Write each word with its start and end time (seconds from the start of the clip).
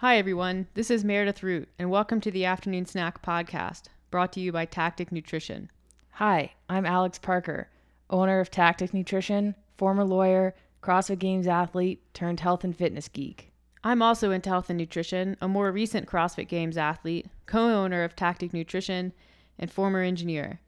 Hi, 0.00 0.18
everyone. 0.18 0.66
This 0.74 0.90
is 0.90 1.06
Meredith 1.06 1.42
Root, 1.42 1.70
and 1.78 1.90
welcome 1.90 2.20
to 2.20 2.30
the 2.30 2.44
Afternoon 2.44 2.84
Snack 2.84 3.22
Podcast, 3.22 3.84
brought 4.10 4.30
to 4.34 4.40
you 4.40 4.52
by 4.52 4.66
Tactic 4.66 5.10
Nutrition. 5.10 5.70
Hi, 6.10 6.52
I'm 6.68 6.84
Alex 6.84 7.18
Parker, 7.18 7.70
owner 8.10 8.38
of 8.38 8.50
Tactic 8.50 8.92
Nutrition, 8.92 9.54
former 9.78 10.04
lawyer, 10.04 10.54
CrossFit 10.82 11.18
Games 11.18 11.46
athlete, 11.46 12.02
turned 12.12 12.40
health 12.40 12.62
and 12.62 12.76
fitness 12.76 13.08
geek. 13.08 13.54
I'm 13.82 14.02
also 14.02 14.32
into 14.32 14.50
health 14.50 14.68
and 14.68 14.76
nutrition, 14.76 15.38
a 15.40 15.48
more 15.48 15.72
recent 15.72 16.06
CrossFit 16.06 16.46
Games 16.46 16.76
athlete, 16.76 17.28
co 17.46 17.66
owner 17.66 18.04
of 18.04 18.14
Tactic 18.14 18.52
Nutrition, 18.52 19.14
and 19.58 19.70
former 19.70 20.02
engineer. 20.02 20.60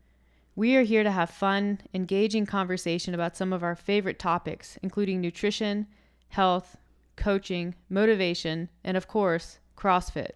We 0.57 0.75
are 0.77 0.85
here 0.85 1.03
to 1.03 1.11
have 1.11 1.29
fun, 1.29 1.83
engaging 1.93 2.47
conversation 2.47 3.13
about 3.13 3.37
some 3.37 3.53
of 3.53 3.63
our 3.63 3.77
favorite 3.77 4.19
topics, 4.19 4.79
including 4.83 5.21
nutrition, 5.21 5.87
health, 6.31 6.79
coaching, 7.19 7.75
motivation, 7.91 8.71
and 8.83 8.97
of 8.97 9.07
course, 9.07 9.59
CrossFit. 9.77 10.31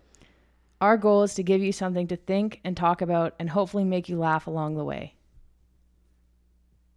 Our 0.80 0.98
goal 0.98 1.23
is 1.23 1.34
to 1.37 1.43
give 1.43 1.62
you 1.62 1.73
something 1.73 2.09
to 2.09 2.16
think 2.16 2.61
and 2.65 2.77
talk 2.77 3.01
about 3.01 3.34
and 3.38 3.48
hopefully 3.48 3.84
make 3.84 4.09
you 4.09 4.19
laugh 4.19 4.47
along 4.47 4.74
the 4.74 4.84
way. 4.84 5.15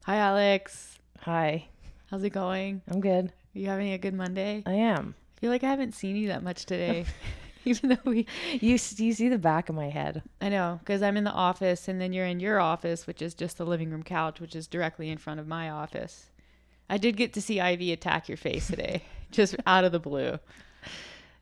Hi, 0.03 0.17
Alex. 0.17 0.99
Hi, 1.21 1.67
How's 2.11 2.23
it 2.23 2.29
going? 2.31 2.81
I'm 2.87 3.01
good. 3.01 3.25
Are 3.25 3.59
you 3.59 3.67
having 3.67 3.91
a 3.91 3.97
good 3.97 4.13
Monday? 4.13 4.63
I 4.65 4.73
am. 4.73 5.15
I 5.35 5.39
feel 5.39 5.49
like 5.49 5.63
I 5.63 5.69
haven't 5.69 5.95
seen 5.95 6.15
you 6.15 6.27
that 6.27 6.43
much 6.43 6.65
today. 6.65 7.05
Even 7.65 7.89
though 7.89 8.11
we, 8.11 8.27
You, 8.53 8.71
you 8.71 8.77
see 8.77 9.27
the 9.27 9.39
back 9.39 9.69
of 9.69 9.75
my 9.75 9.89
head. 9.89 10.21
I 10.39 10.49
know, 10.49 10.79
because 10.79 11.01
I'm 11.01 11.17
in 11.17 11.23
the 11.23 11.31
office 11.31 11.87
and 11.87 11.99
then 11.99 12.13
you're 12.13 12.27
in 12.27 12.39
your 12.39 12.59
office, 12.59 13.07
which 13.07 13.23
is 13.23 13.33
just 13.33 13.57
the 13.57 13.65
living 13.65 13.89
room 13.89 14.03
couch, 14.03 14.39
which 14.39 14.55
is 14.55 14.67
directly 14.67 15.09
in 15.09 15.17
front 15.17 15.39
of 15.39 15.47
my 15.47 15.69
office. 15.71 16.27
I 16.87 16.99
did 16.99 17.17
get 17.17 17.33
to 17.33 17.41
see 17.41 17.59
Ivy 17.59 17.91
attack 17.91 18.29
your 18.29 18.37
face 18.37 18.67
today, 18.67 19.01
just 19.31 19.55
out 19.65 19.83
of 19.83 19.91
the 19.91 19.99
blue. 19.99 20.39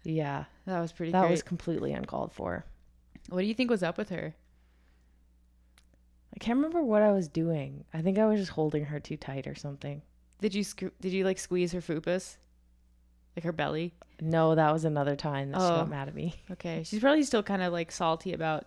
Yeah, 0.03 0.45
That 0.65 0.79
was 0.81 0.91
pretty 0.91 1.11
that 1.13 1.21
great. 1.21 1.31
was 1.31 1.43
completely 1.43 1.93
uncalled 1.93 2.33
for. 2.33 2.65
what 3.29 3.39
do 3.41 3.45
you 3.47 3.53
think 3.53 3.69
was 3.69 3.83
up 3.83 3.97
with 3.97 4.09
her? 4.09 4.35
I 6.35 6.39
can't 6.39 6.57
remember 6.57 6.81
what 6.83 7.01
I 7.01 7.11
was 7.11 7.27
doing. 7.27 7.85
I 7.93 8.01
think 8.01 8.17
I 8.17 8.25
was 8.25 8.39
just 8.39 8.51
holding 8.51 8.85
her 8.85 8.99
too 8.99 9.15
tight 9.17 9.47
or 9.47 9.55
something. 9.55 10.01
Did 10.41 10.53
you 10.55 10.63
sc- 10.63 10.91
did 10.99 11.13
you 11.13 11.23
like 11.23 11.37
squeeze 11.39 11.71
her 11.71 11.79
fupas, 11.79 12.35
like 13.37 13.43
her 13.45 13.51
belly? 13.53 13.93
No, 14.19 14.55
that 14.55 14.73
was 14.73 14.83
another 14.83 15.15
time 15.15 15.51
that 15.51 15.59
she 15.59 15.65
Oh. 15.65 15.69
got 15.77 15.89
mad 15.89 16.07
at 16.09 16.15
me. 16.15 16.35
Okay, 16.51 16.83
she's 16.83 16.99
probably 16.99 17.23
still 17.23 17.43
kind 17.43 17.61
of 17.61 17.71
like 17.71 17.91
salty 17.91 18.33
about 18.33 18.65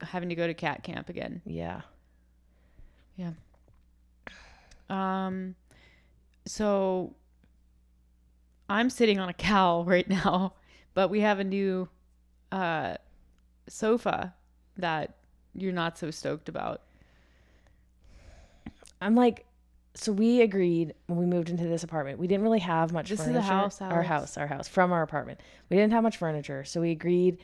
having 0.00 0.28
to 0.30 0.34
go 0.34 0.46
to 0.46 0.54
cat 0.54 0.82
camp 0.82 1.08
again. 1.08 1.40
Yeah. 1.44 1.82
Yeah. 3.16 3.32
Um, 4.90 5.54
so 6.46 7.14
I'm 8.68 8.90
sitting 8.90 9.18
on 9.18 9.28
a 9.28 9.34
cowl 9.34 9.84
right 9.94 10.08
now, 10.08 10.54
but 10.94 11.08
we 11.08 11.20
have 11.20 11.38
a 11.38 11.44
new 11.44 11.88
uh 12.52 12.96
sofa 13.68 14.34
that 14.76 15.16
you're 15.54 15.72
not 15.72 15.96
so 15.98 16.10
stoked 16.10 16.48
about. 16.48 16.82
I'm 19.00 19.14
like, 19.14 19.46
so 19.94 20.12
we 20.12 20.40
agreed 20.40 20.94
when 21.06 21.18
we 21.18 21.26
moved 21.26 21.50
into 21.50 21.64
this 21.64 21.84
apartment. 21.84 22.18
We 22.18 22.26
didn't 22.26 22.42
really 22.42 22.58
have 22.60 22.92
much 22.92 23.08
This 23.10 23.20
is 23.20 23.26
the 23.26 23.32
furniture. 23.34 23.48
house, 23.48 23.80
Our 23.80 24.02
house, 24.02 24.36
our 24.36 24.46
house 24.46 24.66
from 24.68 24.92
our 24.92 25.02
apartment. 25.02 25.40
We 25.70 25.76
didn't 25.76 25.92
have 25.92 26.02
much 26.02 26.16
furniture, 26.16 26.64
so 26.64 26.80
we 26.80 26.90
agreed 26.90 27.38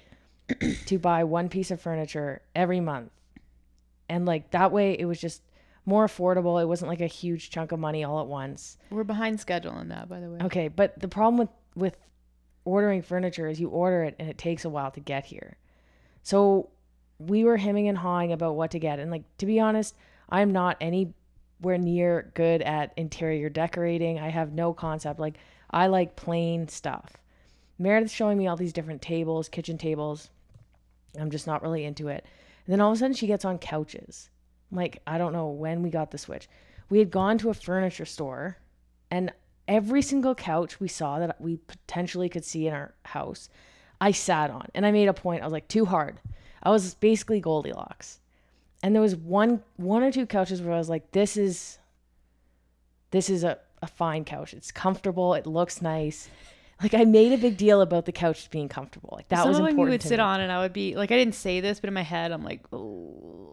to 0.86 0.98
buy 0.98 1.24
one 1.24 1.48
piece 1.48 1.70
of 1.70 1.80
furniture 1.80 2.42
every 2.54 2.80
month, 2.80 3.10
and 4.08 4.26
like 4.26 4.50
that 4.50 4.72
way, 4.72 4.98
it 4.98 5.04
was 5.04 5.20
just 5.20 5.42
more 5.86 6.06
affordable. 6.06 6.60
It 6.60 6.66
wasn't 6.66 6.90
like 6.90 7.00
a 7.00 7.06
huge 7.06 7.50
chunk 7.50 7.72
of 7.72 7.78
money 7.78 8.04
all 8.04 8.20
at 8.20 8.26
once. 8.26 8.76
We're 8.90 9.04
behind 9.04 9.40
schedule 9.40 9.72
on 9.72 9.88
that, 9.88 10.08
by 10.08 10.20
the 10.20 10.30
way. 10.30 10.38
Okay, 10.42 10.68
but 10.68 10.98
the 10.98 11.08
problem 11.08 11.38
with 11.38 11.48
with 11.74 11.96
ordering 12.64 13.02
furniture 13.02 13.48
is 13.48 13.60
you 13.60 13.68
order 13.68 14.02
it 14.04 14.16
and 14.18 14.28
it 14.28 14.36
takes 14.36 14.64
a 14.64 14.68
while 14.68 14.90
to 14.90 15.00
get 15.00 15.24
here. 15.24 15.56
So 16.22 16.70
we 17.18 17.44
were 17.44 17.56
hemming 17.56 17.88
and 17.88 17.98
hawing 17.98 18.32
about 18.32 18.56
what 18.56 18.70
to 18.72 18.78
get, 18.78 18.98
and 18.98 19.10
like 19.10 19.24
to 19.38 19.46
be 19.46 19.60
honest, 19.60 19.94
I'm 20.28 20.52
not 20.52 20.76
anywhere 20.80 21.78
near 21.78 22.30
good 22.34 22.62
at 22.62 22.92
interior 22.96 23.48
decorating. 23.48 24.18
I 24.18 24.28
have 24.28 24.52
no 24.52 24.72
concept. 24.72 25.18
Like 25.20 25.36
I 25.70 25.86
like 25.86 26.16
plain 26.16 26.68
stuff. 26.68 27.16
Meredith's 27.78 28.12
showing 28.12 28.36
me 28.36 28.46
all 28.46 28.56
these 28.56 28.74
different 28.74 29.00
tables, 29.00 29.48
kitchen 29.48 29.78
tables. 29.78 30.28
I'm 31.18 31.30
just 31.30 31.46
not 31.46 31.62
really 31.62 31.84
into 31.84 32.08
it. 32.08 32.26
And 32.66 32.72
then 32.72 32.80
all 32.80 32.90
of 32.90 32.96
a 32.96 32.98
sudden 32.98 33.14
she 33.14 33.26
gets 33.26 33.44
on 33.44 33.58
couches. 33.58 34.28
Like, 34.72 35.02
I 35.06 35.18
don't 35.18 35.32
know 35.32 35.48
when 35.48 35.82
we 35.82 35.90
got 35.90 36.10
the 36.10 36.18
switch. 36.18 36.48
We 36.88 36.98
had 36.98 37.10
gone 37.10 37.38
to 37.38 37.50
a 37.50 37.54
furniture 37.54 38.04
store 38.04 38.58
and 39.10 39.32
every 39.68 40.02
single 40.02 40.34
couch 40.34 40.80
we 40.80 40.88
saw 40.88 41.18
that 41.20 41.40
we 41.40 41.56
potentially 41.56 42.28
could 42.28 42.44
see 42.44 42.66
in 42.66 42.74
our 42.74 42.94
house, 43.04 43.48
I 44.00 44.10
sat 44.10 44.50
on. 44.50 44.66
And 44.74 44.84
I 44.84 44.90
made 44.90 45.08
a 45.08 45.12
point. 45.12 45.42
I 45.42 45.46
was 45.46 45.52
like, 45.52 45.68
too 45.68 45.84
hard. 45.84 46.20
I 46.62 46.70
was 46.70 46.94
basically 46.94 47.40
Goldilocks. 47.40 48.20
And 48.82 48.94
there 48.94 49.02
was 49.02 49.14
one 49.14 49.62
one 49.76 50.02
or 50.02 50.10
two 50.10 50.26
couches 50.26 50.62
where 50.62 50.74
I 50.74 50.78
was 50.78 50.88
like, 50.88 51.12
this 51.12 51.36
is 51.36 51.78
this 53.10 53.28
is 53.28 53.44
a, 53.44 53.58
a 53.82 53.86
fine 53.86 54.24
couch. 54.24 54.54
It's 54.54 54.72
comfortable. 54.72 55.34
It 55.34 55.46
looks 55.46 55.82
nice. 55.82 56.28
Like 56.82 56.94
I 56.94 57.04
made 57.04 57.32
a 57.32 57.36
big 57.36 57.58
deal 57.58 57.82
about 57.82 58.06
the 58.06 58.12
couch 58.12 58.50
being 58.50 58.68
comfortable. 58.68 59.10
Like 59.12 59.28
that 59.28 59.40
Some 59.40 59.48
was 59.48 59.58
of 59.58 59.64
them 59.64 59.70
important. 59.72 59.90
you 59.90 59.94
would 59.94 60.02
sit 60.02 60.16
me. 60.16 60.22
on, 60.24 60.40
and 60.40 60.50
I 60.50 60.60
would 60.60 60.72
be 60.72 60.96
like, 60.96 61.12
I 61.12 61.16
didn't 61.16 61.34
say 61.34 61.60
this, 61.60 61.78
but 61.78 61.88
in 61.88 61.94
my 61.94 62.02
head, 62.02 62.32
I'm 62.32 62.42
like, 62.42 62.62
oh. 62.72 63.49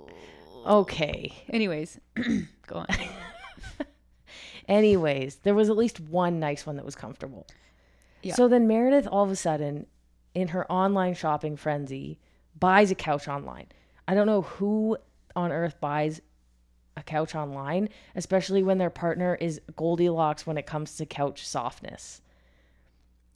Okay. 0.68 1.34
Anyways, 1.50 2.00
go 2.68 2.76
on. 2.76 2.88
Anyways, 4.68 5.38
there 5.38 5.56
was 5.56 5.70
at 5.70 5.78
least 5.78 6.00
one 6.00 6.40
nice 6.40 6.66
one 6.66 6.76
that 6.76 6.86
was 6.86 6.96
comfortable. 6.96 7.48
Yeah. 8.22 8.36
So 8.36 8.48
then 8.48 8.68
Meredith 8.68 9.08
all 9.10 9.24
of 9.24 9.32
a 9.32 9.36
sudden, 9.36 9.86
in 10.34 10.50
her 10.50 10.70
online 10.72 11.14
shopping 11.14 11.56
frenzy, 11.56 12.20
buys 12.60 12.92
a 12.92 12.96
couch 12.96 13.28
online. 13.28 13.68
I 14.08 14.14
don't 14.14 14.28
know 14.28 14.42
who 14.42 14.98
on 15.36 15.52
earth 15.52 15.80
buys 15.80 16.22
a 16.98 17.04
couch 17.04 17.34
online, 17.36 17.90
especially 18.16 18.64
when 18.64 18.78
their 18.78 18.90
partner 18.90 19.36
is 19.36 19.62
Goldilocks 19.76 20.46
when 20.46 20.58
it 20.58 20.66
comes 20.66 20.98
to 20.98 21.06
couch 21.06 21.48
softness. 21.48 22.22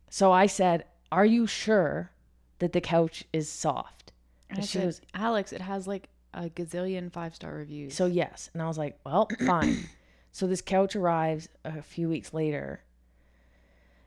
So 0.09 0.31
I 0.31 0.47
said, 0.47 0.83
Are 1.11 1.25
you 1.25 1.47
sure 1.47 2.11
that 2.59 2.73
the 2.73 2.81
couch 2.81 3.23
is 3.31 3.47
soft? 3.47 4.11
And 4.49 4.59
I 4.59 4.61
she 4.63 4.79
said, 4.79 4.85
was- 4.87 5.01
Alex, 5.13 5.53
it 5.53 5.61
has 5.61 5.87
like 5.87 6.09
a 6.33 6.49
gazillion 6.49 7.11
five 7.11 7.35
star 7.35 7.53
reviews. 7.53 7.95
So 7.95 8.05
yes, 8.05 8.49
and 8.53 8.61
I 8.61 8.67
was 8.67 8.77
like, 8.77 8.99
well, 9.05 9.27
fine. 9.45 9.89
so 10.31 10.47
this 10.47 10.61
couch 10.61 10.95
arrives 10.95 11.49
a 11.65 11.81
few 11.81 12.09
weeks 12.09 12.33
later, 12.33 12.81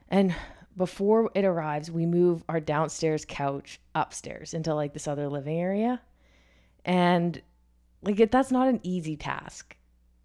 and 0.09 0.33
before 0.77 1.31
it 1.33 1.45
arrives, 1.45 1.89
we 1.89 2.05
move 2.05 2.43
our 2.49 2.59
downstairs 2.59 3.25
couch 3.25 3.79
upstairs 3.93 4.53
into 4.53 4.73
like 4.73 4.93
this 4.93 5.07
other 5.07 5.29
living 5.29 5.59
area, 5.59 6.01
and 6.83 7.41
like 8.01 8.19
it, 8.19 8.31
that's 8.31 8.51
not 8.51 8.67
an 8.67 8.79
easy 8.83 9.15
task. 9.15 9.75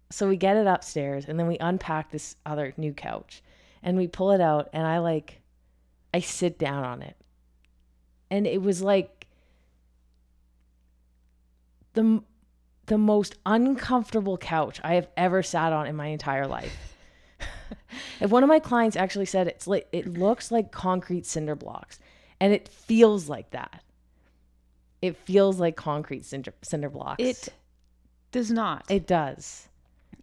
So 0.09 0.27
we 0.27 0.35
get 0.35 0.57
it 0.57 0.67
upstairs, 0.67 1.25
and 1.25 1.39
then 1.39 1.47
we 1.47 1.57
unpack 1.59 2.11
this 2.11 2.35
other 2.45 2.73
new 2.77 2.93
couch, 2.93 3.41
and 3.81 3.95
we 3.95 4.07
pull 4.07 4.31
it 4.31 4.41
out, 4.41 4.69
and 4.73 4.85
I 4.85 4.99
like, 4.99 5.39
I 6.13 6.19
sit 6.19 6.59
down 6.59 6.83
on 6.83 7.01
it, 7.01 7.15
and 8.29 8.45
it 8.45 8.61
was 8.61 8.81
like 8.81 9.20
the 11.93 12.23
the 12.87 12.97
most 12.97 13.35
uncomfortable 13.45 14.37
couch 14.37 14.81
I 14.83 14.95
have 14.95 15.07
ever 15.15 15.43
sat 15.43 15.71
on 15.71 15.87
in 15.87 15.95
my 15.95 16.07
entire 16.07 16.47
life. 16.47 16.97
if 18.19 18.29
one 18.29 18.43
of 18.43 18.49
my 18.49 18.59
clients 18.59 18.97
actually 18.97 19.27
said 19.27 19.47
it's 19.47 19.67
like 19.67 19.87
it 19.91 20.07
looks 20.07 20.51
like 20.51 20.71
concrete 20.71 21.25
cinder 21.25 21.55
blocks, 21.55 21.99
and 22.39 22.53
it 22.53 22.67
feels 22.67 23.29
like 23.29 23.51
that. 23.51 23.83
It 25.01 25.17
feels 25.17 25.59
like 25.59 25.75
concrete 25.75 26.25
cinder, 26.25 26.53
cinder 26.61 26.89
blocks. 26.89 27.23
it 27.23 27.49
does 28.31 28.51
not. 28.51 28.85
it 28.89 29.07
does. 29.07 29.67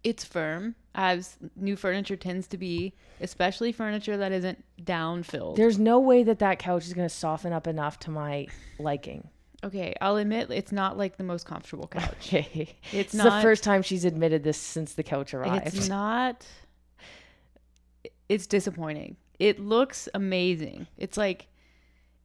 it's 0.04 0.24
firm, 0.24 0.74
as 0.94 1.36
new 1.56 1.74
furniture 1.76 2.16
tends 2.16 2.46
to 2.48 2.58
be, 2.58 2.94
especially 3.20 3.72
furniture 3.72 4.16
that 4.16 4.30
isn't 4.32 4.64
down 4.84 5.22
filled. 5.22 5.56
There's 5.56 5.78
no 5.78 5.98
way 5.98 6.22
that 6.22 6.38
that 6.40 6.58
couch 6.58 6.87
is 6.87 6.93
going 6.93 7.08
to 7.08 7.14
soften 7.14 7.52
up 7.52 7.66
enough 7.66 7.98
to 8.00 8.10
my 8.10 8.46
liking. 8.78 9.28
Okay, 9.64 9.94
I'll 10.00 10.16
admit 10.16 10.50
it's 10.50 10.70
not 10.70 10.96
like 10.96 11.16
the 11.16 11.25
most 11.25 11.44
comfortable 11.44 11.88
couch. 11.88 12.14
Okay, 12.26 12.76
It's 12.93 12.93
it's 12.93 13.14
not 13.14 13.25
the 13.37 13.43
first 13.43 13.64
time 13.64 13.82
she's 13.82 14.05
admitted 14.05 14.44
this 14.44 14.56
since 14.58 14.94
the 14.94 15.02
couch 15.02 15.34
arrived. 15.34 15.66
It's 15.66 15.88
not. 15.88 16.46
It's 18.28 18.46
disappointing. 18.46 19.16
It 19.38 19.58
looks 19.58 20.08
amazing. 20.14 20.87
It's 20.96 21.16
like, 21.16 21.46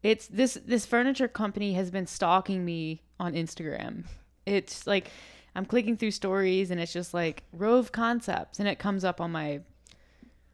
it's 0.03 0.27
this 0.27 0.59
this 0.65 0.85
furniture 0.85 1.27
company 1.27 1.74
has 1.74 1.89
been 1.89 2.07
stalking 2.07 2.63
me 2.65 3.01
on 3.19 3.33
Instagram. 3.33 4.03
It's 4.45 4.85
like, 4.85 5.09
I'm 5.56 5.65
clicking 5.65 5.97
through 5.97 6.12
stories 6.12 6.71
and 6.71 6.80
it's 6.80 6.94
just 6.94 7.13
like 7.13 7.44
Rove 7.53 7.91
Concepts 7.91 8.59
and 8.59 8.68
it 8.68 8.80
comes 8.80 9.03
up 9.03 9.21
on 9.21 9.31
my, 9.31 9.62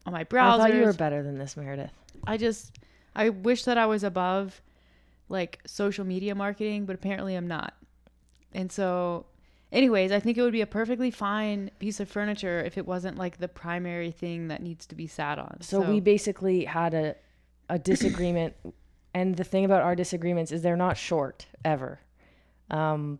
on 0.06 0.12
my 0.12 0.20
I 0.20 0.24
browser. 0.24 0.62
thought 0.62 0.74
you 0.74 0.84
were 0.84 0.92
better 0.92 1.22
than 1.22 1.36
this, 1.38 1.56
Meredith. 1.56 1.90
I 2.26 2.36
just 2.36 2.78
I 3.14 3.30
wish 3.30 3.64
that 3.64 3.76
I 3.76 3.86
was 3.86 4.04
above 4.04 4.62
like 5.30 5.60
social 5.66 6.04
media 6.04 6.34
marketing, 6.34 6.84
but 6.84 6.94
apparently 6.94 7.34
I'm 7.34 7.48
not. 7.48 7.74
And 8.52 8.70
so 8.70 9.26
anyways, 9.72 10.12
I 10.12 10.20
think 10.20 10.36
it 10.36 10.42
would 10.42 10.52
be 10.52 10.60
a 10.60 10.66
perfectly 10.66 11.10
fine 11.10 11.70
piece 11.78 12.00
of 12.00 12.08
furniture 12.08 12.60
if 12.60 12.76
it 12.76 12.86
wasn't 12.86 13.16
like 13.16 13.38
the 13.38 13.48
primary 13.48 14.10
thing 14.10 14.48
that 14.48 14.62
needs 14.62 14.86
to 14.86 14.94
be 14.94 15.06
sat 15.06 15.38
on. 15.38 15.58
So, 15.60 15.80
we 15.80 16.00
basically 16.00 16.64
had 16.64 16.92
a 16.92 17.14
a 17.68 17.78
disagreement 17.78 18.54
And 19.14 19.36
the 19.36 19.44
thing 19.44 19.64
about 19.64 19.82
our 19.82 19.96
disagreements 19.96 20.52
is 20.52 20.62
they're 20.62 20.76
not 20.76 20.96
short 20.96 21.46
ever. 21.64 22.00
Um, 22.70 23.18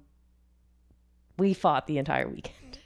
we 1.36 1.54
fought 1.54 1.86
the 1.86 1.98
entire 1.98 2.28
weekend. 2.28 2.78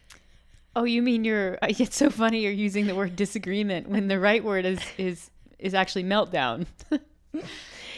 Oh, 0.75 0.85
you 0.85 1.03
mean 1.03 1.25
you're? 1.25 1.59
It's 1.63 1.97
so 1.97 2.11
funny 2.11 2.41
you're 2.41 2.53
using 2.53 2.87
the 2.87 2.95
word 2.95 3.17
disagreement 3.17 3.89
when 3.89 4.09
the 4.09 4.19
right 4.19 4.43
word 4.43 4.65
is 4.65 4.81
is 4.97 5.31
is 5.59 5.75
actually 5.75 6.05
meltdown. 6.05 6.67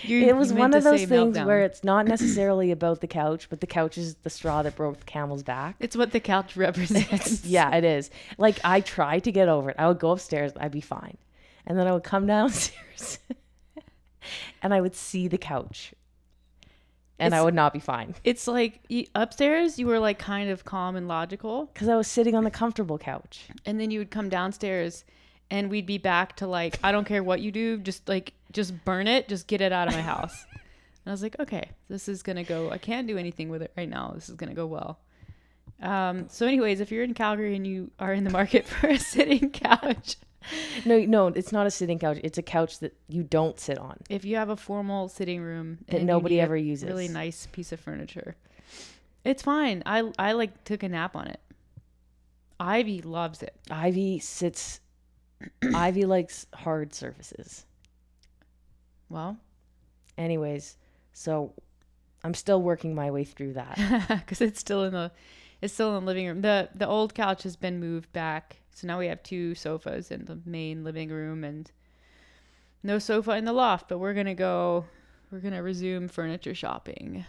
You- 0.02 0.26
it 0.26 0.36
was 0.36 0.52
one 0.52 0.74
of 0.74 0.84
those 0.84 1.04
things 1.04 1.36
meltdown. 1.36 1.46
where 1.46 1.62
it's 1.62 1.82
not 1.84 2.06
necessarily 2.06 2.70
about 2.70 3.00
the 3.00 3.06
couch, 3.06 3.48
but 3.48 3.60
the 3.60 3.66
couch 3.66 3.96
is 3.98 4.14
the 4.16 4.30
straw 4.30 4.62
that 4.62 4.76
broke 4.76 4.98
the 4.98 5.04
camel's 5.04 5.42
back. 5.42 5.76
it's 5.80 5.96
what 5.96 6.12
the 6.12 6.20
couch 6.20 6.56
represents. 6.66 7.44
yeah, 7.56 7.74
it 7.74 7.84
is. 7.84 8.10
Like 8.38 8.58
I 8.64 8.80
tried 8.80 9.24
to 9.24 9.32
get 9.32 9.48
over 9.48 9.70
it. 9.70 9.76
I 9.78 9.88
would 9.88 9.98
go 9.98 10.10
upstairs, 10.12 10.52
I'd 10.58 10.72
be 10.72 10.80
fine. 10.80 11.16
And 11.66 11.78
then 11.78 11.86
I 11.86 11.92
would 11.92 12.04
come 12.04 12.26
downstairs 12.34 13.18
and 14.62 14.72
I 14.74 14.80
would 14.80 14.94
see 14.94 15.28
the 15.28 15.38
couch. 15.38 15.94
And 17.18 17.34
I 17.34 17.42
would 17.42 17.54
not 17.54 17.72
be 17.72 17.78
fine 17.80 18.14
It's 18.24 18.46
like 18.46 18.80
upstairs 19.14 19.78
you 19.78 19.86
were 19.86 19.98
like 19.98 20.18
kind 20.18 20.50
of 20.50 20.66
calm 20.66 20.96
and 20.96 21.08
logical, 21.08 21.70
because 21.72 21.88
I 21.88 21.96
was 21.96 22.06
sitting 22.08 22.34
on 22.34 22.44
the 22.44 22.50
comfortable 22.50 22.98
couch. 22.98 23.48
and 23.64 23.80
then 23.80 23.90
you 23.90 24.00
would 24.00 24.10
come 24.10 24.28
downstairs, 24.28 25.02
and 25.50 25.70
we'd 25.70 25.86
be 25.86 25.96
back 25.96 26.36
to 26.36 26.46
like 26.46 26.78
I 26.84 26.92
don't 26.92 27.06
care 27.06 27.22
what 27.22 27.40
you 27.40 27.50
do, 27.50 27.78
just 27.78 28.06
like 28.06 28.34
just 28.52 28.84
burn 28.84 29.06
it, 29.08 29.28
just 29.28 29.46
get 29.46 29.60
it 29.60 29.72
out 29.72 29.88
of 29.88 29.94
my 29.94 30.02
house. 30.02 30.44
and 30.52 30.60
I 31.06 31.10
was 31.10 31.22
like, 31.22 31.36
okay, 31.40 31.70
this 31.88 32.08
is 32.08 32.22
gonna 32.22 32.44
go. 32.44 32.70
I 32.70 32.78
can't 32.78 33.06
do 33.06 33.18
anything 33.18 33.48
with 33.48 33.62
it 33.62 33.72
right 33.76 33.88
now. 33.88 34.12
This 34.14 34.28
is 34.28 34.34
gonna 34.36 34.54
go 34.54 34.66
well. 34.66 34.98
Um, 35.82 36.28
so, 36.30 36.46
anyways, 36.46 36.80
if 36.80 36.90
you're 36.90 37.04
in 37.04 37.12
Calgary 37.12 37.54
and 37.54 37.66
you 37.66 37.90
are 37.98 38.12
in 38.14 38.24
the 38.24 38.30
market 38.30 38.66
for 38.68 38.88
a 38.88 38.98
sitting 38.98 39.50
couch, 39.50 40.16
No, 40.86 40.98
no, 41.00 41.26
it's 41.26 41.52
not 41.52 41.66
a 41.66 41.70
sitting 41.70 41.98
couch. 41.98 42.18
It's 42.24 42.38
a 42.38 42.42
couch 42.42 42.78
that 42.78 42.96
you 43.08 43.22
don't 43.24 43.58
sit 43.60 43.76
on. 43.78 43.98
if 44.08 44.24
you 44.24 44.36
have 44.36 44.48
a 44.48 44.56
formal 44.56 45.08
sitting 45.08 45.42
room 45.42 45.78
That 45.88 45.98
and 45.98 46.06
nobody 46.06 46.40
ever 46.40 46.56
uses. 46.56 46.88
really 46.88 47.08
nice 47.08 47.46
piece 47.52 47.72
of 47.72 47.80
furniture, 47.80 48.36
it's 49.24 49.42
fine. 49.42 49.82
I 49.84 50.10
I 50.18 50.32
like 50.32 50.64
took 50.64 50.82
a 50.82 50.88
nap 50.88 51.14
on 51.16 51.26
it. 51.26 51.40
Ivy 52.58 53.02
loves 53.02 53.42
it. 53.42 53.54
Ivy 53.70 54.18
sits. 54.20 54.80
Ivy 55.74 56.06
likes 56.06 56.46
hard 56.54 56.94
surfaces. 56.94 57.66
Well, 59.08 59.38
Anyways, 60.18 60.76
so 61.12 61.52
I'm 62.24 62.34
still 62.34 62.62
working 62.62 62.94
my 62.94 63.10
way 63.10 63.24
through 63.24 63.54
that. 63.54 63.78
because 64.08 64.40
it's 64.40 64.60
still 64.60 64.84
in 64.84 64.92
the 64.92 65.10
it's 65.62 65.72
still 65.74 65.96
in 65.96 66.04
the 66.04 66.06
living 66.06 66.26
room. 66.26 66.42
the 66.42 66.68
The 66.74 66.86
old 66.86 67.14
couch 67.14 67.42
has 67.42 67.56
been 67.56 67.80
moved 67.80 68.12
back, 68.12 68.56
so 68.72 68.86
now 68.86 68.98
we 68.98 69.06
have 69.06 69.22
two 69.22 69.54
sofas 69.54 70.10
in 70.10 70.24
the 70.24 70.38
main 70.44 70.84
living 70.84 71.10
room 71.10 71.44
and 71.44 71.70
no 72.82 72.98
sofa 72.98 73.32
in 73.32 73.44
the 73.44 73.52
loft. 73.52 73.88
But 73.88 73.98
we're 73.98 74.14
gonna 74.14 74.34
go. 74.34 74.86
We're 75.30 75.40
gonna 75.40 75.62
resume 75.62 76.08
furniture 76.08 76.54
shopping. 76.54 77.24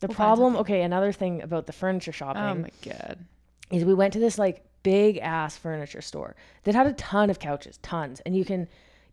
The 0.00 0.06
We'll 0.06 0.14
problem, 0.14 0.56
okay, 0.56 0.82
another 0.82 1.12
thing 1.12 1.42
about 1.42 1.66
the 1.66 1.72
furniture 1.72 2.12
oh 2.12 2.12
shopping 2.12 2.42
Oh 2.42 2.54
my 2.54 2.70
god! 2.82 3.18
is 3.70 3.84
we 3.84 3.94
went 3.94 4.12
to 4.12 4.20
this 4.20 4.38
like 4.38 4.64
big 4.82 5.18
ass 5.18 5.56
furniture 5.56 6.00
store 6.00 6.36
that 6.64 6.74
had 6.74 6.86
a 6.86 6.92
ton 6.94 7.30
of 7.30 7.38
couches, 7.38 7.78
tons, 7.78 8.20
and 8.20 8.36
you 8.36 8.44
can 8.44 8.68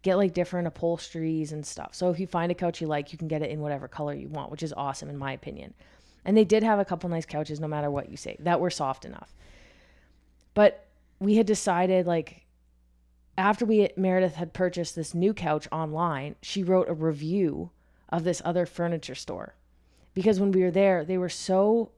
get 0.05 0.17
like 0.17 0.35
different 0.35 0.67
upholsteries 0.67 1.51
and 1.51 1.65
stuff. 1.65 1.95
So 1.95 2.11
if 2.11 2.19
you 2.19 2.27
find 2.27 2.51
a 2.51 2.55
couch 2.55 2.79
you 2.79 2.85
like, 2.85 3.11
you 3.11 3.17
can 3.17 3.27
get 3.27 3.41
it 3.41 3.49
in 3.49 3.59
whatever 3.59 3.87
color 3.87 4.13
you 4.13 4.29
want, 4.29 4.51
which 4.51 4.61
is 4.61 4.71
awesome 4.77 5.09
in 5.09 5.17
my 5.17 5.33
opinion. 5.33 5.73
And 6.23 6.37
they 6.37 6.45
did 6.45 6.61
have 6.61 6.77
a 6.77 6.85
couple 6.85 7.09
nice 7.09 7.25
couches, 7.25 7.59
no 7.59 7.67
matter 7.67 7.89
what 7.89 8.09
you 8.09 8.15
say, 8.15 8.37
that 8.39 8.59
were 8.59 8.69
soft 8.69 9.03
enough. 9.03 9.33
But 10.53 10.85
we 11.19 11.35
had 11.35 11.47
decided 11.47 12.05
like 12.05 12.45
after 13.35 13.65
we 13.65 13.89
Meredith 13.97 14.35
had 14.35 14.53
purchased 14.53 14.95
this 14.95 15.15
new 15.15 15.33
couch 15.33 15.67
online, 15.71 16.35
she 16.43 16.63
wrote 16.63 16.87
a 16.87 16.93
review 16.93 17.71
of 18.09 18.23
this 18.23 18.43
other 18.45 18.67
furniture 18.67 19.15
store 19.15 19.55
because 20.13 20.39
when 20.39 20.51
we 20.51 20.61
were 20.61 20.71
there, 20.71 21.03
they 21.03 21.17
were 21.17 21.29
so 21.29 21.91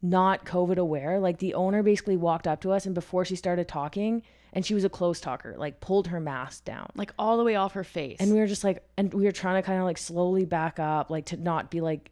not 0.00 0.44
COVID 0.44 0.78
aware. 0.78 1.18
Like 1.18 1.38
the 1.38 1.54
owner 1.54 1.82
basically 1.82 2.16
walked 2.16 2.46
up 2.46 2.60
to 2.60 2.70
us 2.70 2.86
and 2.86 2.94
before 2.94 3.24
she 3.24 3.34
started 3.34 3.66
talking, 3.66 4.22
and 4.56 4.64
she 4.64 4.72
was 4.72 4.84
a 4.84 4.88
close 4.88 5.20
talker, 5.20 5.54
like 5.58 5.80
pulled 5.80 6.06
her 6.06 6.18
mask 6.18 6.64
down. 6.64 6.90
Like 6.94 7.12
all 7.18 7.36
the 7.36 7.44
way 7.44 7.56
off 7.56 7.74
her 7.74 7.84
face. 7.84 8.16
And 8.20 8.32
we 8.32 8.38
were 8.38 8.46
just 8.46 8.64
like, 8.64 8.82
and 8.96 9.12
we 9.12 9.24
were 9.24 9.30
trying 9.30 9.62
to 9.62 9.66
kind 9.66 9.78
of 9.78 9.84
like 9.84 9.98
slowly 9.98 10.46
back 10.46 10.80
up, 10.80 11.10
like 11.10 11.26
to 11.26 11.36
not 11.36 11.70
be 11.70 11.82
like, 11.82 12.10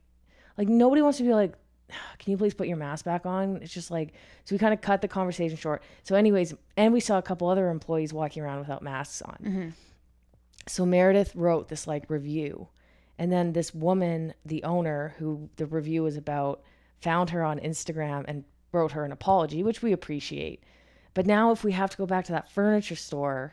like 0.59 0.69
nobody 0.69 1.01
wants 1.01 1.17
to 1.19 1.25
be 1.25 1.33
like, 1.33 1.55
ah, 1.91 2.15
can 2.19 2.33
you 2.33 2.37
please 2.37 2.53
put 2.53 2.69
your 2.69 2.77
mask 2.77 3.07
back 3.07 3.25
on? 3.25 3.57
It's 3.63 3.73
just 3.73 3.91
like, 3.91 4.13
so 4.45 4.55
we 4.55 4.59
kind 4.59 4.75
of 4.75 4.83
cut 4.83 5.01
the 5.01 5.09
conversation 5.09 5.57
short. 5.57 5.83
So, 6.03 6.17
anyways, 6.17 6.53
and 6.77 6.93
we 6.93 7.01
saw 7.01 7.17
a 7.17 7.23
couple 7.23 7.49
other 7.49 7.71
employees 7.71 8.13
walking 8.13 8.43
around 8.43 8.59
without 8.59 8.83
masks 8.83 9.23
on. 9.23 9.39
Mm-hmm. 9.43 9.69
So 10.67 10.85
Meredith 10.85 11.35
wrote 11.35 11.69
this 11.69 11.87
like 11.87 12.11
review. 12.11 12.69
And 13.19 13.33
then 13.33 13.55
this 13.55 13.73
woman, 13.73 14.35
the 14.45 14.65
owner 14.65 15.15
who 15.19 15.49
the 15.57 15.65
review 15.65 16.03
was 16.03 16.19
about, 16.19 16.63
found 17.01 17.31
her 17.31 17.43
on 17.43 17.59
Instagram 17.59 18.27
and 18.29 18.45
wrote 18.71 18.93
her 18.93 19.07
an 19.07 19.13
apology, 19.13 19.63
which 19.63 19.81
we 19.81 19.93
appreciate. 19.93 20.63
But 21.15 21.27
now 21.27 21.53
if 21.53 21.63
we 21.65 21.73
have 21.73 21.91
to 21.91 21.97
go 21.97 22.07
back 22.07 22.25
to 22.27 22.33
that 22.33 22.51
furniture 22.51 22.97
store, 22.97 23.53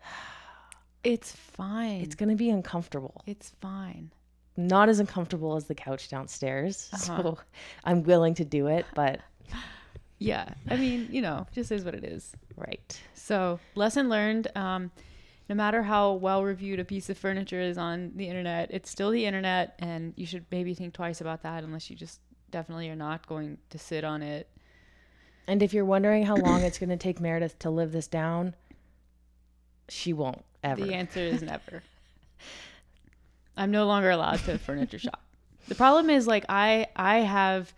it's 1.04 1.32
fine. 1.32 2.00
it's 2.02 2.14
going 2.14 2.28
to 2.30 2.36
be 2.36 2.50
uncomfortable. 2.50 3.22
it's 3.26 3.50
fine. 3.60 4.10
Not 4.56 4.88
as 4.90 5.00
uncomfortable 5.00 5.56
as 5.56 5.64
the 5.66 5.74
couch 5.74 6.08
downstairs. 6.08 6.90
Uh-huh. 6.94 7.22
So 7.22 7.38
I'm 7.84 8.02
willing 8.02 8.34
to 8.34 8.44
do 8.44 8.66
it, 8.66 8.86
but 8.94 9.20
Yeah. 10.18 10.48
I 10.70 10.76
mean, 10.76 11.08
you 11.10 11.20
know, 11.20 11.46
just 11.52 11.72
is 11.72 11.84
what 11.84 11.94
it 11.94 12.04
is. 12.04 12.32
right. 12.56 13.00
So, 13.14 13.58
lesson 13.74 14.08
learned. 14.08 14.48
Um, 14.54 14.90
no 15.48 15.56
matter 15.56 15.82
how 15.82 16.12
well 16.12 16.44
reviewed 16.44 16.78
a 16.78 16.84
piece 16.84 17.10
of 17.10 17.18
furniture 17.18 17.60
is 17.60 17.76
on 17.76 18.12
the 18.14 18.28
internet, 18.28 18.70
it's 18.72 18.88
still 18.88 19.10
the 19.10 19.26
internet, 19.26 19.74
and 19.80 20.14
you 20.16 20.24
should 20.24 20.46
maybe 20.52 20.74
think 20.74 20.94
twice 20.94 21.20
about 21.20 21.42
that 21.42 21.64
unless 21.64 21.90
you 21.90 21.96
just 21.96 22.20
definitely 22.50 22.88
are 22.88 22.94
not 22.96 23.26
going 23.26 23.58
to 23.70 23.78
sit 23.78 24.04
on 24.04 24.22
it. 24.22 24.48
And 25.46 25.62
if 25.62 25.74
you're 25.74 25.84
wondering 25.84 26.24
how 26.24 26.36
long 26.36 26.62
it's 26.62 26.78
going 26.78 26.90
to 26.90 26.96
take 26.96 27.20
Meredith 27.20 27.58
to 27.60 27.70
live 27.70 27.92
this 27.92 28.06
down, 28.06 28.54
she 29.88 30.12
won't 30.12 30.44
ever. 30.62 30.84
The 30.84 30.94
answer 30.94 31.20
is 31.20 31.42
never. 31.42 31.82
I'm 33.56 33.70
no 33.70 33.86
longer 33.86 34.10
allowed 34.10 34.40
to 34.44 34.58
furniture 34.58 34.98
shop. 34.98 35.20
The 35.68 35.74
problem 35.74 36.10
is 36.10 36.26
like 36.26 36.44
I 36.48 36.86
I 36.96 37.18
have 37.18 37.72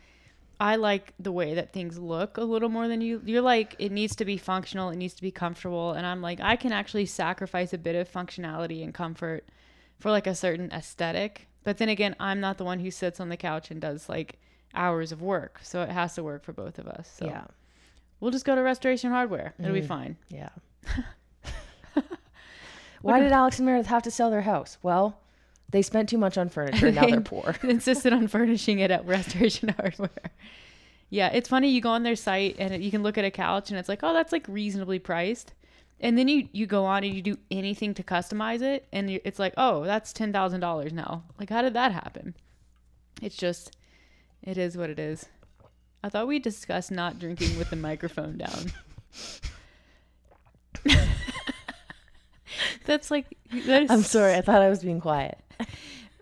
I 0.61 0.77
like 0.77 1.13
the 1.19 1.33
way 1.33 1.55
that 1.55 1.73
things 1.73 1.99
look 1.99 2.37
a 2.37 2.45
little 2.45 2.69
more 2.69 2.89
than 2.89 3.01
you. 3.01 3.21
You're 3.25 3.43
like 3.43 3.75
it 3.79 3.93
needs 3.93 4.15
to 4.17 4.25
be 4.25 4.37
functional, 4.37 4.91
it 4.91 4.97
needs 4.97 5.15
to 5.15 5.23
be 5.23 5.31
comfortable, 5.31 5.93
and 5.93 6.07
I'm 6.07 6.23
like 6.23 6.41
I 6.41 6.57
can 6.57 6.73
actually 6.73 7.07
sacrifice 7.07 7.73
a 7.73 7.79
bit 7.79 7.97
of 7.97 8.11
functionality 8.11 8.83
and 8.83 8.95
comfort 8.95 9.45
for 9.99 10.11
like 10.11 10.27
a 10.27 10.35
certain 10.35 10.71
aesthetic. 10.71 11.49
But 11.65 11.79
then 11.79 11.89
again, 11.89 12.15
I'm 12.21 12.41
not 12.41 12.59
the 12.59 12.65
one 12.65 12.81
who 12.81 12.91
sits 12.91 13.21
on 13.21 13.31
the 13.31 13.37
couch 13.37 13.71
and 13.71 13.81
does 13.81 14.09
like 14.09 14.39
hours 14.75 15.13
of 15.13 15.23
work, 15.23 15.61
so 15.63 15.83
it 15.83 15.89
has 15.91 16.15
to 16.15 16.23
work 16.23 16.45
for 16.45 16.53
both 16.53 16.79
of 16.79 16.87
us. 16.87 17.11
So 17.19 17.27
Yeah. 17.27 17.45
we'll 18.21 18.31
just 18.31 18.45
go 18.45 18.55
to 18.55 18.63
Restoration 18.63 19.11
Hardware. 19.11 19.55
It'll 19.59 19.73
be 19.73 19.81
Mm. 19.83 19.87
fine. 19.89 20.17
Yeah. 20.29 20.49
Why 23.03 23.21
did 23.21 23.33
Alex 23.33 23.59
and 23.59 23.67
Meredith 23.67 23.87
have 23.89 24.03
to 24.05 24.11
sell 24.11 24.31
their 24.31 24.41
house? 24.43 24.79
Well, 24.83 25.19
they 25.71 25.83
spent 25.83 26.09
too 26.09 26.17
much 26.19 26.39
on 26.39 26.49
furniture. 26.49 26.91
Now 26.91 27.07
they're 27.07 27.21
poor. 27.33 27.55
insisted 27.63 28.13
on 28.15 28.29
furnishing 28.29 28.79
it 28.79 28.91
at 28.91 29.05
Restoration 29.07 29.69
Hardware. 29.79 30.31
Yeah, 31.11 31.29
it's 31.29 31.49
funny. 31.49 31.69
You 31.69 31.81
go 31.83 31.91
on 31.91 32.03
their 32.03 32.17
site 32.17 32.57
and 32.59 32.83
you 32.83 32.91
can 32.91 33.03
look 33.03 33.19
at 33.19 33.25
a 33.27 33.31
couch 33.31 33.71
and 33.71 33.79
it's 33.79 33.89
like, 33.91 34.01
oh, 34.03 34.15
that's 34.15 34.33
like 34.33 34.47
reasonably 34.49 34.99
priced. 34.99 35.53
And 36.01 36.17
then 36.19 36.29
you 36.29 36.49
you 36.53 36.67
go 36.67 36.87
on 36.87 37.05
and 37.05 37.15
you 37.15 37.23
do 37.23 37.37
anything 37.51 37.95
to 37.95 38.03
customize 38.03 38.63
it, 38.63 38.87
and 38.93 39.09
it's 39.09 39.39
like, 39.39 39.55
oh, 39.57 39.85
that's 39.85 40.13
ten 40.13 40.33
thousand 40.33 40.61
dollars 40.61 40.93
now. 40.93 41.23
Like, 41.39 41.51
how 41.51 41.63
did 41.63 41.75
that 41.75 41.93
happen? 41.93 42.35
It's 43.23 43.37
just, 43.37 43.77
it 44.45 44.57
is 44.59 44.77
what 44.77 44.91
it 44.91 44.99
is. 44.99 45.27
I 46.03 46.09
thought 46.11 46.27
we 46.29 46.39
discussed 46.39 46.91
not 46.91 47.19
drinking 47.19 47.59
with 47.59 47.71
the 47.71 47.77
microphone 47.77 48.37
down. 48.39 48.73
that's 52.85 53.11
like 53.11 53.27
that 53.67 53.83
is 53.85 53.91
I'm 53.91 54.03
sorry. 54.03 54.35
I 54.35 54.41
thought 54.41 54.63
I 54.63 54.69
was 54.69 54.83
being 54.83 55.01
quiet. 55.01 55.39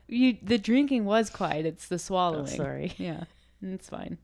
you 0.08 0.36
the 0.42 0.58
drinking 0.58 1.04
was 1.04 1.30
quiet. 1.30 1.66
It's 1.66 1.88
the 1.88 1.94
Oh, 1.96 1.98
swallowing. 1.98 2.46
sorry. 2.46 2.92
Yeah, 2.98 3.24
it's 3.62 3.88
fine. 3.88 4.18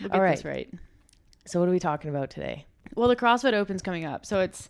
We'll 0.00 0.12
All 0.12 0.20
get 0.20 0.36
this 0.36 0.44
right. 0.44 0.54
right. 0.72 0.74
So 1.46 1.60
what 1.60 1.68
are 1.68 1.72
we 1.72 1.78
talking 1.80 2.10
about 2.10 2.30
today? 2.30 2.66
Well, 2.94 3.08
the 3.08 3.16
CrossFit 3.16 3.52
Open's 3.54 3.82
coming 3.82 4.04
up, 4.04 4.24
so 4.26 4.40
it's 4.40 4.68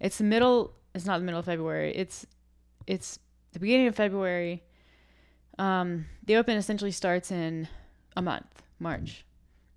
it's 0.00 0.18
the 0.18 0.24
middle. 0.24 0.74
It's 0.94 1.06
not 1.06 1.18
the 1.18 1.24
middle 1.24 1.40
of 1.40 1.46
February. 1.46 1.94
It's 1.94 2.26
it's 2.86 3.18
the 3.52 3.58
beginning 3.60 3.86
of 3.86 3.94
February. 3.96 4.62
Um, 5.58 6.06
the 6.26 6.36
Open 6.36 6.56
essentially 6.56 6.90
starts 6.90 7.30
in 7.30 7.68
a 8.16 8.22
month, 8.22 8.62
March, 8.78 9.24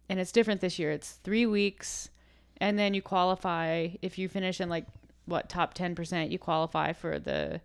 and 0.09 0.19
it's 0.19 0.31
different 0.31 0.61
this 0.61 0.77
year. 0.79 0.91
It's 0.91 1.13
three 1.23 1.45
weeks, 1.45 2.09
and 2.57 2.77
then 2.77 2.93
you 2.93 3.01
qualify 3.01 3.89
if 4.01 4.17
you 4.17 4.29
finish 4.29 4.61
in 4.61 4.69
like 4.69 4.85
what 5.25 5.49
top 5.49 5.73
ten 5.73 5.95
percent. 5.95 6.31
You 6.31 6.39
qualify 6.39 6.93
for 6.93 7.19
the 7.19 7.61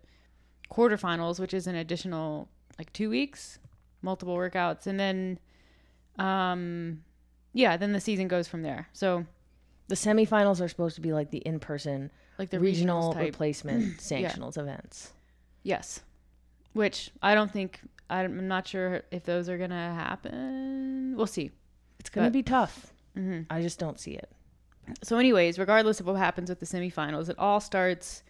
quarterfinals, 0.71 1.39
which 1.39 1.53
is 1.53 1.67
an 1.67 1.75
additional 1.75 2.49
like 2.79 2.91
two 2.93 3.09
weeks, 3.09 3.59
multiple 4.01 4.35
workouts, 4.35 4.87
and 4.87 4.99
then, 4.99 5.39
um, 6.17 7.03
yeah, 7.53 7.77
then 7.77 7.91
the 7.93 8.01
season 8.01 8.27
goes 8.27 8.47
from 8.47 8.63
there. 8.63 8.87
So 8.93 9.25
The 9.89 9.95
semifinals 9.95 10.59
are 10.61 10.67
supposed 10.67 10.95
to 10.95 11.01
be 11.01 11.13
like 11.13 11.29
the 11.31 11.39
in-person 11.39 12.09
like 12.39 12.49
the 12.49 12.59
regional 12.59 13.09
regional 13.09 13.25
replacement 13.25 13.97
sanctionals 13.97 14.57
events. 14.57 15.11
Yes. 15.61 16.01
Which 16.73 17.11
I 17.21 17.33
don't 17.35 17.51
think 17.51 17.79
I'm 18.09 18.47
not 18.47 18.67
sure 18.67 19.01
if 19.11 19.23
those 19.23 19.49
are 19.49 19.57
gonna 19.57 19.93
happen. 19.93 21.15
We'll 21.15 21.27
see. 21.27 21.51
It's 21.99 22.09
gonna 22.09 22.27
But- 22.27 22.33
be 22.33 22.43
tough. 22.43 22.93
hmm 23.15 23.41
I 23.49 23.61
just 23.61 23.79
don't 23.79 23.99
see 23.99 24.11
it. 24.11 24.29
So, 25.01 25.17
anyways, 25.17 25.57
regardless 25.57 25.99
of 26.01 26.07
what 26.07 26.17
happens 26.17 26.49
with 26.49 26.59
the 26.59 26.65
semifinals, 26.65 27.29
it 27.29 27.39
all 27.39 27.61
starts 27.61 28.21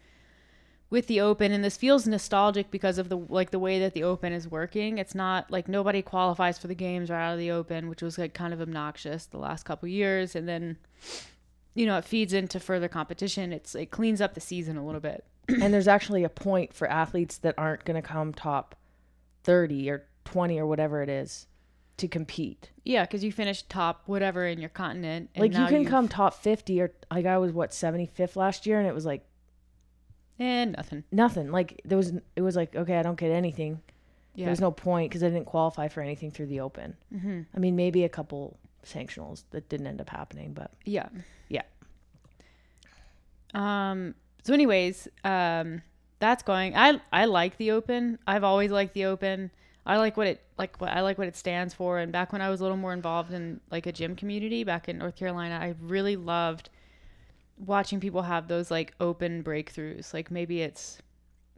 with 0.91 1.07
the 1.07 1.19
Open, 1.19 1.51
and 1.51 1.63
this 1.63 1.75
feels 1.77 2.05
nostalgic 2.05 2.69
because 2.69 2.99
of 2.99 3.09
the 3.09 3.17
like 3.17 3.49
the 3.49 3.57
way 3.57 3.79
that 3.79 3.93
the 3.93 4.03
Open 4.03 4.31
is 4.31 4.47
working. 4.47 4.99
It's 4.99 5.15
not 5.15 5.49
like 5.49 5.67
nobody 5.67 6.03
qualifies 6.03 6.59
for 6.59 6.67
the 6.67 6.75
games 6.75 7.09
right 7.09 7.27
out 7.29 7.33
of 7.33 7.39
the 7.39 7.49
Open, 7.49 7.89
which 7.89 8.03
was 8.03 8.19
like 8.19 8.35
kind 8.35 8.53
of 8.53 8.61
obnoxious 8.61 9.25
the 9.25 9.39
last 9.39 9.63
couple 9.63 9.89
years, 9.89 10.35
and 10.35 10.47
then 10.47 10.77
you 11.73 11.87
know 11.87 11.97
it 11.97 12.05
feeds 12.05 12.33
into 12.33 12.59
further 12.59 12.87
competition. 12.87 13.51
It's 13.51 13.73
it 13.73 13.89
cleans 13.89 14.21
up 14.21 14.35
the 14.35 14.41
season 14.41 14.77
a 14.77 14.85
little 14.85 15.01
bit. 15.01 15.25
And 15.47 15.73
there's 15.73 15.87
actually 15.87 16.23
a 16.23 16.29
point 16.29 16.73
for 16.73 16.89
athletes 16.89 17.37
that 17.39 17.55
aren't 17.57 17.85
going 17.85 18.01
to 18.01 18.07
come 18.07 18.33
top 18.33 18.75
30 19.43 19.89
or 19.89 20.05
20 20.25 20.59
or 20.59 20.65
whatever 20.65 21.01
it 21.01 21.09
is 21.09 21.47
to 21.97 22.07
compete. 22.07 22.71
Yeah, 22.83 23.03
because 23.05 23.23
you 23.23 23.31
finished 23.31 23.69
top 23.69 24.03
whatever 24.07 24.45
in 24.47 24.59
your 24.59 24.69
continent. 24.69 25.29
And 25.35 25.41
like 25.41 25.51
you 25.53 25.65
can 25.67 25.81
you've- 25.81 25.91
come 25.91 26.07
top 26.07 26.33
50 26.33 26.81
or 26.81 26.91
like 27.11 27.25
I 27.25 27.37
was 27.37 27.51
what 27.51 27.71
75th 27.71 28.35
last 28.35 28.65
year 28.65 28.79
and 28.79 28.87
it 28.87 28.95
was 28.95 29.05
like 29.05 29.25
and 30.39 30.71
nothing. 30.75 31.03
nothing. 31.11 31.51
Like 31.51 31.79
there 31.85 31.97
was 31.97 32.13
it 32.35 32.41
was 32.41 32.55
like 32.55 32.75
okay, 32.75 32.97
I 32.97 33.03
don't 33.03 33.19
get 33.19 33.31
anything. 33.31 33.81
Yeah. 34.35 34.45
There 34.45 34.51
was 34.51 34.61
no 34.61 34.71
point 34.71 35.11
because 35.11 35.23
I 35.23 35.27
didn't 35.29 35.45
qualify 35.45 35.87
for 35.89 36.01
anything 36.01 36.31
through 36.31 36.47
the 36.47 36.61
open. 36.61 36.95
hmm 37.11 37.41
I 37.55 37.59
mean, 37.59 37.75
maybe 37.75 38.03
a 38.03 38.09
couple 38.09 38.57
sanctionals 38.83 39.43
that 39.51 39.69
didn't 39.69 39.85
end 39.87 40.01
up 40.01 40.09
happening, 40.09 40.53
but 40.53 40.71
Yeah. 40.85 41.09
Yeah. 41.49 41.61
Um. 43.53 44.15
So, 44.43 44.53
anyways, 44.53 45.07
um, 45.23 45.81
that's 46.19 46.43
going. 46.43 46.75
I 46.75 47.01
I 47.11 47.25
like 47.25 47.57
the 47.57 47.71
Open. 47.71 48.19
I've 48.27 48.43
always 48.43 48.71
liked 48.71 48.93
the 48.93 49.05
Open. 49.05 49.51
I 49.85 49.97
like 49.97 50.15
what 50.15 50.27
it 50.27 50.41
like. 50.57 50.79
What 50.79 50.91
I 50.91 51.01
like 51.01 51.17
what 51.17 51.27
it 51.27 51.35
stands 51.35 51.73
for. 51.73 51.99
And 51.99 52.11
back 52.11 52.31
when 52.31 52.41
I 52.41 52.49
was 52.49 52.59
a 52.59 52.63
little 52.63 52.77
more 52.77 52.93
involved 52.93 53.33
in 53.33 53.61
like 53.71 53.85
a 53.85 53.91
gym 53.91 54.15
community 54.15 54.63
back 54.63 54.87
in 54.87 54.97
North 54.97 55.15
Carolina, 55.15 55.59
I 55.61 55.75
really 55.81 56.15
loved 56.15 56.69
watching 57.57 57.99
people 57.99 58.23
have 58.23 58.47
those 58.47 58.69
like 58.69 58.93
open 58.99 59.43
breakthroughs. 59.43 60.13
Like 60.13 60.29
maybe 60.29 60.61
it's 60.61 61.01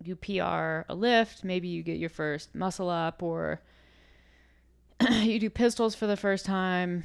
you 0.04 0.15
PR 0.15 0.86
a 0.89 0.96
lift, 0.96 1.44
maybe 1.44 1.68
you 1.68 1.82
get 1.82 1.98
your 1.98 2.10
first 2.10 2.54
muscle 2.54 2.89
up, 2.89 3.24
or 3.24 3.62
you 5.10 5.39
do 5.39 5.50
pistols 5.50 5.96
for 5.96 6.06
the 6.06 6.18
first 6.18 6.46
time 6.46 7.04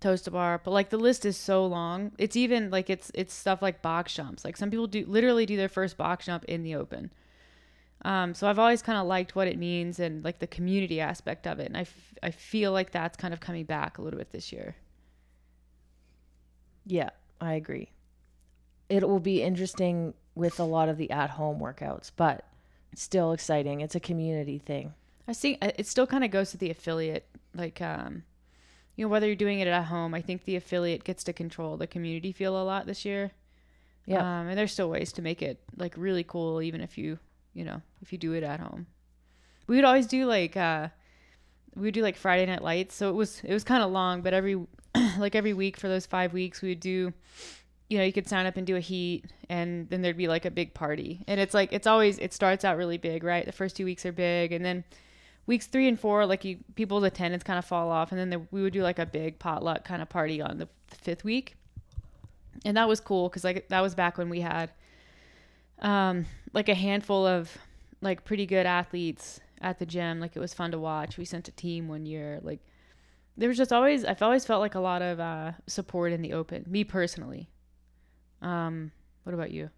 toes 0.00 0.22
to 0.22 0.30
bar 0.30 0.60
but 0.64 0.70
like 0.70 0.90
the 0.90 0.96
list 0.96 1.24
is 1.26 1.36
so 1.36 1.64
long 1.66 2.10
it's 2.18 2.36
even 2.36 2.70
like 2.70 2.88
it's 2.88 3.10
it's 3.14 3.34
stuff 3.34 3.60
like 3.62 3.82
box 3.82 4.14
jumps 4.14 4.44
like 4.44 4.56
some 4.56 4.70
people 4.70 4.86
do 4.86 5.04
literally 5.06 5.44
do 5.46 5.56
their 5.56 5.68
first 5.68 5.96
box 5.96 6.26
jump 6.26 6.44
in 6.46 6.62
the 6.62 6.74
open 6.74 7.10
um 8.04 8.32
so 8.34 8.48
i've 8.48 8.58
always 8.58 8.80
kind 8.80 8.98
of 8.98 9.06
liked 9.06 9.36
what 9.36 9.46
it 9.46 9.58
means 9.58 10.00
and 10.00 10.24
like 10.24 10.38
the 10.38 10.46
community 10.46 11.00
aspect 11.00 11.46
of 11.46 11.58
it 11.60 11.66
and 11.66 11.76
I, 11.76 11.82
f- 11.82 12.14
I 12.22 12.30
feel 12.30 12.72
like 12.72 12.90
that's 12.92 13.16
kind 13.16 13.34
of 13.34 13.40
coming 13.40 13.64
back 13.66 13.98
a 13.98 14.02
little 14.02 14.18
bit 14.18 14.30
this 14.32 14.52
year 14.52 14.74
yeah, 16.86 17.10
I 17.40 17.54
agree. 17.54 17.90
It 18.88 19.06
will 19.06 19.20
be 19.20 19.42
interesting 19.42 20.14
with 20.34 20.58
a 20.58 20.64
lot 20.64 20.88
of 20.88 20.96
the 20.96 21.10
at-home 21.10 21.60
workouts, 21.60 22.10
but 22.16 22.44
still 22.94 23.32
exciting. 23.32 23.80
It's 23.80 23.94
a 23.94 24.00
community 24.00 24.58
thing. 24.58 24.94
i 25.28 25.32
see 25.32 25.58
it 25.60 25.86
still 25.86 26.06
kind 26.06 26.24
of 26.24 26.30
goes 26.30 26.50
to 26.50 26.56
the 26.56 26.70
affiliate 26.70 27.26
like 27.54 27.80
um 27.80 28.24
you 29.00 29.06
know 29.06 29.10
whether 29.10 29.26
you're 29.26 29.34
doing 29.34 29.60
it 29.60 29.66
at 29.66 29.84
home 29.84 30.12
i 30.12 30.20
think 30.20 30.44
the 30.44 30.56
affiliate 30.56 31.04
gets 31.04 31.24
to 31.24 31.32
control 31.32 31.78
the 31.78 31.86
community 31.86 32.32
feel 32.32 32.60
a 32.60 32.62
lot 32.62 32.84
this 32.84 33.06
year. 33.06 33.30
Yeah. 34.04 34.18
um, 34.18 34.48
and 34.48 34.58
there's 34.58 34.72
still 34.72 34.90
ways 34.90 35.10
to 35.12 35.22
make 35.22 35.40
it 35.40 35.58
like 35.78 35.94
really 35.96 36.22
cool 36.22 36.60
even 36.60 36.82
if 36.82 36.98
you 36.98 37.18
you 37.54 37.64
know 37.64 37.80
if 38.02 38.12
you 38.12 38.18
do 38.18 38.34
it 38.34 38.42
at 38.42 38.60
home. 38.60 38.86
We 39.66 39.76
would 39.76 39.86
always 39.86 40.06
do 40.06 40.26
like 40.26 40.54
uh 40.54 40.88
we 41.74 41.82
would 41.82 41.94
do 41.94 42.02
like 42.02 42.16
friday 42.16 42.44
night 42.44 42.62
lights. 42.62 42.94
So 42.94 43.08
it 43.08 43.14
was 43.14 43.40
it 43.42 43.54
was 43.54 43.64
kind 43.64 43.82
of 43.82 43.90
long 43.90 44.20
but 44.20 44.34
every 44.34 44.56
like 45.18 45.34
every 45.34 45.54
week 45.54 45.78
for 45.78 45.88
those 45.88 46.04
five 46.04 46.34
weeks 46.34 46.60
we 46.60 46.68
would 46.70 46.80
do 46.80 47.14
you 47.88 47.96
know 47.96 48.04
you 48.04 48.12
could 48.12 48.28
sign 48.28 48.44
up 48.44 48.58
and 48.58 48.66
do 48.66 48.76
a 48.76 48.80
heat 48.80 49.24
and 49.48 49.88
then 49.88 50.02
there'd 50.02 50.18
be 50.18 50.28
like 50.28 50.44
a 50.44 50.50
big 50.50 50.74
party. 50.74 51.24
And 51.26 51.40
it's 51.40 51.54
like 51.54 51.72
it's 51.72 51.86
always 51.86 52.18
it 52.18 52.34
starts 52.34 52.66
out 52.66 52.76
really 52.76 52.98
big 52.98 53.24
right? 53.24 53.46
The 53.46 53.52
first 53.52 53.76
two 53.76 53.86
weeks 53.86 54.04
are 54.04 54.12
big 54.12 54.52
and 54.52 54.62
then 54.62 54.84
weeks 55.50 55.66
three 55.66 55.88
and 55.88 55.98
four 55.98 56.24
like 56.26 56.44
you 56.44 56.58
people's 56.76 57.02
attendance 57.02 57.42
kind 57.42 57.58
of 57.58 57.64
fall 57.64 57.90
off 57.90 58.12
and 58.12 58.20
then 58.20 58.30
there, 58.30 58.40
we 58.52 58.62
would 58.62 58.72
do 58.72 58.84
like 58.84 59.00
a 59.00 59.04
big 59.04 59.38
potluck 59.40 59.84
kind 59.84 60.00
of 60.00 60.08
party 60.08 60.40
on 60.40 60.58
the, 60.58 60.68
the 60.90 60.96
fifth 60.96 61.24
week. 61.24 61.56
And 62.64 62.76
that 62.76 62.86
was 62.88 63.00
cool 63.00 63.28
because 63.28 63.42
like 63.42 63.68
that 63.68 63.80
was 63.80 63.96
back 63.96 64.16
when 64.16 64.30
we 64.30 64.40
had 64.40 64.70
um 65.80 66.24
like 66.52 66.68
a 66.68 66.74
handful 66.74 67.26
of 67.26 67.58
like 68.00 68.24
pretty 68.24 68.46
good 68.46 68.64
athletes 68.64 69.40
at 69.60 69.80
the 69.80 69.86
gym. 69.86 70.20
Like 70.20 70.36
it 70.36 70.40
was 70.40 70.54
fun 70.54 70.70
to 70.70 70.78
watch. 70.78 71.18
We 71.18 71.24
sent 71.24 71.48
a 71.48 71.52
team 71.52 71.88
one 71.88 72.06
year 72.06 72.38
like 72.42 72.60
there 73.36 73.48
was 73.48 73.58
just 73.58 73.72
always 73.72 74.04
i've 74.04 74.22
always 74.22 74.44
felt 74.44 74.60
like 74.60 74.74
a 74.74 74.80
lot 74.80 75.02
of 75.02 75.18
uh 75.18 75.52
support 75.66 76.12
in 76.12 76.22
the 76.22 76.32
open 76.32 76.64
me 76.68 76.84
personally. 76.84 77.50
Um 78.40 78.92
what 79.24 79.34
about 79.34 79.50
you? 79.50 79.70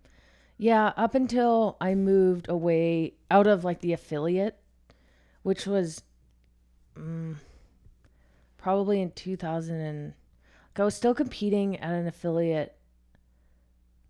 Yeah, 0.58 0.92
up 0.96 1.14
until 1.14 1.76
I 1.80 1.94
moved 1.94 2.48
away 2.48 3.14
out 3.30 3.46
of 3.46 3.64
like 3.64 3.80
the 3.80 3.94
affiliate, 3.94 4.61
which 5.42 5.66
was 5.66 6.02
mm, 6.98 7.36
probably 8.58 9.00
in 9.00 9.12
2000 9.12 9.74
and 9.74 10.14
like, 10.72 10.80
I 10.80 10.84
was 10.84 10.94
still 10.94 11.14
competing 11.14 11.78
at 11.78 11.92
an 11.92 12.06
affiliate. 12.06 12.76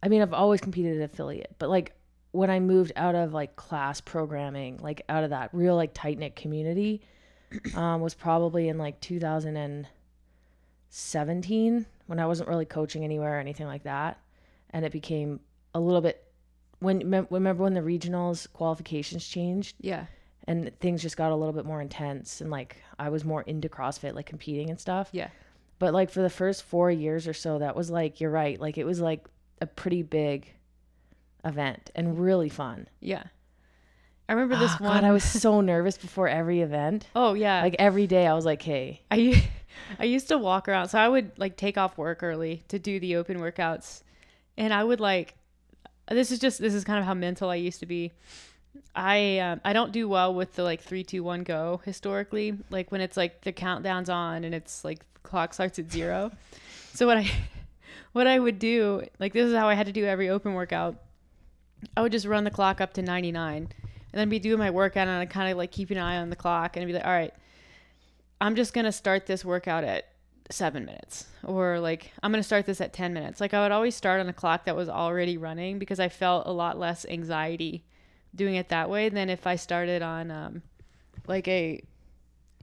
I 0.03 0.09
mean, 0.09 0.23
I've 0.23 0.35
always 0.35 0.61
competed 0.61 1.01
at 1.01 1.11
affiliate, 1.11 1.55
but 1.59 1.69
like 1.69 1.95
when 2.33 2.51
I 2.51 2.59
moved 2.61 2.93
out 2.97 3.15
of 3.15 3.33
like 3.33 3.57
class 3.57 4.01
programming, 4.01 4.79
like 4.79 5.03
out 5.09 5.25
of 5.25 5.31
that 5.31 5.51
real 5.53 5.77
like 5.77 5.95
tight 5.95 6.19
knit 6.19 6.37
community, 6.37 7.03
um, 7.75 8.01
was 8.01 8.15
probably 8.15 8.69
in 8.69 8.79
like 8.79 9.01
2017 9.01 11.87
when 12.07 12.19
I 12.19 12.27
wasn't 12.27 12.49
really 12.49 12.65
coaching 12.65 13.05
anywhere 13.05 13.37
or 13.37 13.41
anything 13.41 13.67
like 13.67 13.83
that, 13.85 14.19
and 14.71 14.85
it 14.85 14.93
became 14.93 15.41
a 15.75 15.81
little 15.81 16.01
bit 16.01 16.25
when 16.81 17.27
remember 17.31 17.63
when 17.63 17.75
the 17.75 17.81
regionals 17.81 18.53
qualifications 18.53 19.27
changed 19.27 19.77
yeah 19.81 20.07
and 20.49 20.71
things 20.81 21.03
just 21.03 21.17
got 21.17 21.31
a 21.33 21.37
little 21.37 21.53
bit 21.53 21.65
more 21.65 21.81
intense 21.81 22.41
and 22.41 22.51
like 22.51 22.77
I 22.99 23.09
was 23.11 23.25
more 23.25 23.43
into 23.43 23.69
CrossFit 23.69 24.15
like 24.15 24.27
competing 24.27 24.71
and 24.71 24.81
stuff. 24.81 25.09
Yeah. 25.13 25.29
But 25.79 25.93
like 25.95 26.11
for 26.11 26.23
the 26.23 26.31
first 26.31 26.63
4 26.65 26.91
years 26.91 27.27
or 27.29 27.33
so 27.35 27.59
that 27.59 27.75
was 27.77 27.91
like 27.91 28.21
you're 28.21 28.31
right, 28.31 28.61
like 28.61 28.79
it 28.79 28.85
was 28.85 29.01
like 29.01 29.25
a 29.61 29.67
pretty 29.67 30.03
big 30.03 30.53
event 31.45 31.91
and 31.95 32.19
really 32.21 32.49
fun. 32.49 32.89
yeah 33.01 33.25
i 34.29 34.33
remember 34.33 34.57
this 34.57 34.71
Oh, 34.81 34.85
one 34.85 35.01
God, 35.01 35.05
I 35.05 35.11
was 35.11 35.25
so 35.43 35.61
nervous 35.61 35.99
before 35.99 36.29
every 36.29 36.61
event. 36.61 37.09
oh 37.17 37.35
yeah 37.35 37.63
Like 37.63 37.77
every 37.79 38.07
day 38.07 38.27
I 38.27 38.35
was 38.35 38.45
like, 38.45 38.63
"Hey, 38.63 39.03
I 39.11 39.45
I 39.99 40.05
used 40.05 40.29
to 40.29 40.39
walk 40.39 40.69
around. 40.69 40.89
So 40.89 40.99
I 40.99 41.09
would 41.09 41.33
like 41.39 41.57
take 41.57 41.77
off 41.77 41.99
work 41.99 42.23
early 42.23 42.63
to 42.69 42.79
do 42.79 43.01
the 43.01 43.17
open 43.17 43.39
workouts, 43.39 44.03
and 44.57 44.73
I 44.73 44.85
would 44.85 45.01
like. 45.01 45.35
This 46.11 46.31
is 46.31 46.39
just 46.39 46.61
this 46.61 46.75
is 46.75 46.85
kind 46.85 46.99
of 46.99 47.05
how 47.05 47.15
mental 47.15 47.49
I 47.51 47.55
used 47.57 47.81
to 47.81 47.87
be. 47.87 48.13
I 48.95 49.39
um, 49.39 49.61
I 49.65 49.73
don't 49.73 49.93
do 49.93 50.09
well 50.09 50.35
with 50.35 50.55
the 50.55 50.63
like 50.63 50.83
three 50.83 51.05
two 51.05 51.23
one 51.23 51.43
go 51.43 51.81
historically. 51.85 52.59
Like 52.71 52.93
when 52.93 53.01
it's 53.01 53.17
like 53.17 53.43
the 53.43 53.53
countdown's 53.53 54.09
on 54.09 54.45
and 54.45 54.55
it's 54.55 54.85
like 54.85 55.01
the 55.15 55.21
clock 55.21 55.55
starts 55.55 55.79
at 55.79 55.91
zero. 55.91 56.31
so 56.95 57.07
what 57.07 57.17
I 57.17 57.31
what 58.13 58.27
I 58.27 58.39
would 58.39 58.59
do 58.59 59.07
like 59.19 59.33
this 59.33 59.47
is 59.47 59.55
how 59.55 59.69
I 59.69 59.75
had 59.75 59.87
to 59.87 59.93
do 59.93 60.05
every 60.05 60.29
open 60.29 60.55
workout. 60.55 60.97
I 61.97 62.03
would 62.03 62.13
just 62.13 62.27
run 62.27 62.45
the 62.45 62.51
clock 62.51 62.81
up 62.81 62.93
to 62.95 63.03
ninety 63.03 63.33
nine, 63.33 63.69
and 64.13 64.21
then 64.21 64.29
be 64.29 64.39
doing 64.39 64.59
my 64.59 64.71
workout 64.71 65.09
and 65.09 65.19
I 65.19 65.27
kind 65.27 65.51
of 65.51 65.59
like 65.59 65.71
keep 65.71 65.91
an 65.91 65.99
eye 65.99 66.19
on 66.19 66.31
the 66.31 66.37
clock 66.37 66.77
and 66.77 66.83
I'd 66.83 66.87
be 66.87 66.93
like, 66.93 67.05
all 67.05 67.13
right. 67.13 67.35
I'm 68.41 68.57
just 68.57 68.75
going 68.75 68.87
to 68.87 68.93
start 68.93 69.27
this 69.27 69.45
workout 69.45 69.85
at 69.85 70.09
seven 70.51 70.85
minutes 70.85 71.27
or 71.45 71.79
like 71.79 72.11
I'm 72.25 72.33
going 72.33 72.41
to 72.41 72.47
start 72.47 72.67
this 72.67 72.81
at 72.81 72.93
10 72.93 73.15
minutes. 73.15 73.41
Like 73.41 73.55
I 73.55 73.63
would 73.63 73.71
always 73.71 73.95
start 73.95 74.19
on 74.19 74.29
a 74.29 74.33
clock 74.33 74.65
that 74.65 74.75
was 74.75 74.89
already 74.89 75.37
running 75.37 75.79
because 75.79 76.01
I 76.01 76.09
felt 76.09 76.49
a 76.49 76.51
lot 76.51 76.77
less 76.77 77.07
anxiety 77.09 77.85
doing 78.35 78.55
it 78.55 78.69
that 78.71 78.89
way 78.89 79.09
than 79.09 79.29
if 79.29 79.47
I 79.47 79.57
started 79.57 80.03
on 80.03 80.31
um, 80.31 80.63
like 81.27 81.47
a, 81.49 81.83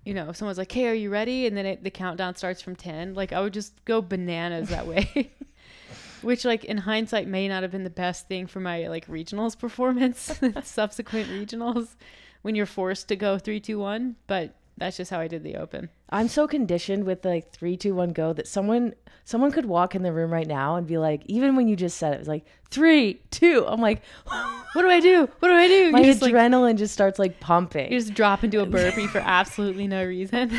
you 0.04 0.14
know, 0.14 0.30
if 0.30 0.38
someone's 0.38 0.58
like, 0.58 0.72
hey, 0.72 0.88
are 0.88 0.94
you 0.94 1.10
ready? 1.10 1.46
And 1.46 1.56
then 1.56 1.66
it, 1.66 1.84
the 1.84 1.92
countdown 1.92 2.36
starts 2.36 2.62
from 2.62 2.76
10. 2.76 3.14
Like 3.14 3.34
I 3.34 3.42
would 3.42 3.54
just 3.54 3.84
go 3.86 4.02
bananas 4.02 4.70
that 4.70 4.88
way. 4.88 5.32
Which, 6.22 6.44
like 6.44 6.66
in 6.66 6.78
hindsight, 6.78 7.28
may 7.28 7.48
not 7.48 7.64
have 7.64 7.72
been 7.72 7.86
the 7.86 7.90
best 7.90 8.28
thing 8.28 8.46
for 8.46 8.60
my 8.60 8.88
like 8.88 9.08
regionals 9.08 9.58
performance, 9.60 10.40
subsequent 10.64 11.30
regionals, 11.30 11.96
when 12.42 12.56
you're 12.56 12.66
forced 12.66 13.08
to 13.08 13.16
go 13.16 13.38
three, 13.38 13.62
two, 13.62 13.80
one. 13.80 14.16
But 14.28 14.56
that's 14.80 14.98
just 14.98 15.12
how 15.12 15.20
I 15.20 15.28
did 15.28 15.44
the 15.44 15.58
open. 15.58 15.90
I'm 16.10 16.28
so 16.28 16.48
conditioned 16.48 17.04
with 17.04 17.26
like 17.26 17.52
three, 17.52 17.78
two, 17.78 17.96
one, 17.96 18.14
go 18.14 18.34
that 18.34 18.48
someone 18.48 18.96
someone 19.26 19.52
could 19.52 19.66
walk 19.66 19.94
in 19.94 20.02
the 20.02 20.12
room 20.12 20.32
right 20.32 20.48
now 20.48 20.76
and 20.76 20.88
be 20.88 20.98
like, 20.98 21.22
even 21.26 21.56
when 21.56 21.68
you 21.68 21.76
just 21.76 21.98
said 21.98 22.14
it, 22.14 22.16
it 22.16 22.20
was 22.20 22.28
like 22.28 22.46
three, 22.70 23.22
two. 23.30 23.66
I'm 23.68 23.82
like, 23.82 24.02
What 24.74 24.84
do 24.84 24.90
I 24.90 25.00
do? 25.00 25.28
What 25.40 25.50
do 25.50 25.54
I 25.54 25.68
do? 25.68 25.92
my 25.92 26.04
just 26.04 26.22
like 26.22 26.34
adrenaline 26.34 26.78
just 26.78 26.94
starts 26.94 27.18
like 27.18 27.40
pumping. 27.40 27.92
you 27.92 28.00
just 28.00 28.14
drop 28.14 28.44
into 28.44 28.62
a 28.62 28.66
burpee 28.66 29.08
for 29.08 29.18
absolutely 29.24 29.88
no 29.88 30.06
reason. 30.06 30.52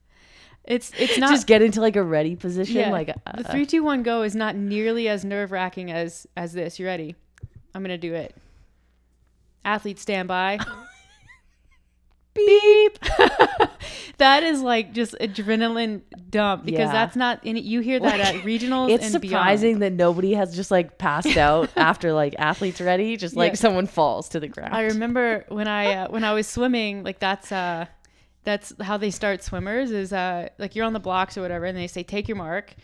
it's 0.64 0.92
it's 0.98 1.16
not 1.16 1.30
just 1.30 1.46
get 1.46 1.62
into 1.62 1.80
like 1.80 1.96
a 1.96 2.02
ready 2.02 2.36
position. 2.36 2.76
Yeah. 2.76 2.90
Like 2.90 3.06
the 3.06 3.48
uh, 3.48 3.50
three, 3.50 3.64
two, 3.64 3.82
one, 3.82 4.02
go 4.02 4.22
is 4.22 4.36
not 4.36 4.54
nearly 4.54 5.08
as 5.08 5.24
nerve 5.24 5.50
wracking 5.50 5.90
as 5.90 6.26
as 6.36 6.52
this. 6.52 6.78
You 6.78 6.86
ready? 6.86 7.16
I'm 7.74 7.82
gonna 7.82 7.96
do 7.96 8.14
it. 8.14 8.36
Athlete 9.64 9.98
stand 9.98 10.28
by. 10.28 10.58
Beep. 12.46 12.98
that 14.18 14.42
is 14.42 14.60
like 14.62 14.92
just 14.92 15.14
adrenaline 15.20 16.02
dump 16.30 16.64
because 16.64 16.78
Yeah. 16.80 16.92
that's 16.92 17.16
not 17.16 17.44
in 17.44 17.56
it. 17.56 17.64
You 17.64 17.80
hear 17.80 18.00
that 18.00 18.20
at 18.20 18.34
regionals 18.44 18.90
It's 18.90 19.10
surprising 19.10 19.80
that 19.80 19.92
nobody 19.92 20.34
has 20.34 20.54
just 20.54 20.70
like 20.70 20.98
passed 20.98 21.36
out 21.36 21.70
after 21.76 22.12
like 22.12 22.34
athletes 22.38 22.80
ready, 22.80 23.16
just 23.16 23.36
like 23.36 23.52
Yeah. 23.52 23.56
someone 23.56 23.86
falls 23.86 24.28
to 24.30 24.40
the 24.40 24.48
ground. 24.48 24.74
I 24.74 24.82
remember 24.82 25.44
when 25.48 25.68
I 25.68 25.92
uh, 26.04 26.08
when 26.08 26.24
I 26.24 26.32
was 26.32 26.46
swimming, 26.46 27.02
like 27.04 27.18
that's 27.18 27.50
uh 27.52 27.86
that's 28.44 28.72
how 28.80 28.96
they 28.96 29.10
start 29.10 29.42
swimmers 29.42 29.90
is 29.90 30.12
uh 30.12 30.48
like 30.58 30.74
you're 30.74 30.86
on 30.86 30.92
the 30.94 31.00
blocks 31.00 31.36
or 31.36 31.42
whatever 31.42 31.64
and 31.66 31.76
they 31.76 31.86
say 31.86 32.02
take 32.02 32.28
your 32.28 32.36
mark 32.36 32.74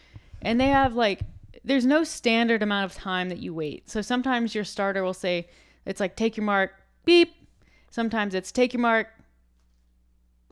and 0.43 0.61
they 0.61 0.69
have 0.69 0.95
like 0.95 1.21
there's 1.65 1.87
no 1.87 2.05
standard 2.05 2.63
amount 2.63 2.85
of 2.85 2.95
time 2.95 3.31
that 3.31 3.39
you 3.39 3.55
wait. 3.55 3.89
So 3.89 4.03
sometimes 4.03 4.55
your 4.55 4.65
starter 4.65 5.03
will 5.03 5.15
say 5.15 5.49
it's 5.87 6.01
like 6.01 6.17
take 6.17 6.37
your 6.37 6.45
mark, 6.45 6.73
beep. 7.05 7.35
Sometimes 7.91 8.35
it's 8.35 8.51
take 8.53 8.73
your 8.75 8.81
mark, 8.83 9.07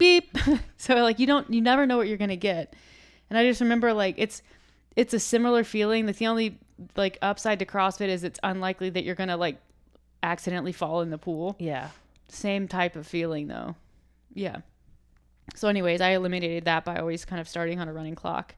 beep. 0.03 0.37
so 0.77 0.97
like 0.97 1.19
you 1.19 1.27
don't 1.27 1.51
you 1.53 1.61
never 1.61 1.87
know 1.87 1.97
what 1.97 2.09
you're 2.09 2.19
going 2.19 2.31
to 2.31 2.37
get. 2.37 2.75
And 3.31 3.39
I 3.39 3.45
just 3.45 3.61
remember 3.61 3.93
like 3.93 4.17
it's 4.19 4.43
it's 4.97 5.15
a 5.15 5.21
similar 5.21 5.65
feeling. 5.65 6.07
That's 6.07 6.19
the 6.19 6.27
only 6.27 6.59
like 6.97 7.19
upside 7.23 7.61
to 7.61 7.67
CrossFit 7.67 8.09
is 8.09 8.25
it's 8.25 8.41
unlikely 8.43 8.91
that 8.91 9.05
you're 9.05 9.15
going 9.15 9.29
to 9.29 9.37
like 9.37 9.59
accidentally 10.23 10.73
fall 10.73 11.01
in 11.01 11.11
the 11.11 11.19
pool. 11.19 11.57
yeah. 11.59 11.89
Same 12.29 12.67
type 12.67 12.97
of 12.97 13.07
feeling 13.07 13.47
though. 13.49 13.77
Yeah. 14.33 14.59
So 15.55 15.69
anyways, 15.69 16.01
I 16.01 16.11
eliminated 16.13 16.65
that 16.65 16.83
by 16.83 16.97
always 16.97 17.27
kind 17.27 17.41
of 17.41 17.49
starting 17.49 17.79
on 17.79 17.89
a 17.89 17.93
running 17.93 18.15
clock, 18.15 18.55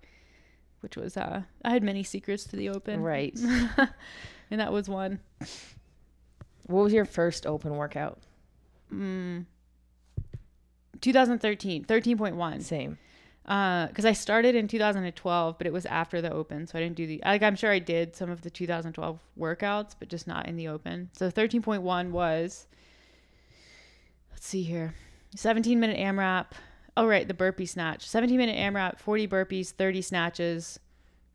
which 0.80 0.96
was 0.96 1.16
uh 1.16 1.42
I 1.64 1.70
had 1.70 1.82
many 1.82 2.04
secrets 2.04 2.44
to 2.44 2.56
the 2.56 2.68
open. 2.68 3.02
Right. 3.02 3.36
and 4.50 4.60
that 4.60 4.72
was 4.72 4.88
one. 4.88 5.20
What 6.66 6.84
was 6.84 6.92
your 6.92 7.04
first 7.04 7.46
open 7.46 7.76
workout? 7.76 8.18
Mm, 8.92 9.46
2013, 11.04 11.84
13.1. 11.84 12.62
Same. 12.62 12.98
Uh, 13.44 13.88
because 13.88 14.06
I 14.06 14.14
started 14.14 14.54
in 14.54 14.66
2012, 14.66 15.58
but 15.58 15.66
it 15.66 15.72
was 15.72 15.84
after 15.84 16.22
the 16.22 16.32
open, 16.32 16.66
so 16.66 16.78
I 16.78 16.82
didn't 16.82 16.96
do 16.96 17.06
the. 17.06 17.20
Like 17.22 17.42
I'm 17.42 17.56
sure 17.56 17.70
I 17.70 17.78
did 17.78 18.16
some 18.16 18.30
of 18.30 18.40
the 18.40 18.48
2012 18.48 19.20
workouts, 19.38 19.94
but 19.98 20.08
just 20.08 20.26
not 20.26 20.48
in 20.48 20.56
the 20.56 20.68
open. 20.68 21.10
So 21.12 21.30
13.1 21.30 22.10
was. 22.10 22.66
Let's 24.30 24.46
see 24.46 24.62
here, 24.62 24.94
17 25.36 25.78
minute 25.78 25.98
AMRAP. 25.98 26.52
Oh 26.96 27.06
right, 27.06 27.28
the 27.28 27.34
burpee 27.34 27.66
snatch. 27.66 28.08
17 28.08 28.38
minute 28.38 28.56
AMRAP, 28.56 28.98
40 28.98 29.28
burpees, 29.28 29.72
30 29.72 30.00
snatches, 30.00 30.80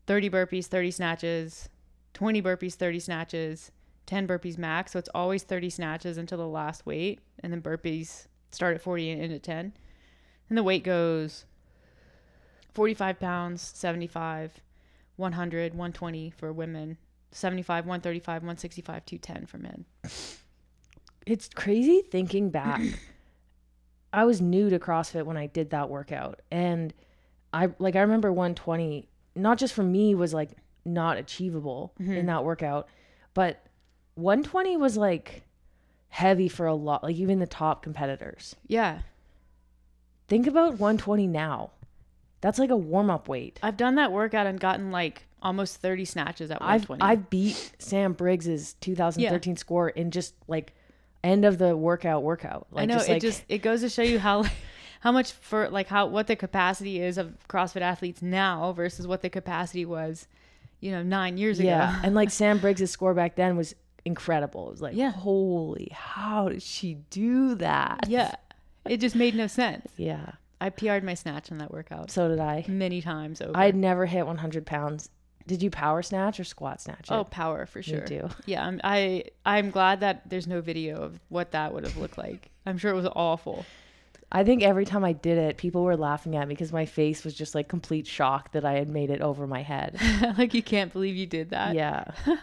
30 0.08 0.32
burpees, 0.32 0.66
30 0.66 0.90
snatches, 0.90 1.70
20 2.14 2.42
burpees, 2.42 2.74
30 2.74 3.00
snatches, 3.00 3.72
10 4.08 4.28
burpees 4.28 4.58
max. 4.58 4.94
So 4.94 5.00
it's 5.00 5.10
always 5.14 5.44
30 5.44 5.70
snatches 5.70 6.18
until 6.18 6.40
the 6.40 6.48
last 6.48 6.88
weight, 6.88 7.20
and 7.44 7.54
then 7.54 7.62
burpees 7.62 8.26
start 8.52 8.76
at 8.76 8.82
40 8.82 9.12
and 9.12 9.22
end 9.22 9.34
at 9.34 9.44
10. 9.44 9.74
And 10.50 10.58
the 10.58 10.64
weight 10.64 10.84
goes 10.84 11.46
45 12.74 13.20
pounds, 13.20 13.62
75, 13.76 14.62
100, 15.16 15.74
120 15.74 16.30
for 16.32 16.52
women, 16.54 16.98
75, 17.32 17.86
135, 17.86 18.42
165, 18.42 19.06
210 19.06 19.46
for 19.46 19.58
men. 19.58 19.86
It's 21.26 21.48
crazy 21.48 22.02
thinking 22.10 22.50
back. 22.50 22.82
I 24.14 24.26
was 24.26 24.42
new 24.42 24.72
to 24.72 24.80
CrossFit 24.80 25.26
when 25.26 25.38
I 25.38 25.46
did 25.46 25.70
that 25.70 25.88
workout. 25.88 26.42
And 26.50 26.92
I 27.54 27.70
like 27.78 27.96
I 27.96 28.02
remember 28.02 28.32
120 28.32 29.08
not 29.36 29.58
just 29.58 29.74
for 29.74 29.84
me 29.84 30.16
was 30.16 30.34
like 30.34 30.52
not 30.86 31.18
achievable 31.18 31.94
mm-hmm. 32.02 32.14
in 32.14 32.26
that 32.26 32.44
workout, 32.44 32.88
but 33.34 33.64
120 34.16 34.78
was 34.78 34.98
like 34.98 35.44
heavy 36.10 36.50
for 36.50 36.66
a 36.66 36.76
lot 36.76 37.04
like 37.04 37.16
even 37.16 37.40
the 37.40 37.48
top 37.48 37.82
competitors. 37.84 38.56
Yeah. 38.68 39.02
Think 40.28 40.48
about 40.48 40.74
120 40.74 41.28
now. 41.28 41.72
That's 42.42 42.60
like 42.60 42.70
a 42.70 42.78
warm-up 42.78 43.28
weight. 43.28 43.60
I've 43.64 43.78
done 43.78 43.96
that 43.96 44.12
workout 44.12 44.48
and 44.48 44.60
gotten 44.60 44.92
like 44.92 45.26
almost 45.42 45.78
30 45.78 46.06
snatches 46.06 46.52
at 46.52 46.62
I've 46.62 46.88
120. 46.88 47.02
I've 47.02 47.30
beat 47.30 47.72
Sam 47.80 48.14
Briggs's 48.14 48.74
2013 48.82 49.58
score 49.58 49.90
in 49.90 50.12
just 50.12 50.36
like 50.48 50.74
end 51.24 51.46
of 51.46 51.58
the 51.58 51.76
workout 51.76 52.24
workout. 52.24 52.68
Like 52.72 52.84
I 52.84 52.86
know 52.86 52.96
just 52.96 53.10
it 53.10 53.14
like 53.14 53.22
just 53.22 53.44
it 53.50 53.58
goes 53.60 53.82
to 53.82 53.90
show 53.90 54.02
you 54.02 54.20
how 54.20 54.46
how 55.02 55.12
much 55.12 55.32
for 55.34 55.70
like 55.70 55.88
how 55.88 56.08
what 56.08 56.28
the 56.28 56.36
capacity 56.36 57.02
is 57.02 57.18
of 57.18 57.36
CrossFit 57.48 57.82
athletes 57.82 58.22
now 58.22 58.72
versus 58.74 59.08
what 59.08 59.22
the 59.22 59.30
capacity 59.30 59.86
was, 59.86 60.28
you 60.80 60.92
know, 60.92 61.04
9 61.04 61.38
years 61.38 61.60
yeah. 61.60 61.92
ago. 61.92 62.02
and 62.04 62.16
like 62.16 62.30
Sam 62.32 62.60
Briggs's 62.60 62.92
score 62.92 63.14
back 63.14 63.36
then 63.36 63.58
was 63.58 63.76
incredible. 64.10 64.68
It 64.68 64.72
was 64.72 64.82
like, 64.82 64.96
Yeah. 64.96 65.12
holy, 65.12 65.90
how 65.94 66.50
did 66.50 66.62
she 66.64 66.96
do 67.10 67.56
that? 67.56 68.06
yeah. 68.10 68.36
It 68.88 68.98
just 69.00 69.16
made 69.16 69.36
no 69.36 69.48
sense. 69.48 69.88
Yeah. 69.98 70.32
I 70.62 70.70
PR'd 70.70 71.04
my 71.04 71.14
snatch 71.14 71.52
on 71.52 71.60
that 71.60 71.72
workout 71.72 72.10
So 72.12 72.28
did 72.28 72.40
I. 72.40 72.66
many 72.68 73.02
times 73.02 73.40
over. 73.42 73.56
I'd 73.56 73.76
never 73.76 74.06
hit 74.06 74.26
100 74.26 74.66
pounds. 74.66 75.10
Did 75.48 75.62
you 75.64 75.70
power 75.70 76.02
snatch 76.02 76.40
or 76.40 76.44
squat 76.44 76.82
snatch? 76.82 77.08
Oh, 77.10 77.24
power 77.24 77.66
for 77.66 77.82
sure. 77.84 78.02
Me 78.02 78.08
too. 78.08 78.30
Yeah, 78.46 78.66
I'm, 78.66 78.80
I 78.84 79.26
I'm 79.46 79.70
glad 79.72 80.00
that 80.02 80.30
there's 80.30 80.48
no 80.48 80.62
video 80.62 80.98
of 81.02 81.20
what 81.30 81.52
that 81.52 81.74
would 81.74 81.84
have 81.86 81.98
looked 81.98 82.18
like. 82.18 82.50
I'm 82.66 82.78
sure 82.78 82.92
it 82.92 82.96
was 82.96 83.08
awful. 83.16 83.66
I 84.32 84.44
think 84.44 84.62
every 84.64 84.86
time 84.86 85.04
I 85.04 85.14
did 85.14 85.38
it, 85.40 85.58
people 85.58 85.84
were 85.84 85.98
laughing 85.98 86.36
at 86.36 86.48
me 86.48 86.54
because 86.54 86.72
my 86.72 86.86
face 86.86 87.24
was 87.24 87.34
just 87.34 87.56
like 87.56 87.68
complete 87.68 88.06
shock 88.06 88.52
that 88.52 88.64
I 88.66 88.74
had 88.74 88.90
made 88.90 89.10
it 89.10 89.22
over 89.22 89.48
my 89.48 89.64
head. 89.64 89.98
like 90.38 90.54
you 90.54 90.62
can't 90.64 90.92
believe 90.94 91.16
you 91.16 91.26
did 91.28 91.50
that. 91.52 91.74
yeah. 91.76 92.06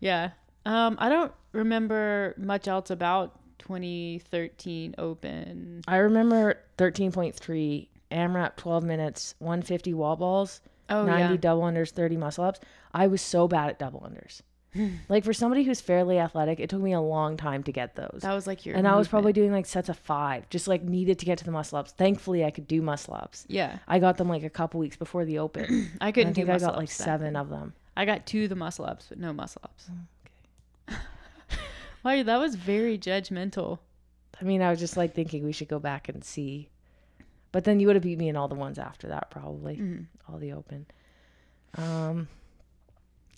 Yeah. 0.00 0.30
Um, 0.68 0.96
I 1.00 1.08
don't 1.08 1.32
remember 1.52 2.34
much 2.36 2.68
else 2.68 2.90
about 2.90 3.38
2013 3.58 4.94
Open. 4.98 5.82
I 5.88 5.96
remember 5.96 6.58
13.3 6.76 7.88
AMRAP 8.12 8.56
12 8.56 8.84
minutes, 8.84 9.34
150 9.38 9.94
wall 9.94 10.16
balls, 10.16 10.60
Oh 10.90 11.04
90 11.04 11.34
yeah. 11.34 11.36
double 11.40 11.62
unders, 11.62 11.90
30 11.90 12.18
muscle 12.18 12.44
ups. 12.44 12.60
I 12.92 13.06
was 13.06 13.22
so 13.22 13.48
bad 13.48 13.70
at 13.70 13.78
double 13.78 14.00
unders. 14.00 14.42
like 15.08 15.24
for 15.24 15.32
somebody 15.32 15.62
who's 15.62 15.80
fairly 15.80 16.18
athletic, 16.18 16.60
it 16.60 16.68
took 16.68 16.82
me 16.82 16.92
a 16.92 17.00
long 17.00 17.38
time 17.38 17.62
to 17.62 17.72
get 17.72 17.96
those. 17.96 18.20
That 18.20 18.34
was 18.34 18.46
like 18.46 18.66
your. 18.66 18.76
and 18.76 18.86
I 18.86 18.96
was 18.96 19.08
probably 19.08 19.32
doing 19.32 19.50
like 19.52 19.64
sets 19.64 19.88
of 19.88 19.98
five, 19.98 20.48
just 20.50 20.68
like 20.68 20.82
needed 20.82 21.18
to 21.20 21.24
get 21.26 21.38
to 21.38 21.44
the 21.44 21.50
muscle 21.50 21.78
ups. 21.78 21.92
Thankfully, 21.92 22.44
I 22.44 22.50
could 22.50 22.68
do 22.68 22.82
muscle 22.82 23.14
ups. 23.14 23.46
Yeah, 23.48 23.78
I 23.88 23.98
got 23.98 24.18
them 24.18 24.28
like 24.28 24.42
a 24.42 24.50
couple 24.50 24.80
weeks 24.80 24.96
before 24.96 25.24
the 25.24 25.38
open. 25.38 25.90
I 26.02 26.12
couldn't 26.12 26.34
do 26.34 26.42
think 26.44 26.50
I 26.50 26.58
got 26.58 26.76
like 26.76 26.84
ups 26.84 26.94
seven 26.94 27.32
then. 27.32 27.36
of 27.36 27.48
them. 27.48 27.72
I 27.96 28.04
got 28.04 28.26
two 28.26 28.44
of 28.44 28.50
the 28.50 28.56
muscle 28.56 28.84
ups, 28.84 29.06
but 29.08 29.18
no 29.18 29.32
muscle 29.32 29.62
ups. 29.64 29.90
Wow, 32.04 32.22
that 32.22 32.38
was 32.38 32.54
very 32.54 32.98
judgmental. 32.98 33.78
I 34.40 34.44
mean, 34.44 34.62
I 34.62 34.70
was 34.70 34.78
just 34.78 34.96
like 34.96 35.14
thinking 35.14 35.44
we 35.44 35.52
should 35.52 35.68
go 35.68 35.78
back 35.78 36.08
and 36.08 36.22
see. 36.24 36.68
But 37.50 37.64
then 37.64 37.80
you 37.80 37.86
would 37.86 37.96
have 37.96 38.02
beat 38.02 38.18
me 38.18 38.28
in 38.28 38.36
all 38.36 38.48
the 38.48 38.54
ones 38.54 38.78
after 38.78 39.08
that, 39.08 39.30
probably. 39.30 39.76
Mhm. 39.76 40.06
All 40.28 40.38
the 40.38 40.52
open. 40.52 40.86
Um, 41.76 42.28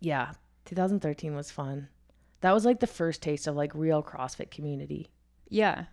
yeah, 0.01 0.33
2013 0.67 1.35
was 1.35 1.51
fun. 1.51 1.89
That 2.41 2.53
was 2.53 2.65
like 2.65 2.81
the 2.81 2.87
first 2.87 3.23
taste 3.23 3.47
of 3.47 3.55
like 3.57 3.75
real 3.75 4.03
CrossFit 4.03 4.51
community. 4.51 5.09
Yeah. 5.49 5.85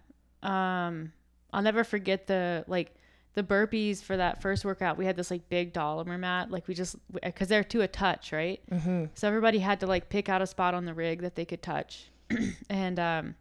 Um, 0.43 1.11
I'll 1.53 1.61
never 1.61 1.83
forget 1.83 2.27
the 2.27 2.63
like 2.67 2.95
the 3.33 3.43
burpees 3.43 4.01
for 4.01 4.17
that 4.17 4.41
first 4.41 4.65
workout. 4.65 4.97
We 4.97 5.05
had 5.05 5.15
this 5.15 5.29
like 5.29 5.47
big 5.49 5.73
Dollamur 5.73 6.19
mat, 6.19 6.49
like 6.49 6.67
we 6.67 6.73
just 6.73 6.95
because 7.21 7.47
they're 7.49 7.63
to 7.65 7.81
a 7.81 7.87
touch, 7.87 8.31
right? 8.31 8.61
Mm-hmm. 8.71 9.05
So 9.13 9.27
everybody 9.27 9.59
had 9.59 9.79
to 9.81 9.87
like 9.87 10.09
pick 10.09 10.29
out 10.29 10.41
a 10.41 10.47
spot 10.47 10.73
on 10.73 10.85
the 10.85 10.93
rig 10.93 11.21
that 11.21 11.35
they 11.35 11.45
could 11.45 11.61
touch. 11.61 12.09
and 12.69 12.99
um 12.99 13.35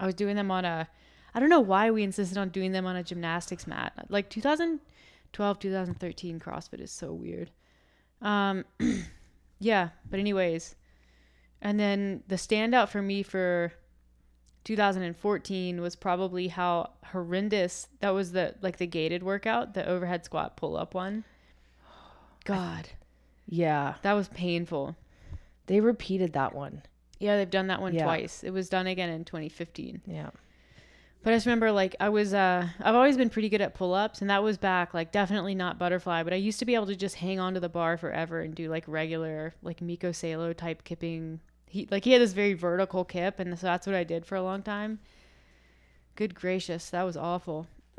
I 0.00 0.06
was 0.06 0.14
doing 0.14 0.36
them 0.36 0.50
on 0.50 0.64
a 0.64 0.88
I 1.34 1.40
don't 1.40 1.48
know 1.48 1.60
why 1.60 1.90
we 1.90 2.02
insisted 2.02 2.36
on 2.38 2.50
doing 2.50 2.72
them 2.72 2.84
on 2.86 2.96
a 2.96 3.02
gymnastics 3.02 3.66
mat. 3.66 3.92
Like 4.08 4.28
2012, 4.28 5.58
2013 5.58 6.40
CrossFit 6.40 6.80
is 6.80 6.90
so 6.90 7.12
weird. 7.12 7.50
Um 8.20 8.64
yeah, 9.58 9.90
but 10.10 10.20
anyways. 10.20 10.74
And 11.60 11.78
then 11.78 12.24
the 12.26 12.34
standout 12.34 12.88
for 12.88 13.00
me 13.00 13.22
for 13.22 13.72
2014 14.64 15.80
was 15.80 15.96
probably 15.96 16.48
how 16.48 16.90
horrendous 17.06 17.88
that 18.00 18.10
was 18.10 18.32
the 18.32 18.54
like 18.60 18.76
the 18.78 18.86
gated 18.86 19.22
workout, 19.22 19.74
the 19.74 19.86
overhead 19.88 20.24
squat 20.24 20.56
pull 20.56 20.76
up 20.76 20.94
one. 20.94 21.24
God, 22.44 22.88
Yeah, 23.46 23.94
that 24.02 24.14
was 24.14 24.28
painful. 24.28 24.96
they 25.66 25.80
repeated 25.80 26.32
that 26.32 26.54
one. 26.54 26.82
Yeah, 27.22 27.36
they've 27.36 27.48
done 27.48 27.68
that 27.68 27.80
one 27.80 27.94
Yeah. 27.94 28.04
twice. 28.04 28.42
It 28.42 28.50
was 28.50 28.68
done 28.68 28.86
again 28.86 29.08
in 29.08 29.24
2015. 29.24 30.02
Yeah. 30.06 30.30
But 31.22 31.32
I 31.32 31.36
just 31.36 31.46
remember 31.46 31.70
like 31.70 31.94
I 32.00 32.08
was 32.08 32.34
uh 32.34 32.66
I've 32.80 32.96
always 32.96 33.16
been 33.16 33.30
pretty 33.30 33.48
good 33.48 33.60
at 33.60 33.74
pull-ups 33.74 34.20
and 34.20 34.28
that 34.28 34.42
was 34.42 34.58
back 34.58 34.92
like 34.92 35.12
definitely 35.12 35.54
not 35.54 35.78
butterfly, 35.78 36.24
but 36.24 36.32
I 36.32 36.36
used 36.36 36.58
to 36.58 36.64
be 36.64 36.74
able 36.74 36.86
to 36.86 36.96
just 36.96 37.14
hang 37.16 37.38
onto 37.38 37.60
the 37.60 37.68
bar 37.68 37.96
forever 37.96 38.40
and 38.40 38.54
do 38.54 38.68
like 38.68 38.82
regular 38.88 39.54
like 39.62 39.80
Mikko 39.80 40.10
Salo 40.10 40.52
type 40.52 40.82
kipping. 40.82 41.38
He 41.66 41.86
like 41.92 42.04
he 42.04 42.10
had 42.10 42.20
this 42.20 42.32
very 42.32 42.54
vertical 42.54 43.04
kip 43.04 43.38
and 43.38 43.56
so 43.56 43.68
that's 43.68 43.86
what 43.86 43.94
I 43.94 44.02
did 44.02 44.26
for 44.26 44.34
a 44.34 44.42
long 44.42 44.62
time. 44.62 44.98
Good 46.16 46.34
gracious, 46.34 46.90
that 46.90 47.04
was 47.04 47.16
awful. 47.16 47.68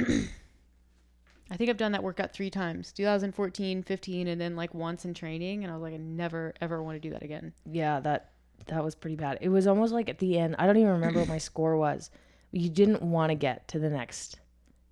I 1.50 1.56
think 1.56 1.70
I've 1.70 1.78
done 1.78 1.92
that 1.94 2.04
workout 2.04 2.34
3 2.34 2.50
times. 2.50 2.92
2014, 2.92 3.84
15 3.84 4.28
and 4.28 4.42
then 4.42 4.58
like 4.58 4.74
once 4.74 5.06
in 5.06 5.14
training 5.14 5.64
and 5.64 5.72
I 5.72 5.76
was 5.78 5.82
like 5.82 5.94
I 5.94 5.98
never 5.98 6.54
ever 6.60 6.84
want 6.84 6.98
to 6.98 7.00
do 7.00 7.12
that 7.14 7.24
again. 7.24 7.54
Yeah, 7.72 8.02
that 8.02 8.33
that 8.68 8.84
was 8.84 8.96
pretty 8.96 9.16
bad. 9.16 9.38
It 9.42 9.50
was 9.50 9.68
almost 9.68 9.94
like 9.94 10.10
at 10.10 10.20
the 10.20 10.38
end. 10.38 10.56
I 10.58 10.66
don't 10.66 10.78
even 10.78 10.92
remember 10.92 11.20
what 11.20 11.30
my 11.30 11.38
score 11.50 11.78
was. 11.78 12.10
You 12.52 12.70
didn't 12.70 13.02
want 13.02 13.32
to 13.32 13.36
get 13.36 13.68
to 13.70 13.80
the 13.80 13.90
next 13.90 14.40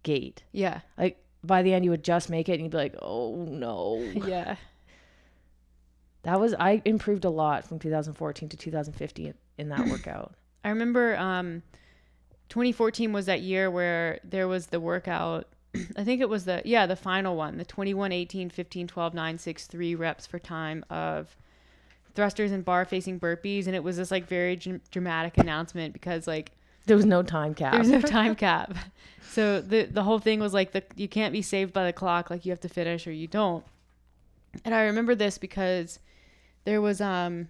gate. 0.04 0.44
Yeah. 0.52 0.82
Like 0.98 1.24
by 1.44 1.62
the 1.62 1.74
end, 1.74 1.86
you 1.86 1.92
would 1.92 2.04
just 2.04 2.30
make 2.30 2.50
it, 2.50 2.54
and 2.54 2.64
you'd 2.64 2.72
be 2.72 2.78
like, 2.78 2.96
"Oh 3.02 3.46
no." 3.48 3.98
Yeah. 4.28 4.56
That 6.24 6.40
was 6.40 6.54
I 6.54 6.84
improved 6.86 7.26
a 7.26 7.32
lot 7.32 7.68
from 7.68 7.80
2014 7.80 8.50
to 8.50 8.58
2015 8.58 9.34
in 9.58 9.70
that 9.70 9.88
workout. 9.90 10.36
I 10.64 10.70
remember 10.70 11.18
um 11.18 11.64
2014 12.50 13.14
was 13.14 13.26
that 13.26 13.42
year 13.42 13.72
where 13.72 14.20
there 14.24 14.48
was 14.48 14.68
the 14.68 14.80
workout. 14.80 15.48
I 15.98 16.04
think 16.04 16.22
it 16.22 16.30
was 16.30 16.46
the 16.46 16.62
yeah, 16.66 16.86
the 16.86 16.96
final 16.96 17.36
one, 17.36 17.58
the 17.58 17.66
21 17.66 18.12
18 18.12 18.50
15 18.50 18.88
12 18.88 19.14
9 19.14 19.38
6 19.38 19.68
3 19.68 19.96
reps 19.96 20.28
for 20.28 20.38
time 20.38 20.86
of 20.90 21.36
thrusters 22.16 22.52
and 22.52 22.64
bar 22.66 22.86
facing 22.86 23.20
burpees 23.20 23.68
and 23.68 23.76
it 23.76 23.84
was 23.84 23.98
this 23.98 24.12
like 24.12 24.28
very 24.28 24.56
dr- 24.56 24.82
dramatic 24.92 25.38
announcement 25.38 25.94
because 25.94 26.28
like 26.28 26.52
There 26.86 26.96
was 26.98 27.06
no 27.06 27.24
time 27.24 27.54
cap. 27.54 27.72
there 27.72 27.80
was 27.80 27.90
no 27.90 28.02
time 28.20 28.36
cap. 28.36 28.76
So 29.32 29.62
the 29.62 29.84
the 29.84 30.04
whole 30.04 30.20
thing 30.20 30.40
was 30.40 30.54
like 30.54 30.72
the 30.74 30.84
you 30.96 31.08
can't 31.08 31.32
be 31.32 31.42
saved 31.42 31.72
by 31.74 31.86
the 31.86 31.94
clock, 31.94 32.30
like 32.30 32.46
you 32.46 32.52
have 32.52 32.60
to 32.62 32.70
finish 32.70 33.08
or 33.08 33.12
you 33.12 33.28
don't. 33.28 33.64
And 34.66 34.76
I 34.76 34.84
remember 34.84 35.16
this 35.16 35.38
because 35.38 36.00
there 36.66 36.82
was 36.82 37.00
um 37.02 37.48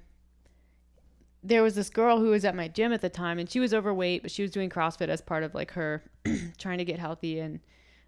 there 1.44 1.64
was 1.64 1.74
this 1.74 1.90
girl 1.90 2.20
who 2.20 2.30
was 2.30 2.46
at 2.46 2.56
my 2.56 2.68
gym 2.68 2.94
at 2.94 3.02
the 3.02 3.10
time 3.10 3.40
and 3.40 3.50
she 3.50 3.60
was 3.60 3.74
overweight, 3.74 4.22
but 4.22 4.30
she 4.30 4.44
was 4.44 4.52
doing 4.52 4.70
CrossFit 4.70 5.10
as 5.10 5.22
part 5.22 5.42
of 5.44 5.56
like 5.56 5.72
her 5.72 6.04
trying 6.60 6.78
to 6.78 6.86
get 6.86 7.00
healthy 7.00 7.40
and 7.40 7.60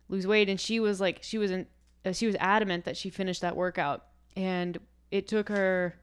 lose 0.09 0.27
weight 0.27 0.49
and 0.49 0.59
she 0.59 0.79
was 0.79 1.01
like 1.01 1.19
she 1.23 1.37
was 1.39 1.49
in 1.49 1.65
uh, 2.05 2.11
she 2.11 2.27
was 2.27 2.35
adamant 2.39 2.85
that 2.85 2.95
she 2.95 3.09
finished 3.09 3.41
that 3.41 3.55
workout 3.55 4.05
and 4.35 4.77
it 5.09 5.27
took 5.27 5.49
her 5.49 5.95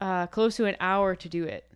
uh 0.00 0.26
close 0.28 0.56
to 0.56 0.64
an 0.64 0.76
hour 0.80 1.14
to 1.16 1.28
do 1.28 1.44
it 1.44 1.68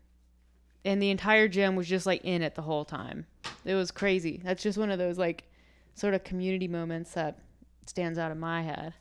and 0.85 1.01
the 1.01 1.11
entire 1.11 1.49
gym 1.49 1.77
was 1.77 1.89
just 1.89 2.07
like 2.07 2.25
in 2.25 2.43
it 2.43 2.55
the 2.55 2.63
whole 2.63 2.85
time. 2.85 3.27
It 3.65 3.75
was 3.75 3.91
crazy. 3.91 4.41
That's 4.43 4.63
just 4.63 4.79
one 4.79 4.91
of 4.91 4.99
those 4.99 5.19
like 5.19 5.45
sort 5.95 6.15
of 6.15 6.25
community 6.25 6.67
moments 6.69 7.13
that 7.13 7.39
stands 7.87 8.19
out 8.19 8.33
in 8.33 8.41
my 8.41 8.63
head. 8.63 8.95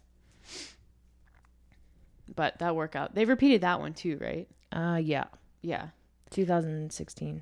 But 2.36 2.60
that 2.60 2.76
workout, 2.76 3.16
they've 3.16 3.28
repeated 3.28 3.62
that 3.62 3.80
one 3.80 3.94
too, 3.94 4.18
right? 4.22 4.48
Uh 4.72 4.98
yeah, 4.98 5.26
Yeah. 5.62 5.88
2016. 6.30 7.42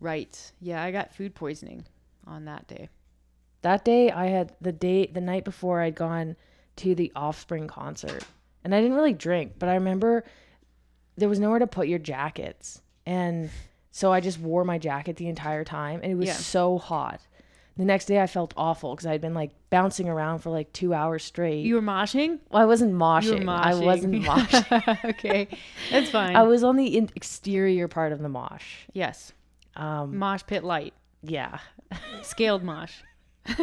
Right. 0.00 0.52
Yeah, 0.60 0.82
I 0.82 0.90
got 0.90 1.14
food 1.14 1.34
poisoning 1.34 1.84
on 2.26 2.46
that 2.46 2.66
day. 2.66 2.88
That 3.62 3.84
day 3.84 4.10
I 4.10 4.26
had 4.26 4.54
the 4.60 4.72
day 4.72 5.06
the 5.06 5.20
night 5.20 5.44
before 5.44 5.80
I'd 5.80 5.94
gone 5.94 6.36
to 6.76 6.94
the 6.94 7.12
Offspring 7.14 7.68
concert. 7.68 8.24
And 8.64 8.74
I 8.74 8.80
didn't 8.80 8.96
really 8.96 9.12
drink, 9.12 9.54
but 9.58 9.68
I 9.68 9.74
remember 9.74 10.24
there 11.16 11.28
was 11.28 11.38
nowhere 11.40 11.58
to 11.58 11.66
put 11.66 11.88
your 11.88 11.98
jackets. 11.98 12.80
And 13.06 13.50
so 13.90 14.12
I 14.12 14.20
just 14.20 14.38
wore 14.38 14.64
my 14.64 14.78
jacket 14.78 15.16
the 15.16 15.28
entire 15.28 15.64
time 15.64 16.00
and 16.02 16.12
it 16.12 16.14
was 16.14 16.26
Yeah. 16.28 16.34
so 16.34 16.78
hot. 16.78 17.20
The 17.76 17.84
next 17.86 18.04
day 18.04 18.20
I 18.20 18.26
felt 18.26 18.52
awful 18.56 18.94
because 18.94 19.06
I'd 19.06 19.20
been 19.22 19.32
like 19.34 19.50
bouncing 19.70 20.08
around 20.08 20.40
for 20.40 20.50
like 20.50 20.72
2 20.74 20.92
hours 20.92 21.24
straight. 21.24 21.64
You 21.64 21.76
were 21.76 21.80
moshing? 21.82 22.38
well, 22.50 22.62
I 22.62 22.66
wasn't 22.66 22.92
You 22.92 22.98
moshing. 22.98 23.48
I 23.48 23.74
wasn't 23.74 24.14
moshing. 24.24 25.04
okay. 25.10 25.48
That's 25.90 26.10
fine. 26.10 26.36
I 26.36 26.42
was 26.42 26.62
on 26.62 26.76
the 26.76 26.96
in- 26.98 27.10
exterior 27.16 27.88
part 27.88 28.12
of 28.12 28.18
the 28.20 28.28
mosh. 28.28 28.86
yes. 28.92 29.32
Um 29.74 30.18
Mosh 30.18 30.42
pit 30.46 30.64
light. 30.64 30.92
yeah. 31.22 31.58
Scaled 32.22 32.62
mosh. 32.62 32.92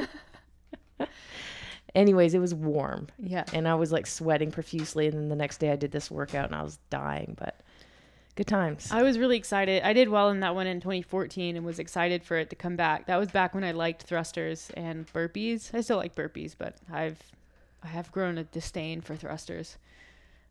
Anyways, 1.95 2.33
it 2.33 2.39
was 2.39 2.53
warm. 2.53 3.07
Yeah. 3.17 3.45
and 3.53 3.67
I 3.67 3.75
was 3.75 3.91
like 3.91 4.07
sweating 4.07 4.51
profusely. 4.51 5.07
And 5.07 5.15
then 5.15 5.29
the 5.29 5.35
next 5.35 5.57
day 5.57 5.71
I 5.71 5.75
did 5.75 5.91
this 5.91 6.09
workout 6.11 6.45
and 6.45 6.55
I 6.55 6.63
was 6.63 6.79
dying, 6.89 7.35
but 7.39 7.59
good 8.35 8.47
times. 8.47 8.89
I 8.91 9.03
was 9.03 9.17
really 9.17 9.37
excited. 9.37 9.83
I 9.83 9.93
did 9.93 10.09
well 10.09 10.29
in 10.29 10.39
that 10.41 10.55
one 10.55 10.67
in 10.67 10.79
2014 10.79 11.55
and 11.57 11.65
was 11.65 11.79
excited 11.79 12.23
for 12.23 12.37
it 12.37 12.49
to 12.51 12.55
come 12.55 12.75
back. 12.75 13.07
That 13.07 13.17
was 13.17 13.29
back 13.29 13.53
when 13.53 13.63
I 13.63 13.71
liked 13.71 14.03
thrusters 14.03 14.71
and 14.77 15.11
burpees. 15.11 15.73
I 15.73 15.81
still 15.81 15.97
like 15.97 16.15
burpees, 16.15 16.55
but 16.57 16.75
I've 16.91 17.19
I 17.83 17.87
have 17.87 18.11
grown 18.11 18.37
a 18.37 18.43
disdain 18.43 19.01
for 19.01 19.15
thrusters. 19.15 19.77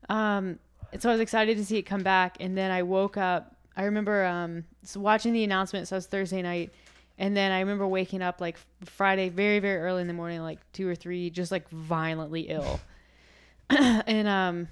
Um, 0.08 0.58
and 0.92 1.02
so 1.02 1.10
I 1.10 1.12
was 1.12 1.20
excited 1.20 1.56
to 1.58 1.64
see 1.64 1.76
it 1.76 1.82
come 1.82 2.02
back. 2.02 2.36
And 2.40 2.56
then 2.56 2.70
I 2.70 2.82
woke 2.82 3.16
up. 3.16 3.54
I 3.76 3.84
remember 3.84 4.24
um, 4.24 4.64
watching 4.96 5.32
the 5.32 5.44
announcement. 5.44 5.88
So 5.88 5.96
it 5.96 5.98
was 5.98 6.06
Thursday 6.06 6.42
night, 6.42 6.72
and 7.18 7.36
then 7.36 7.50
I 7.50 7.60
remember 7.60 7.86
waking 7.86 8.22
up 8.22 8.40
like 8.40 8.58
Friday, 8.84 9.28
very 9.28 9.58
very 9.58 9.78
early 9.78 10.02
in 10.02 10.06
the 10.06 10.14
morning, 10.14 10.40
like 10.40 10.60
two 10.72 10.88
or 10.88 10.94
three, 10.94 11.30
just 11.30 11.50
like 11.50 11.68
violently 11.68 12.42
ill. 12.42 12.80
and 13.70 14.28
um, 14.28 14.68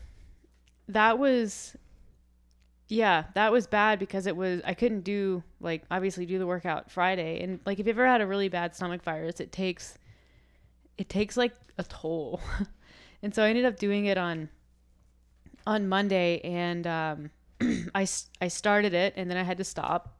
that 0.89 1.19
was 1.19 1.77
yeah, 2.89 3.25
that 3.35 3.51
was 3.51 3.67
bad 3.67 3.99
because 3.99 4.27
it 4.27 4.37
was 4.37 4.61
I 4.65 4.75
couldn't 4.75 5.01
do 5.01 5.43
like 5.61 5.83
obviously 5.91 6.25
do 6.25 6.39
the 6.39 6.47
workout 6.47 6.91
Friday 6.91 7.43
and 7.43 7.59
like 7.67 7.81
if 7.81 7.87
you 7.87 7.91
ever 7.91 8.07
had 8.07 8.21
a 8.21 8.27
really 8.27 8.49
bad 8.49 8.77
stomach 8.77 9.03
virus, 9.03 9.41
it 9.41 9.51
takes 9.51 9.99
it 10.97 11.09
takes 11.09 11.37
like 11.37 11.53
a 11.79 11.83
toll. 11.83 12.41
and 13.23 13.35
so 13.35 13.43
I 13.43 13.49
ended 13.49 13.65
up 13.65 13.77
doing 13.77 14.07
it 14.07 14.17
on 14.17 14.49
on 15.67 15.89
Monday 15.89 16.41
and 16.45 16.87
um 16.87 17.31
I 17.95 18.07
I 18.41 18.49
started 18.49 18.95
it 18.95 19.15
and 19.17 19.29
then 19.29 19.37
I 19.37 19.43
had 19.43 19.59
to 19.59 19.65
stop. 19.65 20.15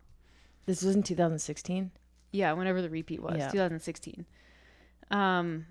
This 0.67 0.83
was 0.83 0.97
in 0.97 1.05
2016. 1.05 1.93
Yeah, 2.37 2.53
whenever 2.53 2.83
the 2.83 2.91
repeat 2.91 3.23
was, 3.23 3.39
Yeah. 3.39 3.51
2016. 3.51 4.27
Um 5.11 5.67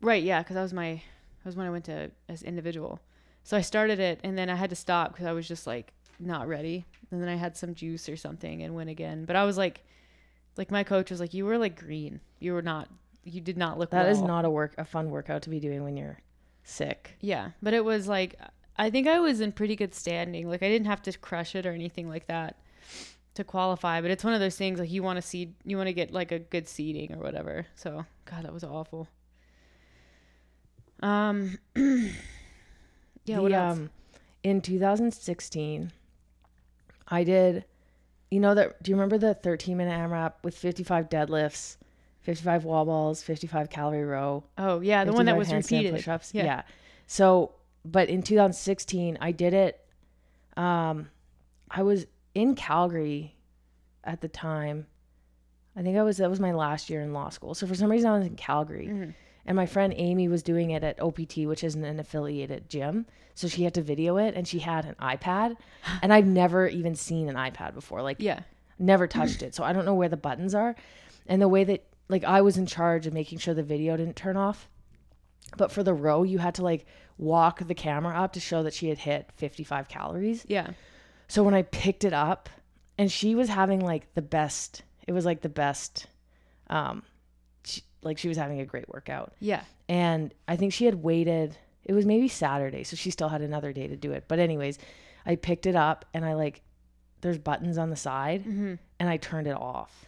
right, 0.00 0.22
yeah, 0.22 0.42
cuz 0.42 0.54
that 0.54 0.62
was 0.62 0.72
my 0.72 0.94
that 0.94 1.44
was 1.44 1.56
when 1.56 1.66
I 1.66 1.70
went 1.70 1.84
to 1.86 2.10
as 2.28 2.42
individual. 2.42 3.00
So 3.44 3.56
I 3.56 3.60
started 3.60 4.00
it 4.00 4.20
and 4.24 4.36
then 4.36 4.48
I 4.50 4.54
had 4.56 4.70
to 4.70 4.76
stop 4.76 5.16
cuz 5.16 5.26
I 5.26 5.32
was 5.32 5.46
just 5.46 5.66
like 5.66 5.92
not 6.18 6.48
ready. 6.48 6.86
And 7.10 7.20
then 7.20 7.28
I 7.28 7.36
had 7.36 7.56
some 7.56 7.74
juice 7.74 8.08
or 8.08 8.16
something 8.16 8.62
and 8.62 8.74
went 8.74 8.90
again. 8.90 9.24
But 9.24 9.36
I 9.36 9.44
was 9.44 9.56
like 9.58 9.84
like 10.56 10.70
my 10.70 10.84
coach 10.84 11.10
was 11.10 11.20
like 11.20 11.34
you 11.34 11.44
were 11.44 11.58
like 11.58 11.78
green. 11.78 12.20
You 12.38 12.54
were 12.54 12.62
not 12.62 12.88
you 13.24 13.40
did 13.40 13.56
not 13.58 13.78
look 13.78 13.90
That 13.90 14.08
is 14.08 14.18
well." 14.18 14.28
not 14.28 14.44
a 14.44 14.50
work 14.50 14.74
a 14.78 14.84
fun 14.84 15.10
workout 15.10 15.42
to 15.42 15.50
be 15.50 15.60
doing 15.60 15.84
when 15.84 15.96
you're 15.96 16.18
sick. 16.64 17.16
Yeah, 17.20 17.50
but 17.62 17.74
it 17.74 17.84
was 17.84 18.08
like 18.08 18.36
I 18.78 18.90
think 18.90 19.06
I 19.06 19.18
was 19.20 19.40
in 19.40 19.52
pretty 19.52 19.74
good 19.76 19.94
standing. 19.94 20.48
Like 20.48 20.62
I 20.62 20.68
didn't 20.68 20.86
have 20.86 21.02
to 21.02 21.12
crush 21.18 21.54
it 21.54 21.66
or 21.66 21.72
anything 21.72 22.08
like 22.08 22.26
that 22.26 22.56
to 23.36 23.44
qualify, 23.44 24.00
but 24.00 24.10
it's 24.10 24.24
one 24.24 24.34
of 24.34 24.40
those 24.40 24.56
things 24.56 24.78
like 24.80 24.90
you 24.90 25.02
want 25.02 25.16
to 25.16 25.22
see 25.22 25.54
you 25.64 25.76
want 25.76 25.86
to 25.88 25.92
get 25.92 26.12
like 26.12 26.32
a 26.32 26.38
good 26.38 26.68
seating 26.68 27.14
or 27.14 27.18
whatever. 27.18 27.66
So, 27.74 28.04
god, 28.24 28.44
that 28.44 28.52
was 28.52 28.64
awful. 28.64 29.08
Um 31.02 31.58
Yeah, 33.24 33.36
The, 33.36 33.42
what 33.42 33.52
else? 33.52 33.78
um, 33.78 33.90
in 34.44 34.60
2016, 34.60 35.90
I 37.08 37.24
did. 37.24 37.64
You 38.30 38.38
know 38.40 38.54
that? 38.54 38.80
Do 38.82 38.90
you 38.90 38.96
remember 38.96 39.18
the 39.18 39.34
13 39.34 39.76
minute 39.76 39.92
AMRAP 39.92 40.34
with 40.44 40.56
55 40.56 41.08
deadlifts, 41.08 41.76
55 42.20 42.64
wall 42.64 42.84
balls, 42.84 43.22
55 43.24 43.68
calorie 43.68 44.04
row? 44.04 44.44
oh, 44.58 44.80
yeah, 44.80 45.04
the 45.04 45.12
one 45.12 45.26
that 45.26 45.36
was 45.36 45.52
repeated. 45.52 45.94
Push-ups. 45.94 46.34
Yeah. 46.34 46.44
Yeah. 46.44 46.62
So, 47.08 47.52
but 47.84 48.08
in 48.08 48.22
2016, 48.22 49.18
I 49.20 49.32
did 49.32 49.54
it. 49.54 49.84
Um, 50.56 51.10
I 51.70 51.82
was 51.82 52.06
in 52.36 52.54
Calgary 52.54 53.34
at 54.04 54.20
the 54.20 54.28
time. 54.28 54.86
I 55.74 55.82
think 55.82 55.96
I 55.96 56.02
was 56.02 56.18
that 56.18 56.30
was 56.30 56.38
my 56.40 56.52
last 56.52 56.90
year 56.90 57.00
in 57.02 57.12
law 57.12 57.30
school. 57.30 57.54
So 57.54 57.66
for 57.66 57.74
some 57.74 57.90
reason 57.90 58.10
I 58.10 58.18
was 58.18 58.26
in 58.26 58.36
Calgary. 58.36 58.86
Mhm. 58.88 59.14
And 59.48 59.54
my 59.56 59.66
friend 59.66 59.94
Amy 59.96 60.28
was 60.28 60.42
doing 60.42 60.70
it 60.70 60.82
at 60.82 61.00
OPT, 61.00 61.46
which 61.46 61.62
isn't 61.64 61.84
an 61.84 62.00
affiliated 62.00 62.68
gym. 62.68 63.06
So 63.34 63.46
she 63.48 63.62
had 63.62 63.74
to 63.74 63.82
video 63.82 64.16
it 64.16 64.34
and 64.34 64.46
she 64.46 64.58
had 64.58 64.84
an 64.84 64.96
iPad. 65.00 65.56
And 66.02 66.12
I've 66.12 66.26
never 66.26 66.66
even 66.68 66.94
seen 66.94 67.28
an 67.28 67.36
iPad 67.36 67.72
before. 67.74 68.02
Like 68.02 68.18
Yeah. 68.20 68.40
never 68.78 69.06
touched 69.06 69.42
it. 69.42 69.54
So 69.54 69.64
I 69.64 69.72
don't 69.72 69.84
know 69.86 69.94
where 69.94 70.08
the 70.08 70.16
buttons 70.16 70.54
are. 70.54 70.76
And 71.26 71.40
the 71.40 71.48
way 71.48 71.64
that 71.64 71.84
like 72.08 72.24
I 72.24 72.40
was 72.42 72.56
in 72.58 72.66
charge 72.66 73.06
of 73.06 73.12
making 73.14 73.38
sure 73.38 73.54
the 73.54 73.62
video 73.62 73.96
didn't 73.96 74.16
turn 74.16 74.36
off. 74.36 74.68
But 75.56 75.70
for 75.72 75.82
the 75.82 75.94
row, 75.94 76.22
you 76.22 76.38
had 76.38 76.54
to 76.56 76.62
like 76.62 76.84
walk 77.18 77.66
the 77.66 77.74
camera 77.74 78.14
up 78.16 78.32
to 78.34 78.40
show 78.40 78.62
that 78.62 78.74
she 78.74 78.88
had 78.88 78.98
hit 78.98 79.30
55 79.36 79.88
calories. 79.88 80.44
Yeah. 80.48 80.70
So 81.28 81.42
when 81.42 81.54
I 81.54 81.62
picked 81.62 82.04
it 82.04 82.12
up 82.12 82.48
and 82.98 83.10
she 83.10 83.34
was 83.34 83.48
having 83.48 83.80
like 83.80 84.12
the 84.14 84.22
best, 84.22 84.82
it 85.06 85.12
was 85.12 85.24
like 85.24 85.42
the 85.42 85.48
best 85.48 86.06
um 86.68 87.02
she, 87.64 87.82
like 88.02 88.18
she 88.18 88.28
was 88.28 88.36
having 88.36 88.60
a 88.60 88.66
great 88.66 88.88
workout. 88.88 89.32
Yeah. 89.40 89.62
And 89.88 90.32
I 90.48 90.56
think 90.56 90.72
she 90.72 90.84
had 90.84 90.96
waited 91.02 91.56
it 91.84 91.92
was 91.92 92.04
maybe 92.04 92.26
Saturday, 92.26 92.82
so 92.82 92.96
she 92.96 93.10
still 93.12 93.28
had 93.28 93.42
another 93.42 93.72
day 93.72 93.86
to 93.86 93.96
do 93.96 94.10
it. 94.10 94.24
But 94.26 94.40
anyways, 94.40 94.78
I 95.24 95.36
picked 95.36 95.66
it 95.66 95.76
up 95.76 96.04
and 96.12 96.24
I 96.24 96.34
like 96.34 96.62
there's 97.20 97.38
buttons 97.38 97.78
on 97.78 97.90
the 97.90 97.96
side 97.96 98.44
Mhm. 98.44 98.78
and 99.00 99.08
I 99.08 99.16
turned 99.16 99.46
it 99.46 99.56
off. 99.56 100.06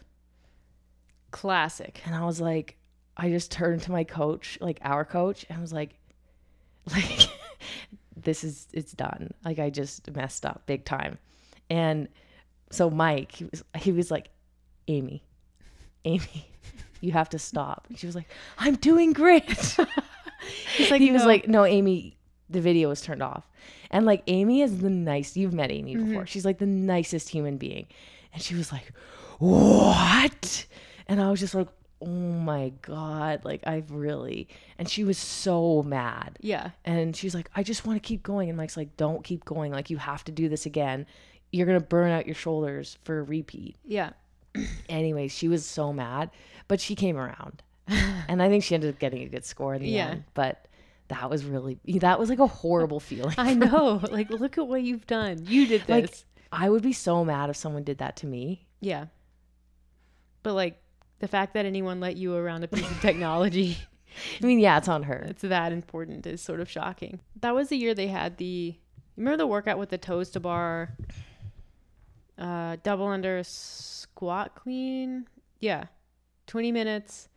Classic. 1.31 2.00
And 2.04 2.14
I 2.14 2.24
was 2.24 2.40
like, 2.40 2.76
I 3.16 3.28
just 3.31 3.50
turned 3.52 3.83
to 3.83 3.92
my 3.92 4.04
coach, 4.04 4.59
like 4.61 4.78
our 4.83 5.04
coach, 5.04 5.44
and 5.48 5.59
I 5.59 5.61
was 5.61 5.72
like, 5.72 5.94
like, 6.92 7.28
this 8.22 8.44
is 8.44 8.66
it's 8.72 8.92
done. 8.92 9.33
Like 9.44 9.59
I 9.59 9.70
just 9.70 10.11
messed 10.14 10.44
up 10.46 10.62
big 10.66 10.85
time. 10.85 11.18
And 11.70 12.09
so 12.70 12.90
Mike, 12.90 13.33
he 13.33 13.44
was 13.44 13.64
he 13.76 13.92
was 13.92 14.11
like, 14.11 14.28
Amy, 14.88 15.22
Amy, 16.04 16.50
you 17.00 17.12
have 17.12 17.28
to 17.31 17.38
stop. 17.38 17.87
And 17.88 17.98
she 17.98 18.07
was 18.07 18.14
like, 18.14 18.28
I'm 18.59 18.74
doing 18.76 19.12
great. 19.12 19.44
He's 20.76 20.90
like, 20.90 21.00
he 21.00 21.11
was 21.12 21.24
like, 21.24 21.48
no, 21.48 21.64
Amy, 21.64 22.16
the 22.48 22.61
video 22.61 22.88
was 22.88 23.00
turned 23.00 23.22
off. 23.22 23.48
And 23.90 24.07
like 24.07 24.22
Amy 24.28 24.62
is 24.62 24.78
the 24.78 24.90
nice 24.90 25.37
you've 25.37 25.52
met 25.54 25.70
Amy 25.70 25.94
Mm-hmm. 25.96 26.09
before. 26.09 26.26
She's 26.26 26.44
like 26.44 26.59
the 26.59 26.66
nicest 26.66 27.28
human 27.28 27.57
being. 27.57 27.87
And 28.33 28.42
she 28.42 28.54
was 28.54 28.70
like, 28.72 28.92
What? 29.38 30.66
And 31.07 31.20
I 31.20 31.31
was 31.31 31.40
just 31.40 31.54
like, 31.54 31.68
Oh 32.00 32.06
my 32.06 32.72
God. 32.82 33.44
Like 33.44 33.66
I've 33.66 33.90
really 33.90 34.48
and 34.78 34.88
she 34.88 35.04
was 35.04 35.18
so 35.18 35.82
mad. 35.82 36.38
Yeah. 36.40 36.70
And 36.84 37.16
she's 37.16 37.34
like, 37.34 37.50
I 37.56 37.62
just 37.62 37.87
want 37.87 38.00
to 38.02 38.06
keep 38.06 38.22
going. 38.22 38.48
And 38.48 38.56
Mike's 38.56 38.76
like, 38.76 38.96
Don't 38.96 39.24
keep 39.24 39.44
going. 39.44 39.72
Like 39.72 39.90
you 39.90 39.96
have 39.96 40.24
to 40.24 40.32
do 40.32 40.48
this 40.48 40.64
again. 40.66 41.06
You're 41.50 41.66
gonna 41.66 41.80
burn 41.80 42.11
out 42.12 42.26
your 42.26 42.34
shoulders 42.34 42.98
for 43.04 43.18
a 43.18 43.22
repeat. 43.22 43.76
Yeah. 43.84 44.11
Anyways, 44.88 45.32
she 45.32 45.48
was 45.48 45.64
so 45.66 45.92
mad, 45.92 46.30
but 46.68 46.80
she 46.80 46.94
came 46.94 47.16
around. 47.16 47.62
and 47.88 48.42
I 48.42 48.48
think 48.48 48.64
she 48.64 48.74
ended 48.74 48.92
up 48.94 48.98
getting 49.00 49.22
a 49.22 49.28
good 49.28 49.44
score 49.44 49.74
in 49.74 49.82
the 49.82 49.88
Yeah. 49.88 50.08
end. 50.11 50.24
But 50.34 50.66
that 51.08 51.30
was 51.30 51.44
really 51.44 51.78
that 52.00 52.18
was 52.20 52.28
like 52.28 52.38
a 52.38 52.46
horrible 52.46 53.00
feeling. 53.00 53.34
I 53.38 53.54
know. 53.54 54.00
like, 54.11 54.30
look 54.30 54.58
at 54.58 54.68
what 54.68 54.82
you've 54.82 55.06
done. 55.06 55.46
You 55.46 55.66
did 55.66 55.80
this. 55.87 55.88
Like 55.88 56.14
I 56.52 56.68
would 56.70 56.82
be 56.82 56.92
so 56.92 57.24
mad 57.24 57.50
if 57.50 57.56
someone 57.56 57.82
did 57.82 57.98
that 57.98 58.16
to 58.18 58.26
me. 58.26 58.66
yeah. 58.80 59.06
But 60.42 60.54
like 60.54 60.80
the 61.20 61.28
fact 61.28 61.54
that 61.54 61.66
anyone 61.66 62.00
let 62.00 62.16
you 62.16 62.35
around 62.35 62.64
a 62.64 62.68
piece 62.68 62.90
of 62.90 63.00
technology 63.00 63.78
I 64.42 64.46
mean, 64.46 64.59
yeah, 64.59 64.78
it's 64.78 64.88
on 64.88 65.04
her. 65.04 65.26
it's 65.28 65.42
that 65.42 65.72
important 65.72 66.26
is 66.26 66.40
sort 66.40 66.61
of 66.61 66.70
shocking. 66.70 67.20
That 67.40 67.54
was 67.54 67.68
the 67.68 67.76
year 67.76 67.94
they 67.94 68.09
had 68.09 68.37
the 68.38 68.74
remember 69.16 69.37
the 69.37 69.46
workout 69.46 69.78
with 69.78 69.90
the 69.90 69.98
toes 69.98 70.31
to 70.31 70.40
bar 70.40 70.94
uh 72.38 72.76
double 72.83 73.07
under 73.07 73.42
squat 73.44 74.54
clean? 74.54 75.26
Yeah. 75.61 75.85
20 76.46 76.72
minutes. 76.72 77.28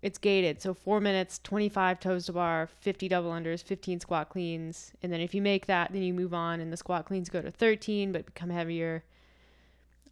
It's 0.00 0.18
gated. 0.18 0.62
So 0.62 0.74
4 0.74 1.00
minutes, 1.00 1.40
25 1.42 1.98
toes 1.98 2.26
to 2.26 2.32
bar, 2.32 2.68
50 2.80 3.08
double 3.08 3.30
unders, 3.30 3.64
15 3.64 4.00
squat 4.00 4.28
cleans. 4.28 4.92
And 5.02 5.12
then 5.12 5.20
if 5.20 5.34
you 5.34 5.42
make 5.42 5.66
that, 5.66 5.92
then 5.92 6.02
you 6.02 6.14
move 6.14 6.32
on 6.32 6.60
and 6.60 6.72
the 6.72 6.76
squat 6.76 7.04
cleans 7.04 7.28
go 7.28 7.42
to 7.42 7.50
13 7.50 8.12
but 8.12 8.26
become 8.26 8.50
heavier. 8.50 9.02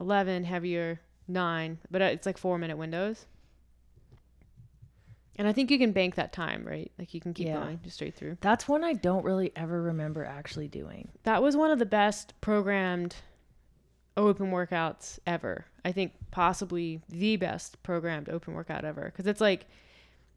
11 0.01 0.45
heavier, 0.45 1.01
9, 1.29 1.79
but 1.91 2.03
uh, 2.03 2.07
it's 2.07 2.27
like 2.27 2.39
4 2.39 2.59
minute 2.59 2.77
windows. 2.79 3.27
And 5.39 5.47
I 5.47 5.53
think 5.53 5.71
you 5.71 5.79
can 5.79 5.93
bank 5.93 6.15
that 6.15 6.33
time, 6.33 6.65
right? 6.67 6.91
Like 6.99 7.13
you 7.13 7.21
can 7.21 7.35
keep 7.35 7.49
Yeah. 7.49 7.61
going 7.61 7.79
just 7.83 7.97
straight 7.97 8.15
through. 8.15 8.39
That's 8.41 8.67
one 8.67 8.83
I 8.83 8.95
don't 8.95 9.25
really 9.25 9.53
ever 9.55 9.83
remember 9.83 10.25
actually 10.25 10.69
doing. 10.69 11.09
That 11.25 11.43
was 11.43 11.57
one 11.57 11.71
of 11.71 11.79
the 11.79 11.85
best 11.87 12.33
programmed 12.41 13.17
open 14.17 14.51
workouts 14.51 15.19
ever. 15.27 15.67
I 15.85 15.93
think 15.93 16.13
possibly 16.31 17.03
the 17.11 17.37
best 17.37 17.83
programmed 17.83 18.31
open 18.31 18.55
workout 18.55 18.85
ever 18.87 19.05
because 19.05 19.27
it's 19.27 19.43
like 19.43 19.67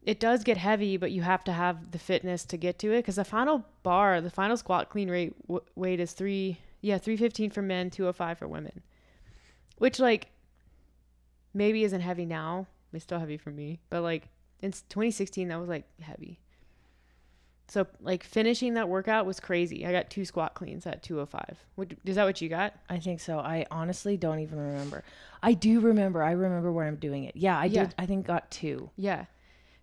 it 0.02 0.20
does 0.20 0.44
get 0.44 0.58
heavy, 0.58 0.98
but 0.98 1.12
you 1.12 1.22
have 1.22 1.44
to 1.44 1.52
have 1.52 1.92
the 1.92 1.98
fitness 1.98 2.44
to 2.46 2.56
get 2.58 2.78
to 2.80 2.92
it. 2.92 2.98
Because 2.98 3.16
the 3.16 3.24
final 3.24 3.64
bar, 3.82 4.20
the 4.20 4.30
final 4.30 4.56
squat 4.58 4.90
clean 4.90 5.10
rate 5.10 5.34
w- 5.46 5.64
weight 5.76 6.00
is 6.00 6.12
three, 6.12 6.58
yeah, 6.82 6.98
three 6.98 7.16
fifteen 7.16 7.48
for 7.50 7.62
men, 7.62 7.88
two 7.90 8.02
hundred 8.04 8.14
five 8.16 8.38
for 8.38 8.48
women, 8.48 8.82
which 9.78 9.98
like 9.98 10.26
maybe 11.54 11.84
isn't 11.84 12.00
heavy 12.00 12.26
now. 12.26 12.66
It's 12.92 13.04
still 13.04 13.18
heavy 13.18 13.36
for 13.36 13.50
me, 13.50 13.80
but 13.90 14.02
like 14.02 14.28
in 14.60 14.72
2016 14.72 15.48
that 15.48 15.58
was 15.60 15.68
like 15.68 15.84
heavy. 16.00 16.40
So 17.68 17.86
like 18.00 18.24
finishing 18.24 18.74
that 18.74 18.88
workout 18.88 19.26
was 19.26 19.38
crazy. 19.38 19.86
I 19.86 19.92
got 19.92 20.10
two 20.10 20.24
squat 20.24 20.54
cleans 20.54 20.86
at 20.86 21.04
205. 21.04 21.56
What, 21.76 21.92
is 22.04 22.16
that 22.16 22.24
what 22.24 22.40
you 22.40 22.48
got? 22.48 22.74
I 22.88 22.98
think 22.98 23.20
so. 23.20 23.38
I 23.38 23.64
honestly 23.70 24.16
don't 24.16 24.40
even 24.40 24.58
remember. 24.58 25.04
I 25.40 25.52
do 25.52 25.78
remember. 25.78 26.20
I 26.20 26.32
remember 26.32 26.72
where 26.72 26.86
I'm 26.86 26.96
doing 26.96 27.24
it. 27.24 27.36
Yeah, 27.36 27.56
I 27.56 27.66
Yeah. 27.66 27.84
did. 27.84 27.94
I 27.96 28.06
think 28.06 28.26
got 28.26 28.50
two. 28.50 28.90
Yeah. 28.96 29.26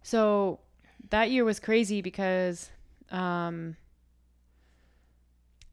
So 0.04 0.60
that 1.12 1.32
year 1.32 1.46
was 1.46 1.62
crazy 1.62 2.02
because 2.02 2.70
um 3.10 3.78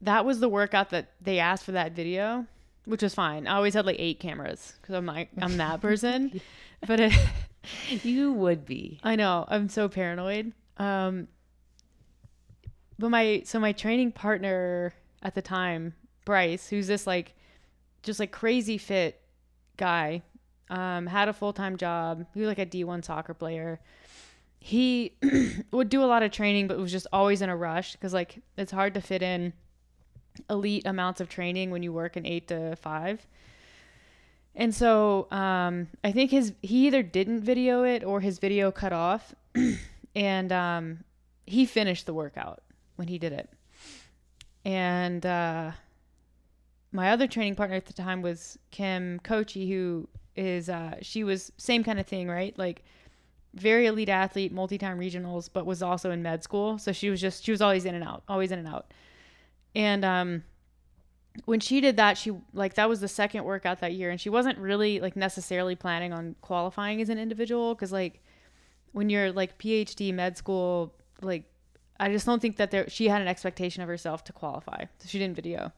that 0.01 0.25
was 0.25 0.39
the 0.39 0.49
workout 0.49 0.91
that 0.91 1.09
they 1.21 1.39
asked 1.39 1.65
for 1.65 1.71
that 1.73 1.91
video, 1.93 2.45
which 2.85 3.01
was 3.03 3.13
fine. 3.15 3.47
I 3.47 3.55
always 3.55 3.73
had 3.73 3.85
like 3.85 3.97
eight 3.99 4.19
cameras 4.19 4.73
because 4.81 4.95
I'm 4.95 5.05
like 5.05 5.29
I'm 5.41 5.57
that 5.57 5.81
person. 5.87 6.39
but 6.85 6.99
it, 6.99 7.13
You 8.03 8.31
would 8.33 8.65
be. 8.65 8.99
I 9.03 9.15
know 9.15 9.45
I'm 9.47 9.69
so 9.69 9.89
paranoid. 9.89 10.53
Um, 10.77 11.27
but 12.99 13.09
my 13.09 13.41
so 13.45 13.59
my 13.59 13.71
training 13.71 14.11
partner 14.11 14.93
at 15.21 15.35
the 15.35 15.41
time, 15.41 15.93
Bryce, 16.25 16.67
who's 16.69 16.87
this 16.87 17.07
like 17.07 17.33
just 18.03 18.19
like 18.19 18.31
crazy 18.31 18.77
fit 18.77 19.19
guy, 19.77 20.21
um, 20.69 21.07
had 21.07 21.27
a 21.27 21.33
full 21.33 21.53
time 21.53 21.77
job. 21.77 22.25
He 22.33 22.39
was 22.39 22.47
like 22.47 22.59
a 22.59 22.65
D1 22.65 23.03
soccer 23.03 23.33
player. 23.33 23.79
He 24.59 25.13
would 25.71 25.89
do 25.89 26.03
a 26.03 26.05
lot 26.05 26.23
of 26.23 26.31
training, 26.31 26.67
but 26.67 26.77
was 26.77 26.91
just 26.91 27.07
always 27.11 27.41
in 27.41 27.49
a 27.49 27.55
rush 27.55 27.93
because 27.93 28.13
like 28.13 28.41
it's 28.57 28.71
hard 28.71 28.93
to 28.93 29.01
fit 29.01 29.21
in 29.21 29.53
elite 30.49 30.85
amounts 30.85 31.21
of 31.21 31.29
training 31.29 31.71
when 31.71 31.83
you 31.83 31.93
work 31.93 32.15
an 32.15 32.25
eight 32.25 32.47
to 32.49 32.75
five. 32.75 33.25
And 34.55 34.73
so 34.73 35.29
um, 35.31 35.87
I 36.03 36.11
think 36.11 36.31
his 36.31 36.53
he 36.61 36.87
either 36.87 37.03
didn't 37.03 37.41
video 37.41 37.83
it 37.83 38.03
or 38.03 38.21
his 38.21 38.39
video 38.39 38.71
cut 38.71 38.93
off, 38.93 39.35
and 40.15 40.51
um, 40.51 41.03
he 41.45 41.65
finished 41.65 42.05
the 42.05 42.13
workout 42.13 42.61
when 42.95 43.07
he 43.07 43.17
did 43.17 43.33
it. 43.33 43.49
And 44.63 45.25
uh, 45.25 45.71
my 46.91 47.11
other 47.11 47.27
training 47.27 47.55
partner 47.55 47.75
at 47.75 47.85
the 47.85 47.93
time 47.93 48.21
was 48.21 48.57
Kim 48.71 49.19
Kochi, 49.19 49.69
who 49.69 50.07
is 50.35 50.69
uh, 50.69 50.95
she 51.01 51.23
was 51.23 51.51
same 51.57 51.83
kind 51.83 51.99
of 51.99 52.07
thing, 52.07 52.29
right? 52.29 52.57
Like 52.57 52.83
very 53.53 53.85
elite 53.87 54.09
athlete, 54.09 54.51
multi-time 54.51 54.99
regionals, 54.99 55.49
but 55.51 55.65
was 55.65 55.81
also 55.81 56.11
in 56.11 56.21
med 56.21 56.43
school. 56.43 56.77
So 56.77 56.91
she 56.91 57.09
was 57.09 57.19
just 57.19 57.43
she 57.43 57.51
was 57.51 57.61
always 57.61 57.85
in 57.85 57.95
and 57.95 58.03
out, 58.03 58.23
always 58.27 58.51
in 58.51 58.59
and 58.59 58.67
out. 58.67 58.91
And 59.75 60.05
um, 60.05 60.43
when 61.43 61.59
she 61.59 61.81
did 61.81 61.97
that, 61.97 62.17
she 62.17 62.31
like 62.53 62.75
that 62.75 62.87
was 62.87 63.01
the 63.01 63.07
second 63.07 63.43
workout 63.43 63.81
that 63.81 63.93
year, 63.93 64.09
and 64.09 64.19
she 64.19 64.29
wasn't 64.29 64.57
really 64.57 64.99
like 65.01 65.15
necessarily 65.15 65.75
planning 65.75 66.13
on 66.13 66.35
qualifying 66.41 67.01
as 67.01 67.09
an 67.09 67.19
individual 67.19 67.75
because 67.75 67.91
like 67.91 68.23
when 68.93 69.09
you're 69.09 69.31
like 69.33 69.59
PhD 69.59 70.13
med 70.13 70.37
school, 70.37 70.93
like 71.21 71.43
I 71.99 72.09
just 72.09 72.25
don't 72.25 72.41
think 72.41 72.55
that 72.57 72.71
there 72.71 72.89
she 72.89 73.09
had 73.09 73.21
an 73.21 73.27
expectation 73.27 73.83
of 73.83 73.89
herself 73.89 74.23
to 74.25 74.33
qualify, 74.33 74.85
so 74.99 75.07
she 75.07 75.19
didn't 75.19 75.35
video. 75.35 75.73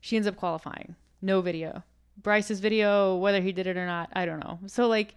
She 0.00 0.16
ends 0.16 0.28
up 0.28 0.36
qualifying, 0.36 0.94
no 1.22 1.40
video. 1.40 1.82
Bryce's 2.22 2.60
video, 2.60 3.16
whether 3.16 3.40
he 3.40 3.52
did 3.52 3.66
it 3.66 3.78
or 3.78 3.86
not, 3.86 4.10
I 4.12 4.26
don't 4.26 4.40
know. 4.40 4.58
So 4.66 4.86
like 4.86 5.14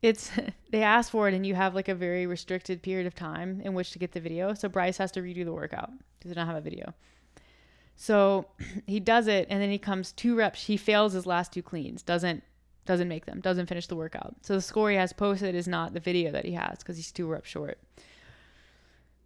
it's 0.00 0.30
they 0.70 0.82
ask 0.82 1.10
for 1.10 1.28
it 1.28 1.34
and 1.34 1.44
you 1.44 1.54
have 1.54 1.74
like 1.74 1.88
a 1.88 1.94
very 1.94 2.26
restricted 2.26 2.82
period 2.82 3.06
of 3.06 3.14
time 3.14 3.60
in 3.62 3.74
which 3.74 3.90
to 3.90 3.98
get 3.98 4.12
the 4.12 4.20
video. 4.20 4.54
So 4.54 4.70
Bryce 4.70 4.96
has 4.96 5.12
to 5.12 5.20
redo 5.20 5.44
the 5.44 5.52
workout 5.52 5.90
don't 6.28 6.46
have 6.46 6.56
a 6.56 6.60
video. 6.60 6.94
So 7.96 8.46
he 8.86 9.00
does 9.00 9.26
it 9.26 9.46
and 9.50 9.60
then 9.60 9.70
he 9.70 9.78
comes 9.78 10.12
two 10.12 10.34
reps. 10.34 10.64
He 10.66 10.76
fails 10.76 11.12
his 11.12 11.26
last 11.26 11.52
two 11.52 11.62
cleans. 11.62 12.02
Doesn't 12.02 12.42
doesn't 12.86 13.08
make 13.08 13.26
them. 13.26 13.40
Doesn't 13.40 13.66
finish 13.66 13.86
the 13.86 13.96
workout. 13.96 14.34
So 14.42 14.54
the 14.54 14.60
score 14.60 14.90
he 14.90 14.96
has 14.96 15.12
posted 15.12 15.54
is 15.54 15.68
not 15.68 15.92
the 15.92 16.00
video 16.00 16.32
that 16.32 16.44
he 16.44 16.52
has 16.52 16.78
because 16.78 16.96
he's 16.96 17.12
two 17.12 17.26
reps 17.26 17.48
short. 17.48 17.78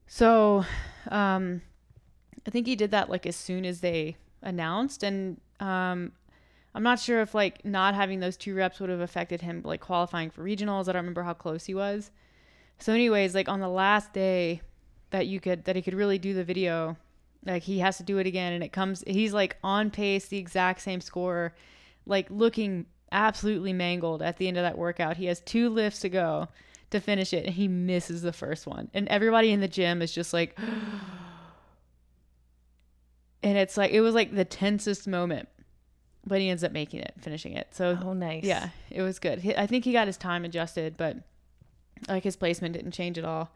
So 0.06 0.64
um, 1.08 1.62
I 2.46 2.50
think 2.50 2.66
he 2.66 2.76
did 2.76 2.90
that 2.90 3.08
like 3.08 3.26
as 3.26 3.36
soon 3.36 3.64
as 3.64 3.80
they 3.80 4.16
announced 4.42 5.02
and 5.02 5.40
um, 5.60 6.12
I'm 6.74 6.82
not 6.82 6.98
sure 6.98 7.20
if 7.20 7.34
like 7.34 7.64
not 7.64 7.94
having 7.94 8.20
those 8.20 8.36
two 8.36 8.54
reps 8.54 8.80
would 8.80 8.90
have 8.90 9.00
affected 9.00 9.40
him 9.40 9.62
like 9.64 9.80
qualifying 9.80 10.30
for 10.30 10.42
regionals. 10.42 10.88
I 10.88 10.92
don't 10.92 11.02
remember 11.02 11.22
how 11.22 11.34
close 11.34 11.64
he 11.64 11.74
was. 11.74 12.10
So 12.78 12.92
anyways, 12.92 13.34
like 13.34 13.48
on 13.48 13.60
the 13.60 13.68
last 13.68 14.12
day 14.12 14.60
that 15.14 15.28
you 15.28 15.38
could 15.38 15.64
that 15.66 15.76
he 15.76 15.82
could 15.82 15.94
really 15.94 16.18
do 16.18 16.34
the 16.34 16.42
video, 16.42 16.96
like 17.46 17.62
he 17.62 17.78
has 17.78 17.98
to 17.98 18.02
do 18.02 18.18
it 18.18 18.26
again 18.26 18.52
and 18.52 18.64
it 18.64 18.72
comes 18.72 19.04
he's 19.06 19.32
like 19.32 19.56
on 19.62 19.88
pace, 19.88 20.26
the 20.26 20.38
exact 20.38 20.80
same 20.80 21.00
score, 21.00 21.54
like 22.04 22.26
looking 22.30 22.84
absolutely 23.12 23.72
mangled 23.72 24.22
at 24.22 24.38
the 24.38 24.48
end 24.48 24.56
of 24.56 24.64
that 24.64 24.76
workout. 24.76 25.16
He 25.16 25.26
has 25.26 25.38
two 25.38 25.68
lifts 25.68 26.00
to 26.00 26.08
go 26.08 26.48
to 26.90 26.98
finish 26.98 27.32
it 27.32 27.46
and 27.46 27.54
he 27.54 27.68
misses 27.68 28.22
the 28.22 28.32
first 28.32 28.66
one. 28.66 28.90
And 28.92 29.06
everybody 29.06 29.52
in 29.52 29.60
the 29.60 29.68
gym 29.68 30.02
is 30.02 30.12
just 30.12 30.32
like 30.32 30.58
and 33.44 33.56
it's 33.56 33.76
like 33.76 33.92
it 33.92 34.00
was 34.00 34.16
like 34.16 34.34
the 34.34 34.44
tensest 34.44 35.06
moment 35.06 35.48
but 36.26 36.40
he 36.40 36.48
ends 36.48 36.64
up 36.64 36.72
making 36.72 37.00
it, 37.00 37.14
finishing 37.20 37.52
it. 37.52 37.68
So 37.70 37.96
Oh, 38.02 38.14
nice. 38.14 38.42
yeah, 38.42 38.70
it 38.90 39.02
was 39.02 39.20
good. 39.20 39.54
I 39.56 39.68
think 39.68 39.84
he 39.84 39.92
got 39.92 40.08
his 40.08 40.16
time 40.16 40.44
adjusted, 40.44 40.96
but 40.96 41.18
like 42.08 42.24
his 42.24 42.34
placement 42.34 42.72
didn't 42.72 42.92
change 42.92 43.16
at 43.16 43.24
all. 43.24 43.52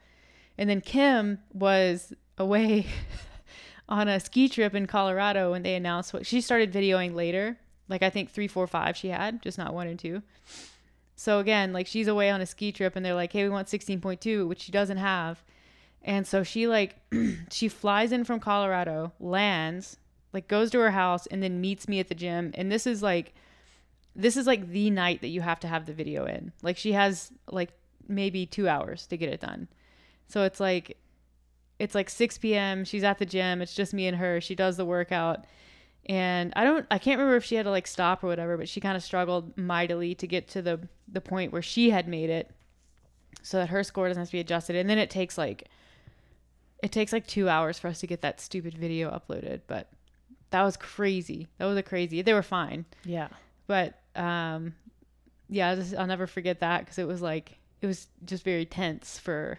And 0.59 0.69
then 0.69 0.81
Kim 0.81 1.39
was 1.55 2.13
away 2.37 2.87
on 3.89 4.09
a 4.09 4.21
ski 4.21 4.49
trip 4.49 4.75
in 4.75 4.87
Colorado 4.87 5.53
when 5.53 5.63
they 5.63 5.77
announced 5.77 6.13
what 6.13 6.27
she 6.27 6.41
started 6.41 6.73
videoing 6.73 7.15
later. 7.15 7.57
Like 7.89 8.03
I 8.03 8.11
think 8.11 8.31
three, 8.31 8.49
four, 8.49 8.67
five 8.67 8.97
she 8.97 9.09
had, 9.09 9.41
just 9.41 9.57
not 9.57 9.73
one 9.73 9.87
and 9.87 9.99
two. 9.99 10.23
So 11.15 11.39
again, 11.39 11.73
like 11.73 11.87
she's 11.87 12.09
away 12.09 12.31
on 12.31 12.41
a 12.41 12.47
ski 12.47 12.71
trip 12.71 12.97
and 12.97 13.05
they're 13.05 13.15
like, 13.15 13.33
hey, 13.33 13.45
we 13.45 13.51
want 13.51 13.69
16.2, 13.69 14.47
which 14.47 14.61
she 14.61 14.73
doesn't 14.73 14.99
have. 14.99 15.43
And 16.03 16.27
so 16.27 16.43
she 16.43 16.67
like 16.67 16.97
she 17.51 17.69
flies 17.69 18.13
in 18.13 18.25
from 18.25 18.41
Colorado, 18.41 19.13
lands, 19.19 19.97
like 20.33 20.49
goes 20.49 20.71
to 20.73 20.79
her 20.81 20.91
house 20.91 21.27
and 21.27 21.43
then 21.43 21.61
meets 21.61 21.89
me 21.89 22.01
at 22.01 22.09
the 22.09 22.15
gym. 22.15 22.53
And 22.55 22.71
this 22.71 22.87
is 22.87 23.03
like 23.03 23.35
this 24.15 24.37
is 24.37 24.47
like 24.47 24.69
the 24.69 24.91
night 24.91 25.21
that 25.21 25.29
you 25.29 25.41
have 25.41 25.61
to 25.61 25.69
have 25.69 25.87
the 25.87 25.93
video 25.93 26.25
in. 26.27 26.53
Like 26.63 26.77
she 26.77 26.93
has 26.93 27.33
like 27.51 27.71
maybe 28.09 28.47
2 28.47 28.69
hours 28.69 29.07
to 29.07 29.17
get 29.17 29.29
it 29.29 29.41
done. 29.41 29.69
So 30.29 30.45
it's 30.45 30.61
like 30.61 30.97
it's 31.79 31.95
like 31.95 32.11
6 32.11 32.39
p.m. 32.39 32.85
She's 32.85 33.05
at 33.05 33.19
the 33.19 33.27
gym. 33.27 33.63
It's 33.63 33.75
just 33.75 33.95
me 33.95 34.07
and 34.07 34.17
her. 34.17 34.41
She 34.41 34.55
does 34.55 34.77
the 34.77 34.85
workout. 34.85 35.45
And 36.07 36.53
I 36.57 36.65
don't, 36.65 36.87
I 36.91 36.99
can't 36.99 37.19
remember 37.19 37.37
if 37.37 37.45
she 37.45 37.55
had 37.55 37.65
to 37.65 37.71
like 37.71 37.87
stop 37.87 38.25
or 38.25 38.29
whatever, 38.29 38.57
but 38.57 38.69
she 38.69 38.81
kind 38.81 38.97
of 38.97 39.03
struggled 39.03 39.57
mightily 39.59 40.15
to 40.17 40.27
get 40.27 40.49
to 40.49 40.63
the 40.63 40.81
the 41.07 41.21
point 41.21 41.53
where 41.53 41.63
she 41.63 41.91
had 41.91 42.09
made 42.09 42.31
it, 42.31 42.51
so 43.43 43.59
that 43.59 43.69
her 43.69 43.85
score 43.85 44.09
doesn't 44.09 44.21
have 44.21 44.29
to 44.29 44.33
be 44.33 44.41
adjusted. 44.41 44.75
And 44.77 44.89
then 44.91 44.99
it 44.99 45.11
takes 45.11 45.37
like, 45.39 45.69
it 46.83 46.93
takes 46.93 47.13
like 47.13 47.27
two 47.27 47.49
hours 47.49 47.79
for 47.79 47.89
us 47.89 48.01
to 48.01 48.07
get 48.07 48.23
that 48.23 48.41
stupid 48.41 48.77
video 48.77 49.11
uploaded. 49.11 49.61
But 49.67 49.91
that 50.51 50.63
was 50.63 50.77
crazy. 50.77 51.47
That 51.59 51.67
was 51.67 51.77
a 51.77 51.83
crazy. 51.83 52.23
They 52.23 52.33
were 52.35 52.43
fine, 52.43 52.87
Yeah. 53.05 53.29
but 53.67 54.01
um, 54.17 54.75
yeah, 55.49 55.69
I'll, 55.71 55.77
just, 55.77 55.95
I'll 55.95 56.07
never 56.07 56.27
forget 56.27 56.61
that 56.61 56.81
because 56.81 56.99
it 56.99 57.07
was 57.07 57.21
like 57.23 57.59
it 57.83 57.87
was 57.87 58.09
just 58.25 58.45
very 58.45 58.65
tense 58.67 59.19
for 59.19 59.59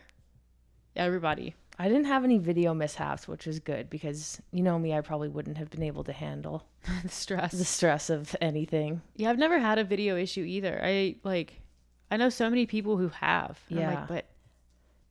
everybody. 0.95 1.56
I 1.82 1.88
didn't 1.88 2.06
have 2.06 2.25
any 2.25 2.38
video 2.39 2.73
mishaps, 2.73 3.25
which 3.28 3.45
was 3.45 3.60
good 3.60 3.89
because 3.89 4.41
you 4.52 4.62
know 4.63 4.78
me, 4.78 4.93
I 4.93 4.99
probably 5.02 5.30
wouldn't 5.30 5.58
have 5.58 5.69
been 5.69 5.84
able 5.84 6.04
to 6.04 6.12
handle 6.12 6.65
the 7.04 7.10
stress. 7.10 7.54
the 7.54 7.63
stress 7.65 8.10
of 8.10 8.36
anything. 8.41 9.02
Yeah, 9.15 9.30
I've 9.30 9.38
never 9.38 9.60
had 9.60 9.78
a 9.80 9.84
video 9.86 10.17
issue 10.17 10.41
either. 10.43 10.80
I 10.84 11.15
like, 11.23 11.62
I 12.12 12.17
know 12.17 12.30
so 12.30 12.49
many 12.49 12.65
people 12.65 12.97
who 12.97 13.08
have. 13.10 13.58
Yeah. 13.69 13.88
like, 13.95 14.08
but, 14.10 14.25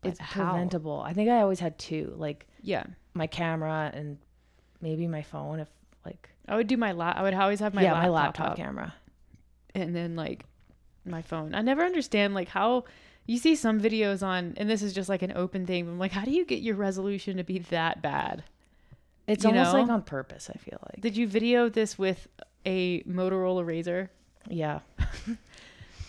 but 0.03 0.09
It's 0.11 0.21
how? 0.21 0.51
preventable. 0.53 1.01
I 1.01 1.15
think 1.15 1.31
I 1.31 1.41
always 1.41 1.59
had 1.61 1.79
two, 1.79 2.13
like 2.19 2.47
Yeah, 2.63 2.85
my 3.15 3.27
camera 3.27 3.91
and 3.95 4.19
maybe 4.83 5.07
my 5.09 5.23
phone 5.23 5.59
if 5.61 5.69
like 6.05 6.29
I 6.47 6.55
would 6.57 6.67
do 6.67 6.77
my 6.77 6.93
lap. 6.93 7.17
I 7.17 7.23
would 7.23 7.35
always 7.35 7.61
have 7.61 7.73
my 7.73 7.83
yeah, 7.83 7.93
laptop, 7.95 8.05
my 8.05 8.09
laptop 8.11 8.51
up, 8.51 8.57
camera. 8.57 8.95
and 9.75 9.97
then 9.97 10.17
like 10.17 10.45
my 11.07 11.23
phone. 11.23 11.55
I 11.55 11.63
never 11.63 11.83
understand 11.83 12.35
like 12.35 12.49
how 12.49 12.85
you 13.29 13.39
see 13.39 13.55
some 13.55 13.81
videos 13.81 14.27
on, 14.27 14.55
and 14.57 14.69
this 14.69 14.83
is 14.83 14.93
just 14.93 15.09
like 15.09 15.23
an 15.23 15.33
open 15.37 15.67
thing. 15.67 15.87
I'm 15.87 15.99
like, 15.99 16.11
how 16.13 16.25
do 16.25 16.33
you 16.33 16.45
get 16.45 16.61
your 16.63 16.75
resolution 16.75 17.37
to 17.37 17.45
be 17.45 17.59
that 17.71 18.03
bad? 18.03 18.43
It's 19.29 19.45
You 19.45 19.51
almost 19.51 19.73
know? 19.75 19.81
like 19.83 19.91
on 19.91 20.03
purpose, 20.03 20.51
I 20.53 20.59
feel 20.59 20.79
like. 20.89 21.01
Did 21.03 21.17
you 21.17 21.29
video 21.29 21.69
this 21.69 21.99
with 21.99 22.27
a 22.67 23.03
Motorola 23.03 23.65
Razr? 23.65 24.09
Yeah. 24.49 24.81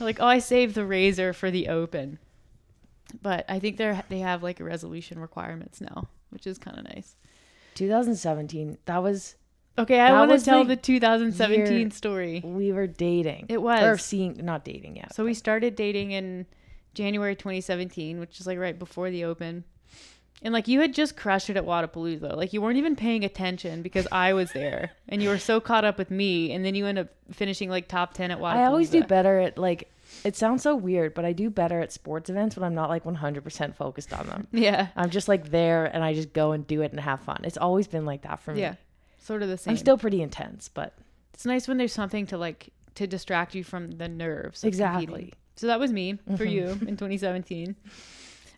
Like, 0.01 0.21
oh, 0.21 0.25
I 0.27 0.39
saved 0.39 0.75
the 0.75 0.86
Razor 0.86 1.34
for 1.34 1.51
the 1.51 1.67
open. 1.67 2.19
But 3.21 3.43
I 3.49 3.60
think 3.60 3.75
they're 3.75 4.01
they 4.08 4.19
have 4.19 4.41
like 4.41 4.62
a 4.62 4.63
resolution 4.63 5.19
requirements 5.19 5.82
now, 5.82 6.08
which 6.29 6.47
is 6.47 6.58
kind 6.58 6.77
of 6.77 6.86
nice. 6.86 7.17
2017. 7.75 8.77
That 8.86 9.03
was 9.03 9.36
Okay, 9.77 9.99
I 9.99 10.12
want 10.13 10.32
to 10.38 10.43
tell 10.45 10.63
the 10.63 10.75
the 10.75 10.82
2017 10.82 11.91
story. 11.91 12.41
we 12.43 12.71
were 12.71 12.88
dating. 12.88 13.47
It 13.49 13.62
was. 13.62 13.84
or 13.84 13.97
seeing 13.97 14.39
not 14.43 14.63
dating 14.63 14.97
yet. 14.97 15.13
So 15.15 15.25
we 15.25 15.34
started 15.34 15.75
dating 15.75 16.12
in 16.12 16.45
January 16.99 17.33
2017, 17.33 18.19
which 18.19 18.41
is 18.41 18.45
like 18.45 18.59
right 18.59 18.77
before 18.77 19.09
the 19.09 19.23
open. 19.23 19.63
And 20.41 20.53
like 20.53 20.67
you 20.67 20.81
had 20.81 20.93
just 20.93 21.15
crushed 21.15 21.49
it 21.49 21.55
at 21.55 21.63
Wodapalooza. 21.63 22.35
Like 22.35 22.51
you 22.51 22.62
weren't 22.62 22.77
even 22.77 22.97
paying 22.97 23.23
attention 23.23 23.81
because 23.81 24.05
I 24.12 24.33
was 24.33 24.51
there 24.51 24.91
and 25.07 25.23
you 25.23 25.29
were 25.29 25.38
so 25.38 25.62
caught 25.62 25.85
up 25.85 25.97
with 25.97 26.12
me 26.12 26.51
and 26.51 26.65
then 26.65 26.75
you 26.75 26.85
end 26.85 26.99
up 26.99 27.07
finishing 27.31 27.69
like 27.69 27.88
top 27.88 28.13
10 28.13 28.31
at 28.31 28.39
Wodapalooza. 28.39 28.55
I 28.55 28.65
always 28.65 28.89
do 28.89 29.01
better 29.05 29.39
at 29.39 29.57
like 29.57 29.89
it 30.25 30.35
sounds 30.35 30.62
so 30.62 30.75
weird, 30.75 31.13
but 31.13 31.23
I 31.23 31.31
do 31.31 31.49
better 31.49 31.79
at 31.79 31.93
sports 31.93 32.29
events 32.29 32.57
when 32.57 32.65
I'm 32.65 32.75
not 32.75 32.89
like 32.89 33.05
100% 33.05 33.75
focused 33.75 34.12
on 34.12 34.27
them. 34.27 34.47
Yeah. 34.51 34.88
I'm 34.97 35.09
just 35.09 35.29
like 35.29 35.51
there 35.51 35.85
and 35.85 36.03
I 36.03 36.13
just 36.13 36.33
go 36.33 36.51
and 36.51 36.67
do 36.67 36.81
it 36.81 36.91
and 36.91 36.99
have 36.99 37.21
fun. 37.21 37.41
It's 37.45 37.57
always 37.57 37.88
been 37.88 38.05
like 38.05 38.23
that 38.23 38.41
for 38.41 38.53
me. 38.53 38.62
Yeah. 38.62 38.75
Sort 39.19 39.41
of 39.41 39.47
the 39.47 39.57
same. 39.57 39.71
I'm 39.71 39.77
still 39.77 39.97
pretty 39.97 40.21
intense, 40.21 40.67
but 40.67 40.97
it's 41.33 41.45
nice 41.45 41.65
when 41.65 41.77
there's 41.77 41.93
something 41.93 42.25
to 42.27 42.38
like 42.38 42.73
to 42.95 43.07
distract 43.07 43.55
you 43.55 43.63
from 43.63 43.91
the 43.91 44.09
nerves. 44.09 44.65
Exactly. 44.65 45.05
competing. 45.05 45.33
So 45.60 45.67
that 45.67 45.80
was 45.80 45.91
me 45.91 46.13
for 46.38 46.45
Mhm. 46.45 46.52
you 46.52 46.63
in 46.88 46.95
2017. 46.98 47.76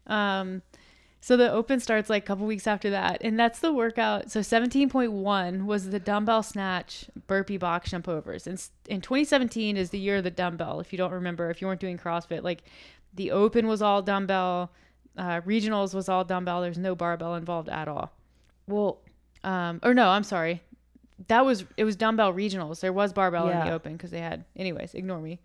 Um, 0.07 0.61
so 1.19 1.37
the 1.37 1.51
open 1.51 1.79
starts 1.79 2.09
like 2.09 2.23
a 2.23 2.25
couple 2.25 2.45
weeks 2.47 2.65
after 2.67 2.89
that, 2.91 3.19
and 3.21 3.39
that's 3.39 3.59
the 3.59 3.71
workout. 3.71 4.31
So 4.31 4.41
17.1 4.41 5.65
was 5.67 5.89
the 5.89 5.99
dumbbell 5.99 6.41
snatch, 6.43 7.05
burpee 7.27 7.57
box 7.57 7.91
jump 7.91 8.07
overs, 8.07 8.47
and 8.47 8.63
in 8.87 9.01
2017 9.01 9.77
is 9.77 9.91
the 9.91 9.99
year 9.99 10.17
of 10.17 10.23
the 10.23 10.31
dumbbell. 10.31 10.79
If 10.79 10.91
you 10.91 10.97
don't 10.97 11.11
remember, 11.11 11.49
if 11.51 11.61
you 11.61 11.67
weren't 11.67 11.79
doing 11.81 11.97
CrossFit, 11.97 12.43
like 12.43 12.63
the 13.13 13.31
open 13.31 13.67
was 13.67 13.81
all 13.81 14.01
dumbbell, 14.01 14.71
uh, 15.17 15.41
regionals 15.41 15.93
was 15.93 16.09
all 16.09 16.23
dumbbell. 16.23 16.61
There's 16.61 16.77
no 16.79 16.95
barbell 16.95 17.35
involved 17.35 17.69
at 17.69 17.87
all. 17.87 18.11
well, 18.67 18.99
Um, 19.43 19.79
or 19.83 19.95
no, 19.95 20.09
I'm 20.09 20.23
sorry. 20.23 20.61
That 21.27 21.43
was 21.45 21.65
it 21.75 21.83
was 21.83 21.95
dumbbell 21.95 22.31
regionals. 22.31 22.79
There 22.79 22.93
was 22.93 23.11
barbell 23.11 23.47
in 23.49 23.57
the 23.65 23.71
open 23.73 23.93
because 23.93 24.11
they 24.11 24.19
had. 24.21 24.45
Anyways, 24.55 24.93
ignore 24.93 25.19
me. 25.19 25.39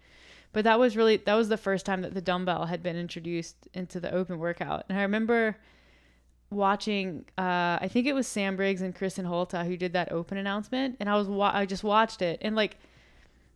But 0.56 0.64
that 0.64 0.78
was 0.78 0.96
really 0.96 1.18
that 1.18 1.34
was 1.34 1.50
the 1.50 1.58
first 1.58 1.84
time 1.84 2.00
that 2.00 2.14
the 2.14 2.22
dumbbell 2.22 2.64
had 2.64 2.82
been 2.82 2.96
introduced 2.96 3.68
into 3.74 4.00
the 4.00 4.10
open 4.10 4.38
workout. 4.38 4.86
And 4.88 4.96
I 4.96 5.02
remember 5.02 5.58
watching. 6.48 7.26
Uh, 7.36 7.76
I 7.78 7.90
think 7.92 8.06
it 8.06 8.14
was 8.14 8.26
Sam 8.26 8.56
Briggs 8.56 8.80
and 8.80 8.96
Kristin 8.96 9.26
Holte 9.26 9.66
who 9.66 9.76
did 9.76 9.92
that 9.92 10.12
open 10.12 10.38
announcement, 10.38 10.96
and 10.98 11.10
I 11.10 11.16
was 11.16 11.28
wa- 11.28 11.50
I 11.52 11.66
just 11.66 11.84
watched 11.84 12.22
it 12.22 12.38
and 12.40 12.56
like. 12.56 12.78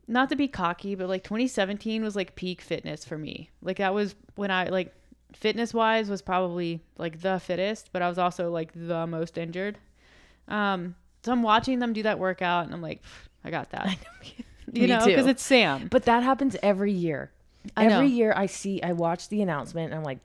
Not 0.09 0.29
to 0.29 0.37
be 0.37 0.47
cocky, 0.47 0.95
but 0.95 1.09
like 1.09 1.25
2017 1.25 2.03
was 2.03 2.17
like 2.17 2.35
peak 2.35 2.61
fitness 2.61 3.03
for 3.05 3.17
me. 3.17 3.49
Like 3.63 3.79
that 3.79 3.95
was 3.95 4.15
when 4.35 4.51
I 4.51 4.65
like 4.65 4.93
fitness 5.33 5.73
wise 5.73 6.11
was 6.11 6.21
probably 6.21 6.83
like 6.99 7.23
the 7.23 7.41
fittest, 7.41 7.91
but 7.93 8.03
I 8.03 8.11
was 8.11 8.19
also 8.19 8.51
like 8.51 8.73
the 8.75 9.07
most 9.07 9.39
injured. 9.39 9.79
Um, 10.49 10.97
so 11.23 11.33
I'm 11.33 11.43
watching 11.43 11.79
them 11.79 11.95
do 11.95 12.03
that 12.03 12.19
workout, 12.19 12.67
and 12.67 12.75
I'm 12.75 12.83
like, 12.83 13.01
I 13.43 13.51
got 13.51 13.71
that. 13.71 13.97
you 14.73 14.83
Me 14.83 14.87
know, 14.89 15.05
because 15.05 15.27
it's 15.27 15.43
Sam. 15.45 15.89
but 15.89 16.05
that 16.05 16.23
happens 16.23 16.57
every 16.63 16.93
year. 16.93 17.31
I 17.77 17.87
know. 17.87 17.97
Every 17.97 18.09
year 18.09 18.33
I 18.37 18.47
see 18.47 18.83
I 18.83 18.93
watch 18.93 19.29
the 19.29 19.43
announcement 19.43 19.87
and 19.93 19.95
I'm 19.99 20.05
like, 20.05 20.19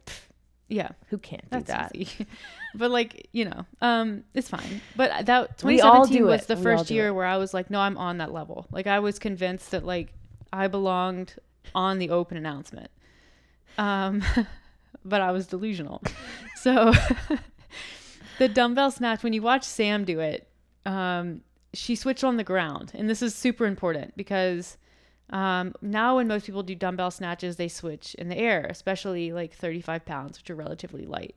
Yeah, 0.70 0.90
who 1.10 1.18
can't 1.18 1.42
do 1.44 1.60
that's 1.62 1.68
that? 1.68 1.92
but 2.76 2.92
like, 2.92 3.28
you 3.34 3.46
know, 3.46 3.66
um, 3.82 4.24
it's 4.34 4.50
fine. 4.50 4.82
But 4.96 5.26
that 5.26 5.62
We 5.64 5.82
all 5.82 6.06
2017 6.06 6.18
do 6.18 6.26
was 6.26 6.42
it. 6.44 6.48
the 6.48 6.56
We 6.56 6.64
first 6.64 6.90
year 6.92 7.08
it. 7.08 7.14
where 7.14 7.26
I 7.26 7.38
was 7.38 7.54
like, 7.54 7.70
no, 7.70 7.80
I'm 7.80 7.98
on 7.98 8.18
that 8.20 8.32
level. 8.32 8.66
Like 8.72 8.88
I 8.88 9.00
was 9.00 9.20
convinced 9.20 9.72
that 9.72 9.86
like 9.86 10.14
I 10.54 10.68
belonged 10.68 11.36
on 11.74 12.00
the 12.00 12.10
open 12.12 12.38
announcement. 12.38 12.90
Um, 13.78 14.24
but 15.06 15.22
I 15.22 15.32
was 15.32 15.48
delusional. 15.48 16.02
so 16.56 16.94
the 18.40 18.48
dumbbell 18.48 18.92
snatch, 18.92 19.24
when 19.24 19.34
you 19.34 19.42
watch 19.42 19.64
Sam 19.64 20.06
do 20.06 20.20
it, 20.22 20.48
um, 20.86 21.42
she 21.76 21.96
switched 21.96 22.24
on 22.24 22.38
the 22.38 22.44
ground, 22.44 22.92
and 22.96 23.10
this 23.10 23.22
is 23.22 23.36
super 23.36 23.66
important 23.66 24.16
because 24.16 24.78
um, 25.30 25.74
now 25.82 26.16
when 26.18 26.28
most 26.28 26.46
people 26.46 26.64
do 26.64 26.76
dumbbell 26.76 27.12
snatches, 27.12 27.56
they 27.56 27.68
switch 27.68 28.16
in 28.16 28.30
the 28.30 28.38
air, 28.38 28.66
especially 28.70 29.32
like 29.32 29.54
35 29.54 30.06
pounds, 30.06 30.38
which 30.38 30.50
are 30.50 30.56
relatively 30.56 31.06
light. 31.06 31.36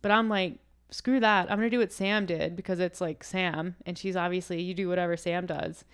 But 0.00 0.10
I'm 0.10 0.28
like, 0.28 0.58
screw 0.90 1.20
that. 1.20 1.50
I'm 1.50 1.58
gonna 1.58 1.70
do 1.70 1.78
what 1.78 1.92
Sam 1.92 2.26
did 2.26 2.56
because 2.56 2.80
it's 2.80 3.00
like 3.00 3.24
Sam, 3.24 3.76
and 3.86 3.96
she's 3.96 4.16
obviously 4.16 4.60
you 4.60 4.74
do 4.74 4.88
whatever 4.88 5.16
Sam 5.16 5.46
does. 5.46 5.84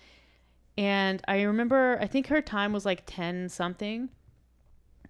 And 0.77 1.21
I 1.27 1.41
remember, 1.41 1.97
I 2.01 2.07
think 2.07 2.27
her 2.27 2.41
time 2.41 2.71
was 2.71 2.85
like 2.85 3.03
10 3.05 3.49
something. 3.49 4.09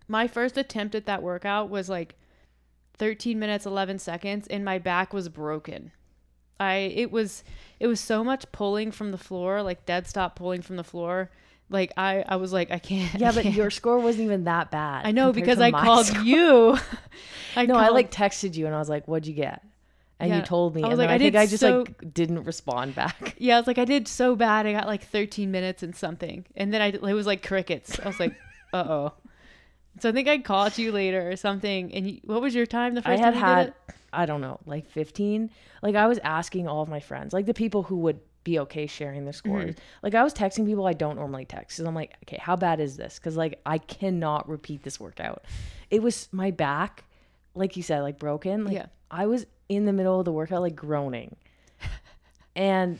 My 0.08 0.28
first 0.28 0.58
attempt 0.58 0.96
at 0.96 1.06
that 1.06 1.22
workout 1.22 1.70
was 1.70 1.90
like 1.90 2.16
13 2.98 3.38
minutes 3.38 3.66
11 3.66 4.00
seconds 4.00 4.48
and 4.48 4.66
my 4.66 4.80
back 4.80 5.14
was 5.14 5.30
broken. 5.30 5.92
I 6.60 6.76
it 6.96 7.12
was 7.12 7.44
it 7.80 7.88
was 7.88 8.00
so 8.00 8.24
much 8.24 8.52
pulling 8.52 8.92
from 8.92 9.12
the 9.12 9.18
floor, 9.18 9.62
like 9.64 9.86
dead 9.86 10.08
stop 10.08 10.36
pulling 10.36 10.62
from 10.62 10.76
the 10.76 10.84
floor. 10.84 11.30
Like 11.70 11.94
I 11.98 12.24
I 12.28 12.36
was 12.38 12.52
like 12.52 12.72
I 12.72 12.80
can't. 12.80 13.20
Yeah, 13.20 13.30
I 13.30 13.32
but 13.34 13.44
can't. 13.44 13.56
your 13.56 13.70
score 13.70 14.00
wasn't 14.00 14.26
even 14.26 14.44
that 14.46 14.72
bad. 14.72 15.06
I 15.06 15.12
know 15.12 15.32
because 15.32 15.60
I 15.60 15.72
called 15.72 16.08
score. 16.08 16.22
you. 16.24 16.78
I 17.56 17.66
no, 17.66 17.76
I 17.76 17.90
like 17.90 18.12
texted 18.12 18.56
you 18.56 18.66
and 18.66 18.76
I 18.76 18.80
was 18.80 18.90
like, 18.90 19.08
"What'd 19.08 19.28
you 19.28 19.34
get?" 19.34 19.64
And 20.20 20.30
Yeah, 20.32 20.38
you 20.38 20.42
told 20.42 20.76
me, 20.76 20.84
I 20.84 20.88
was 20.88 21.00
and 21.00 21.08
like, 21.08 21.10
I, 21.12 21.14
I 21.14 21.18
think 21.18 21.36
I 21.38 21.46
just 21.46 21.62
so- 21.62 21.80
like 21.80 22.14
didn't 22.14 22.44
respond 22.44 22.94
back. 22.96 23.36
Yeah, 23.40 23.56
I 23.56 23.60
was 23.60 23.68
like, 23.68 23.78
I 23.78 23.86
did 23.86 24.08
so 24.08 24.36
bad. 24.36 24.66
I 24.68 24.74
got 24.74 24.86
like 24.86 25.04
13 25.04 25.50
minutes 25.50 25.82
and 25.82 25.96
something, 25.96 26.46
and 26.58 26.74
then 26.74 26.82
I 26.82 26.88
it 26.88 27.02
was 27.02 27.26
like 27.26 27.46
crickets. 27.46 28.00
I 28.00 28.08
was 28.08 28.20
like, 28.20 28.36
uh 28.74 28.84
oh. 28.88 29.14
So 30.02 30.10
I 30.10 30.12
think 30.12 30.28
I 30.28 30.38
called 30.40 30.78
you 30.78 30.92
later 30.92 31.30
or 31.30 31.36
something. 31.36 31.94
And 31.94 32.10
you, 32.10 32.20
what 32.26 32.42
was 32.42 32.54
your 32.56 32.66
time? 32.66 32.96
The 32.96 33.02
I 33.02 33.12
first 33.12 33.24
had 33.24 33.34
time 33.34 33.40
you 33.50 33.56
did 33.66 33.74
had? 33.90 33.96
I 34.12 34.26
don't 34.26 34.42
know, 34.42 34.60
like 34.66 34.90
15. 34.90 35.50
Like 35.82 35.96
I 35.96 36.08
was 36.08 36.20
asking 36.24 36.68
all 36.68 36.82
of 36.82 36.90
my 36.90 37.00
friends, 37.00 37.34
like 37.34 37.46
the 37.46 37.54
people 37.54 37.84
who 37.84 37.98
would 37.98 38.20
be 38.44 38.60
okay 38.60 38.88
sharing 38.88 39.26
the 39.26 39.34
scores. 39.34 39.72
Mm-hmm. 39.76 39.80
Like 40.04 40.16
I 40.16 40.24
was 40.24 40.34
texting 40.34 40.66
people 40.66 40.88
I 40.88 40.94
don't 40.94 41.16
normally 41.16 41.46
text 41.46 41.78
because 41.78 41.88
I'm 41.88 41.96
like, 41.96 42.16
okay, 42.24 42.38
how 42.42 42.56
bad 42.56 42.80
is 42.80 42.98
this? 42.98 43.20
Because 43.20 43.38
like 43.38 43.60
I 43.66 43.78
cannot 43.78 44.48
repeat 44.50 44.84
this 44.84 45.00
workout. 45.00 45.46
It 45.90 46.02
was 46.02 46.30
my 46.32 46.52
back, 46.52 47.04
like 47.54 47.78
you 47.78 47.84
said, 47.84 48.02
like 48.02 48.18
broken. 48.18 48.66
Like 48.66 48.76
Yeah. 48.76 48.86
I 49.12 49.26
was 49.26 49.46
in 49.68 49.86
the 49.86 49.94
middle 49.94 50.20
of 50.20 50.26
the 50.26 50.32
workout, 50.32 50.62
like 50.62 50.76
groaning, 50.76 51.36
and 52.56 53.00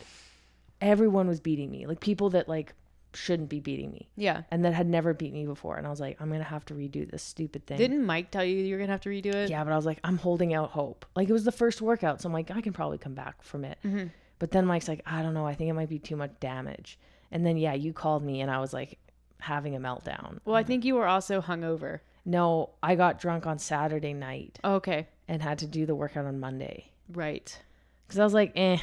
everyone 0.82 1.28
was 1.28 1.40
beating 1.40 1.72
me. 1.72 1.86
Like 1.88 2.00
people 2.00 2.32
that 2.32 2.48
like 2.48 2.74
shouldn't 3.14 3.50
be 3.50 3.60
beating 3.60 3.92
me 3.92 4.08
Yeah. 4.16 4.44
and 4.52 4.64
that 4.66 4.74
had 4.74 4.88
never 4.88 5.14
beat 5.14 5.34
me 5.34 5.46
before. 5.46 5.78
And 5.78 5.88
I 5.88 5.90
was 5.90 6.00
like, 6.00 6.22
I'm 6.22 6.30
gonna 6.32 6.44
have 6.44 6.66
to 6.66 6.74
redo 6.74 7.10
this 7.10 7.24
stupid 7.24 7.66
thing. 7.66 7.78
Didn't 7.78 8.06
Mike 8.06 8.30
tell 8.32 8.44
you 8.44 8.58
you 8.58 8.76
were 8.76 8.80
gonna 8.80 8.92
have 8.92 9.02
to 9.02 9.10
redo 9.10 9.34
it? 9.34 9.50
Yeah, 9.50 9.64
but 9.64 9.74
I 9.74 9.76
was 9.76 9.86
like, 9.86 10.00
I'm 10.04 10.18
holding 10.18 10.54
out 10.54 10.70
hope. 10.72 11.06
Like 11.16 11.30
it 11.30 11.34
was 11.34 11.44
the 11.44 11.52
first 11.52 11.82
workout, 11.82 12.22
so 12.22 12.28
I'm 12.30 12.34
like, 12.34 12.52
I 12.52 12.62
can 12.62 12.74
probably 12.74 12.98
come 13.00 13.14
back 13.16 13.42
from 13.44 13.66
it. 13.66 13.78
Mm-hmm. 13.84 14.08
But 14.38 14.52
then 14.52 14.66
Mike's 14.66 14.88
like, 14.88 15.02
I 15.06 15.22
don't 15.22 15.34
know, 15.34 15.46
I 15.46 15.54
think 15.56 15.70
it 15.70 15.74
might 15.74 15.90
be 15.90 16.00
too 16.00 16.16
much 16.16 16.32
damage. 16.40 17.00
And 17.32 17.46
then 17.46 17.58
yeah, 17.58 17.74
you 17.74 17.94
called 17.94 18.24
me, 18.24 18.42
and 18.42 18.50
I 18.52 18.60
was 18.60 18.74
like 18.74 18.98
having 19.40 19.76
a 19.76 19.80
meltdown. 19.80 20.40
Well, 20.46 20.56
I 20.56 20.64
think 20.64 20.86
you 20.86 20.96
were 20.96 21.08
also 21.08 21.42
hungover. 21.42 22.00
No, 22.26 22.72
I 22.84 22.96
got 22.96 23.20
drunk 23.20 23.48
on 23.48 23.58
Saturday 23.58 24.14
night 24.14 24.60
Okay. 24.64 25.08
and 25.28 25.42
had 25.42 25.58
to 25.60 25.68
do 25.68 25.86
the 25.86 25.96
workout 25.96 26.26
on 26.26 26.40
Monday. 26.40 26.92
Right. 27.12 27.58
because 28.06 28.20
I 28.20 28.24
was 28.24 28.34
like, 28.34 28.52
eh, 28.56 28.78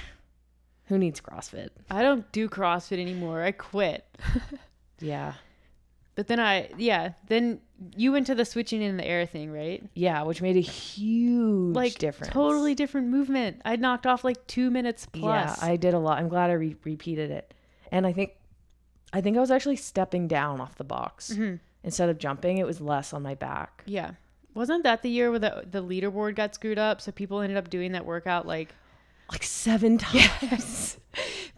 who 0.87 0.99
needs 0.99 1.21
CrossFit? 1.21 1.69
I 1.91 2.03
don't 2.03 2.31
do 2.33 2.49
CrossFit 2.49 3.01
anymore. 3.01 3.43
I 3.43 3.53
quit. 3.53 4.05
Yeah, 4.99 5.35
But 6.15 6.27
then 6.27 6.41
I, 6.41 6.71
yeah, 6.79 7.13
then 7.29 7.61
you 7.95 8.13
went 8.13 8.27
to 8.29 8.35
the 8.35 8.47
switching 8.47 8.81
in 8.81 8.97
the 8.97 9.05
air 9.07 9.27
thing, 9.27 9.53
right? 9.53 9.85
yeah, 9.93 10.23
which 10.23 10.41
made 10.41 10.57
a 10.57 10.61
huge 10.61 11.77
Like 11.77 11.99
difference. 11.99 12.33
totally 12.33 12.75
different 12.75 13.09
movement. 13.09 13.61
I 13.67 13.77
knocked 13.77 14.07
off 14.07 14.25
like 14.25 14.47
two 14.47 14.71
minutes 14.71 15.05
plus. 15.05 15.59
Yeah, 15.61 15.69
I 15.69 15.77
did 15.77 15.93
a 15.93 15.99
lot. 15.99 16.19
I'm 16.19 16.29
glad 16.29 16.49
I 16.49 16.55
re- 16.55 16.77
repeated 16.85 17.31
it, 17.31 17.53
and 17.93 18.07
I 18.07 18.15
think, 18.15 18.33
I 19.13 19.21
think 19.21 19.37
I 19.37 19.41
was 19.41 19.51
actually 19.51 19.77
stepping 19.77 20.27
down 20.29 20.63
off 20.63 20.77
the 20.77 20.85
box 20.85 21.35
Mhm. 21.35 21.61
instead 21.85 22.09
of 22.09 22.17
jumping. 22.19 22.57
It 22.57 22.67
was 22.67 22.81
less 22.81 23.13
on 23.13 23.23
my 23.23 23.35
back. 23.35 23.83
Yeah. 23.85 24.13
Wasn't 24.55 24.83
that 24.85 25.03
the 25.03 25.11
year 25.11 25.29
where 25.31 25.39
the 25.39 25.67
the 25.71 25.83
leaderboard 25.83 26.37
got 26.37 26.55
screwed 26.55 26.79
up? 26.79 27.03
So 27.03 27.13
people 27.13 27.41
ended 27.43 27.59
up 27.59 27.69
doing 27.69 27.93
that 27.93 28.07
workout 28.07 28.47
like 28.47 28.75
Like 29.31 29.43
seven 29.43 29.99
times. 29.99 30.15
Yes. 30.43 30.99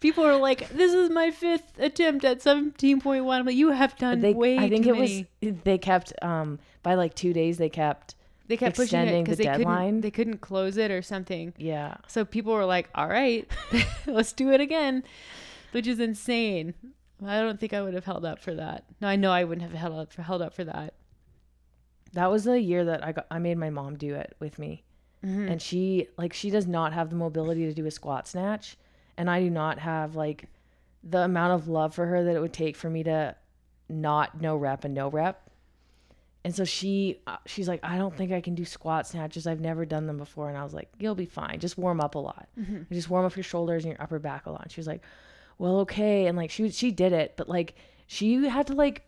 people 0.00 0.24
were 0.24 0.36
like, 0.36 0.68
"This 0.70 0.92
is 0.94 1.10
my 1.10 1.30
fifth 1.30 1.78
attempt 1.78 2.24
at 2.24 2.40
seventeen 2.42 3.00
point 3.00 3.24
one. 3.24 3.44
But 3.44 3.54
you 3.54 3.70
have 3.70 3.96
done 3.96 4.20
they, 4.20 4.32
way 4.32 4.56
I 4.58 4.68
think 4.68 4.84
too 4.84 4.94
it 4.94 4.98
many. 4.98 5.26
was. 5.42 5.54
They 5.64 5.78
kept 5.78 6.12
um 6.22 6.58
by 6.82 6.94
like 6.94 7.14
two 7.14 7.32
days. 7.32 7.58
They 7.58 7.68
kept 7.68 8.14
They 8.46 8.56
kept 8.56 8.76
pushing 8.76 9.00
it 9.00 9.22
because 9.22 9.38
the 9.38 9.44
they 9.44 9.50
deadline. 9.50 9.86
couldn't 9.86 10.00
they 10.02 10.10
couldn't 10.10 10.38
close 10.40 10.76
it 10.76 10.90
or 10.90 11.02
something. 11.02 11.52
yeah. 11.58 11.96
So 12.06 12.24
people 12.24 12.52
were 12.54 12.64
like, 12.64 12.88
"All 12.94 13.08
right, 13.08 13.46
let's 14.06 14.32
do 14.32 14.50
it 14.52 14.60
again," 14.60 15.02
which 15.72 15.86
is 15.86 16.00
insane. 16.00 16.74
I 17.26 17.40
don't 17.40 17.58
think 17.58 17.72
I 17.74 17.82
would 17.82 17.94
have 17.94 18.04
held 18.04 18.24
up 18.24 18.38
for 18.38 18.54
that. 18.54 18.84
No, 19.00 19.08
I 19.08 19.16
know 19.16 19.32
I 19.32 19.42
wouldn't 19.44 19.68
have 19.68 19.78
held 19.78 19.98
up 19.98 20.12
for 20.12 20.22
held 20.22 20.40
up 20.40 20.54
for 20.54 20.62
that. 20.64 20.94
That 22.14 22.30
was 22.30 22.44
the 22.44 22.60
year 22.60 22.84
that 22.86 23.04
I 23.04 23.12
got. 23.12 23.26
I 23.30 23.38
made 23.40 23.58
my 23.58 23.68
mom 23.70 23.96
do 23.98 24.14
it 24.14 24.34
with 24.40 24.58
me, 24.58 24.84
Mm-hmm. 25.24 25.48
and 25.48 25.60
she 25.60 26.06
like 26.16 26.32
she 26.32 26.48
does 26.48 26.66
not 26.68 26.92
have 26.92 27.10
the 27.10 27.16
mobility 27.16 27.66
to 27.66 27.74
do 27.74 27.86
a 27.86 27.90
squat 27.90 28.28
snatch, 28.28 28.76
and 29.16 29.28
I 29.28 29.40
do 29.40 29.50
not 29.50 29.80
have 29.80 30.14
like 30.14 30.44
the 31.02 31.22
amount 31.22 31.54
of 31.54 31.68
love 31.68 31.94
for 31.94 32.06
her 32.06 32.22
that 32.24 32.36
it 32.36 32.40
would 32.40 32.52
take 32.52 32.76
for 32.76 32.88
me 32.88 33.02
to 33.02 33.34
not 33.88 34.40
no 34.40 34.56
rep 34.56 34.84
and 34.84 34.94
no 34.94 35.08
rep. 35.08 35.50
And 36.44 36.54
so 36.54 36.64
she 36.64 37.18
uh, 37.26 37.36
she's 37.46 37.66
like, 37.68 37.80
I 37.82 37.98
don't 37.98 38.16
think 38.16 38.30
I 38.30 38.40
can 38.40 38.54
do 38.54 38.64
squat 38.64 39.06
snatches. 39.08 39.46
I've 39.46 39.60
never 39.60 39.84
done 39.84 40.06
them 40.06 40.18
before. 40.18 40.48
And 40.48 40.56
I 40.56 40.62
was 40.62 40.72
like, 40.72 40.88
you'll 40.98 41.14
be 41.16 41.26
fine. 41.26 41.58
Just 41.58 41.76
warm 41.76 42.00
up 42.00 42.14
a 42.14 42.18
lot. 42.18 42.48
Just 42.92 43.10
warm 43.10 43.26
up 43.26 43.36
your 43.36 43.42
shoulders 43.42 43.84
and 43.84 43.92
your 43.92 44.02
upper 44.02 44.18
back 44.18 44.46
a 44.46 44.50
lot. 44.50 44.62
And 44.62 44.72
she 44.72 44.80
was 44.80 44.86
like, 44.86 45.02
well, 45.58 45.80
okay. 45.80 46.26
And 46.26 46.36
like 46.38 46.50
she 46.50 46.70
she 46.70 46.90
did 46.92 47.12
it, 47.12 47.34
but 47.36 47.48
like 47.48 47.74
she 48.11 48.48
had 48.48 48.66
to 48.68 48.72
like 48.72 49.02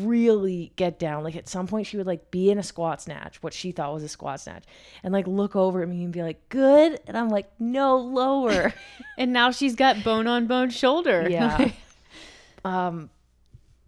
really 0.00 0.72
get 0.74 0.98
down. 0.98 1.22
Like 1.22 1.36
at 1.36 1.48
some 1.48 1.68
point 1.68 1.86
she 1.86 1.96
would 1.96 2.06
like 2.06 2.32
be 2.32 2.50
in 2.50 2.58
a 2.58 2.64
squat 2.64 3.00
snatch, 3.00 3.40
what 3.44 3.54
she 3.54 3.70
thought 3.70 3.94
was 3.94 4.02
a 4.02 4.08
squat 4.08 4.40
snatch, 4.40 4.64
and 5.04 5.12
like 5.12 5.28
look 5.28 5.54
over 5.54 5.82
at 5.82 5.88
me 5.88 6.02
and 6.02 6.12
be 6.12 6.20
like, 6.20 6.48
good. 6.48 6.98
And 7.06 7.16
I'm 7.16 7.28
like, 7.28 7.48
no, 7.58 7.96
lower. 7.96 8.74
And 9.16 9.34
now 9.34 9.50
she's 9.50 9.76
got 9.76 10.02
bone 10.02 10.26
on 10.26 10.46
bone 10.46 10.70
shoulder. 10.70 11.28
Yeah. 11.28 11.72
um, 12.64 13.10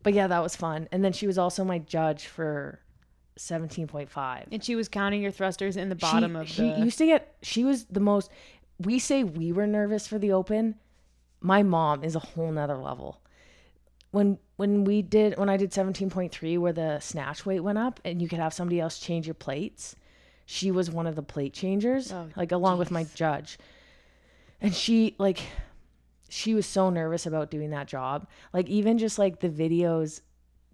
but 0.02 0.12
yeah, 0.12 0.26
that 0.26 0.42
was 0.42 0.54
fun. 0.54 0.88
And 0.92 1.02
then 1.02 1.14
she 1.14 1.26
was 1.26 1.38
also 1.38 1.64
my 1.64 1.78
judge 1.78 2.26
for 2.26 2.78
17.5. 3.38 4.44
and 4.52 4.62
she 4.62 4.76
was 4.76 4.88
counting 4.88 5.22
your 5.22 5.30
thrusters 5.30 5.76
in 5.78 5.88
the 5.88 5.94
bottom 5.94 6.34
she, 6.34 6.38
of 6.38 6.48
she 6.48 6.62
the. 6.70 6.80
used 6.80 6.98
to 6.98 7.06
get, 7.06 7.34
she 7.40 7.64
was 7.64 7.84
the 7.86 7.98
most, 7.98 8.30
we 8.78 8.98
say 8.98 9.24
we 9.24 9.52
were 9.52 9.66
nervous 9.66 10.06
for 10.06 10.18
the 10.18 10.32
open. 10.32 10.74
My 11.40 11.62
mom 11.62 12.04
is 12.04 12.14
a 12.14 12.20
whole 12.20 12.52
nother 12.52 12.76
level. 12.76 13.22
When, 14.10 14.38
when 14.62 14.84
we 14.84 15.02
did, 15.02 15.36
when 15.38 15.48
I 15.48 15.56
did 15.56 15.72
17.3, 15.72 16.56
where 16.60 16.72
the 16.72 17.00
snatch 17.00 17.44
weight 17.44 17.58
went 17.58 17.78
up 17.78 17.98
and 18.04 18.22
you 18.22 18.28
could 18.28 18.38
have 18.38 18.54
somebody 18.54 18.78
else 18.78 19.00
change 19.00 19.26
your 19.26 19.34
plates, 19.34 19.96
she 20.46 20.70
was 20.70 20.88
one 20.88 21.08
of 21.08 21.16
the 21.16 21.22
plate 21.22 21.52
changers, 21.52 22.12
Oh, 22.12 22.28
like 22.36 22.52
along 22.52 22.78
with 22.78 22.92
my 22.92 23.04
judge. 23.16 23.58
And 24.60 24.72
she, 24.72 25.16
like, 25.18 25.40
she 26.28 26.54
was 26.54 26.64
so 26.64 26.90
nervous 26.90 27.26
about 27.26 27.50
doing 27.50 27.70
that 27.70 27.88
job. 27.88 28.28
Like 28.52 28.68
even 28.68 28.98
just 28.98 29.18
like 29.18 29.40
the 29.40 29.48
videos, 29.48 30.20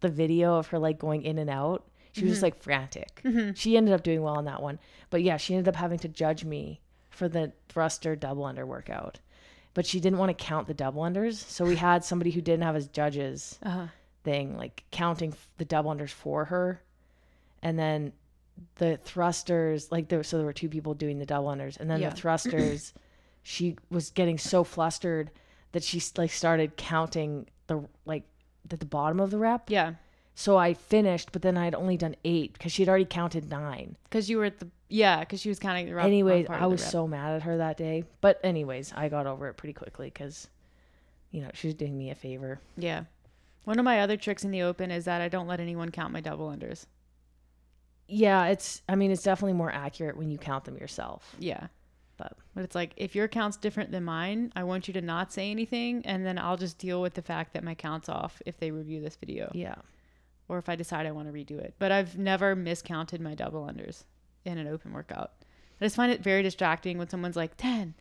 the 0.00 0.10
video 0.10 0.56
of 0.56 0.66
her 0.66 0.78
like 0.78 0.98
going 0.98 1.22
in 1.22 1.38
and 1.38 1.48
out, 1.48 1.88
she 2.12 2.24
was 2.24 2.32
just 2.32 2.40
mm-hmm. 2.40 2.44
like 2.44 2.62
frantic. 2.62 3.22
Mm-hmm. 3.24 3.52
She 3.54 3.78
ended 3.78 3.94
up 3.94 4.02
doing 4.02 4.20
well 4.20 4.36
on 4.36 4.44
that 4.44 4.62
one, 4.62 4.78
but 5.08 5.22
yeah, 5.22 5.38
she 5.38 5.54
ended 5.54 5.66
up 5.66 5.76
having 5.76 5.98
to 6.00 6.08
judge 6.08 6.44
me 6.44 6.82
for 7.08 7.26
the 7.26 7.54
thruster 7.70 8.14
double 8.14 8.44
under 8.44 8.66
workout. 8.66 9.18
But 9.74 9.86
she 9.86 10.00
didn't 10.00 10.18
want 10.18 10.36
to 10.36 10.44
count 10.44 10.66
the 10.66 10.74
double 10.74 11.02
unders, 11.02 11.34
so 11.34 11.64
we 11.64 11.76
had 11.76 12.04
somebody 12.04 12.30
who 12.30 12.40
didn't 12.40 12.62
have 12.64 12.74
his 12.74 12.88
judges 12.88 13.58
uh 13.62 13.86
thing, 14.24 14.56
like 14.56 14.84
counting 14.90 15.32
f- 15.32 15.48
the 15.58 15.64
double 15.64 15.90
unders 15.94 16.10
for 16.10 16.46
her, 16.46 16.82
and 17.62 17.78
then 17.78 18.12
the 18.76 18.96
thrusters, 19.04 19.92
like 19.92 20.08
there, 20.08 20.22
so 20.24 20.36
there 20.36 20.46
were 20.46 20.52
two 20.52 20.68
people 20.68 20.94
doing 20.94 21.18
the 21.18 21.26
double 21.26 21.48
unders, 21.48 21.78
and 21.78 21.88
then 21.88 22.00
Yeah. 22.00 22.10
the 22.10 22.16
thrusters, 22.20 22.92
she 23.42 23.76
was 23.90 24.10
getting 24.10 24.36
so 24.38 24.64
flustered 24.64 25.30
that 25.72 25.84
she 25.84 26.02
like 26.16 26.30
started 26.32 26.76
counting 26.76 27.46
the 27.68 27.84
like 28.04 28.24
at 28.72 28.80
the 28.80 28.86
bottom 28.86 29.20
of 29.20 29.30
the 29.30 29.38
rep. 29.38 29.70
Yeah. 29.70 29.94
So 30.38 30.56
I 30.56 30.72
finished, 30.72 31.32
but 31.32 31.42
then 31.42 31.56
I 31.56 31.64
had 31.64 31.74
only 31.74 31.96
done 31.96 32.14
eight 32.24 32.52
because 32.52 32.70
she 32.70 32.82
had 32.82 32.88
already 32.88 33.06
counted 33.06 33.50
nine. 33.50 33.96
Because 34.04 34.30
you 34.30 34.38
were 34.38 34.44
at 34.44 34.60
the. 34.60 34.68
Yeah, 34.88 35.18
because 35.18 35.40
she 35.40 35.48
was 35.48 35.58
counting 35.58 35.86
the 35.86 35.94
wrong 35.94 36.04
wrong 36.04 36.12
anyways, 36.12 36.46
I 36.48 36.66
was 36.66 36.80
so 36.80 37.08
mad 37.08 37.34
at 37.34 37.42
her 37.42 37.56
that 37.56 37.76
day. 37.76 38.04
But 38.20 38.38
anyways, 38.44 38.92
I 38.94 39.08
got 39.08 39.26
over 39.26 39.48
it 39.48 39.54
pretty 39.54 39.72
quickly 39.72 40.10
because, 40.10 40.46
you 41.32 41.40
know, 41.40 41.50
she 41.54 41.66
was 41.66 41.74
doing 41.74 41.98
me 41.98 42.10
a 42.10 42.14
favor. 42.14 42.60
Yeah. 42.76 43.02
One 43.64 43.80
of 43.80 43.84
my 43.84 44.00
other 44.00 44.16
tricks 44.16 44.44
in 44.44 44.52
the 44.52 44.62
open 44.62 44.92
is 44.92 45.06
that 45.06 45.20
I 45.20 45.26
don't 45.26 45.48
let 45.48 45.58
anyone 45.58 45.90
count 45.90 46.12
my 46.12 46.20
double 46.20 46.48
unders. 46.48 46.86
Yeah, 48.06 48.46
it's. 48.46 48.82
I 48.88 48.94
mean, 48.94 49.10
it's 49.10 49.24
definitely 49.24 49.54
more 49.54 49.72
accurate 49.72 50.16
when 50.16 50.30
you 50.30 50.38
count 50.38 50.66
them 50.66 50.76
yourself. 50.76 51.34
Yeah. 51.40 51.66
But 52.16 52.36
But 52.54 52.62
it's 52.62 52.76
like, 52.76 52.92
if 52.96 53.16
your 53.16 53.26
count's 53.26 53.56
different 53.56 53.90
than 53.90 54.04
mine, 54.04 54.52
I 54.54 54.62
want 54.62 54.86
you 54.86 54.94
to 54.94 55.02
not 55.02 55.32
say 55.32 55.50
anything, 55.50 56.06
and 56.06 56.24
then 56.24 56.38
I'll 56.38 56.56
just 56.56 56.78
deal 56.78 57.02
with 57.02 57.14
the 57.14 57.22
fact 57.22 57.54
that 57.54 57.64
my 57.64 57.74
count's 57.74 58.08
off 58.08 58.40
if 58.46 58.56
they 58.60 58.70
review 58.70 59.00
this 59.00 59.16
video 59.16 59.50
yeah, 59.52 59.74
or 60.48 60.58
if 60.58 60.68
I 60.68 60.76
decide 60.76 61.06
I 61.06 61.10
want 61.12 61.28
to 61.28 61.32
redo 61.32 61.58
it. 61.58 61.74
But 61.78 61.92
I've 61.92 62.16
never 62.18 62.56
miscounted 62.56 63.20
my 63.20 63.34
double 63.34 63.62
unders 63.66 64.04
in 64.44 64.58
an 64.58 64.66
open 64.66 64.92
workout. 64.92 65.32
I 65.80 65.84
just 65.84 65.96
find 65.96 66.10
it 66.10 66.22
very 66.22 66.42
distracting 66.42 66.98
when 66.98 67.08
someone's 67.08 67.36
like 67.36 67.56
10, 67.56 67.94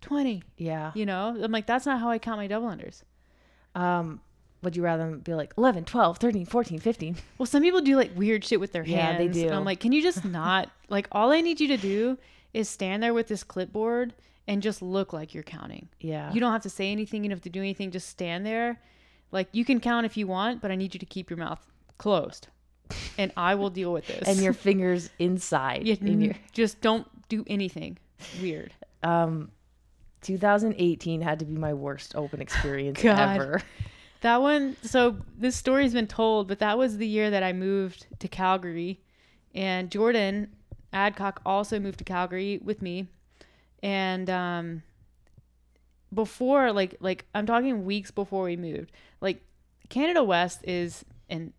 20, 0.00 0.42
yeah. 0.56 0.92
you 0.94 1.04
know? 1.04 1.36
I'm 1.42 1.52
like, 1.52 1.66
that's 1.66 1.84
not 1.86 2.00
how 2.00 2.08
I 2.10 2.18
count 2.18 2.38
my 2.38 2.46
double 2.46 2.68
unders. 2.68 3.02
Um, 3.74 4.20
would 4.62 4.76
you 4.76 4.82
rather 4.82 5.16
be 5.16 5.34
like 5.34 5.52
11, 5.58 5.84
12, 5.84 6.18
13, 6.18 6.46
14, 6.46 6.78
15? 6.78 7.16
Well, 7.38 7.46
some 7.46 7.62
people 7.62 7.80
do 7.80 7.96
like 7.96 8.10
weird 8.16 8.44
shit 8.44 8.60
with 8.60 8.72
their 8.72 8.84
Yeah, 8.84 9.12
hands. 9.12 9.18
they 9.18 9.42
And 9.42 9.50
do. 9.50 9.54
I'm 9.54 9.64
like, 9.64 9.80
can 9.80 9.92
you 9.92 10.02
just 10.02 10.24
not? 10.26 10.70
like, 10.88 11.08
all 11.12 11.32
I 11.32 11.40
need 11.40 11.60
you 11.60 11.68
to 11.68 11.76
do 11.76 12.18
is 12.54 12.68
stand 12.68 13.02
there 13.02 13.14
with 13.14 13.28
this 13.28 13.44
clipboard 13.44 14.14
and 14.48 14.62
just 14.62 14.82
look 14.82 15.12
like 15.12 15.34
you're 15.34 15.42
counting. 15.44 15.88
Yeah. 16.00 16.32
You 16.32 16.40
don't 16.40 16.52
have 16.52 16.62
to 16.62 16.70
say 16.70 16.90
anything. 16.90 17.22
You 17.22 17.30
don't 17.30 17.36
have 17.36 17.42
to 17.44 17.50
do 17.50 17.60
anything. 17.60 17.90
Just 17.90 18.08
stand 18.08 18.44
there. 18.44 18.80
Like, 19.32 19.48
you 19.52 19.64
can 19.64 19.80
count 19.80 20.06
if 20.06 20.16
you 20.16 20.26
want, 20.26 20.60
but 20.60 20.70
I 20.70 20.74
need 20.76 20.94
you 20.94 21.00
to 21.00 21.06
keep 21.06 21.30
your 21.30 21.36
mouth 21.38 21.64
closed. 21.98 22.48
And 23.16 23.30
I 23.36 23.54
will 23.54 23.70
deal 23.70 23.92
with 23.92 24.06
this. 24.06 24.26
and 24.26 24.38
your 24.40 24.52
fingers 24.66 25.10
inside. 25.18 25.86
Yeah, 25.86 25.94
in 26.00 26.20
your, 26.20 26.34
just 26.52 26.80
don't 26.80 27.06
do 27.28 27.44
anything 27.46 27.98
weird. 28.42 28.72
um, 29.02 29.50
2018 30.22 31.22
had 31.22 31.38
to 31.38 31.44
be 31.46 31.54
my 31.56 31.72
worst 31.72 32.14
open 32.14 32.42
experience 32.42 33.00
God. 33.02 33.18
ever. 33.40 33.62
That 34.20 34.42
one, 34.42 34.76
so 34.82 35.16
this 35.38 35.56
story's 35.56 35.94
been 35.94 36.06
told, 36.08 36.46
but 36.48 36.58
that 36.58 36.76
was 36.76 36.98
the 36.98 37.06
year 37.06 37.30
that 37.30 37.42
I 37.42 37.52
moved 37.54 38.06
to 38.18 38.28
Calgary. 38.28 39.00
And 39.54 39.90
Jordan 39.90 40.48
Cook 40.92 41.40
also 41.46 41.80
moved 41.80 41.98
to 41.98 42.04
Calgary 42.04 42.60
with 42.62 42.82
me. 42.82 43.06
And 43.82 44.28
um, 44.28 44.82
before, 46.12 46.72
like, 46.72 46.96
like 47.00 47.24
I'm 47.34 47.46
talking 47.46 47.84
weeks 47.86 48.10
before 48.10 48.44
we 48.44 48.56
moved, 48.56 48.92
like 49.20 49.42
Canada 49.88 50.22
West 50.24 50.60
is, 50.64 51.04
and 51.28 51.52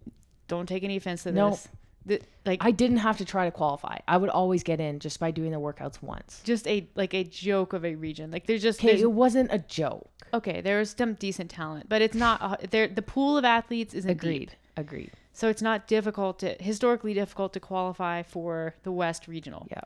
don't 0.47 0.68
take 0.68 0.84
any 0.84 0.97
offense 0.97 1.24
to 1.24 1.32
Nope. 1.32 1.51
this, 1.53 1.68
the, 2.05 2.22
like 2.45 2.59
I 2.64 2.72
didn't 2.72 2.97
have 2.97 3.18
to 3.20 3.26
try 3.26 3.45
to 3.45 3.51
qualify. 3.51 3.97
I 4.07 4.18
would 4.18 4.30
always 4.30 4.64
get 4.64 4.80
in 4.80 4.99
just 4.99 5.20
by 5.20 5.32
doing 5.32 5.51
the 5.51 5.59
workouts 5.59 6.01
once. 6.01 6.41
just 6.43 6.68
a 6.68 6.88
like 6.95 7.14
a 7.14 7.24
joke 7.24 7.74
of 7.74 7.86
a 7.86 7.95
region. 7.95 8.32
Like 8.32 8.47
there's 8.47 8.62
just 8.64 8.80
Okay, 8.80 8.88
there's 8.89 9.01
it 9.01 9.12
wasn't 9.12 9.51
a 9.53 9.59
joke. 9.59 10.09
okay, 10.34 10.62
there's 10.62 10.95
some 10.97 11.14
decent 11.16 11.51
talent, 11.51 11.88
but 11.89 12.01
it's 12.01 12.16
not. 12.16 12.41
Uh, 12.41 12.57
there, 12.72 12.88
the 12.88 13.01
pool 13.03 13.38
of 13.38 13.45
athletes 13.45 13.93
isn't 13.93 14.09
deep. 14.09 14.18
Agreed. 14.22 14.51
Agreed. 14.78 15.12
So 15.34 15.47
it's 15.47 15.62
not 15.62 15.88
difficult 15.88 16.39
to 16.39 16.55
historically 16.59 17.14
difficult 17.14 17.53
to 17.53 17.59
qualify 17.59 18.24
for 18.24 18.76
the 18.84 18.91
West 18.91 19.28
Regional. 19.28 19.68
Yeah. 19.70 19.82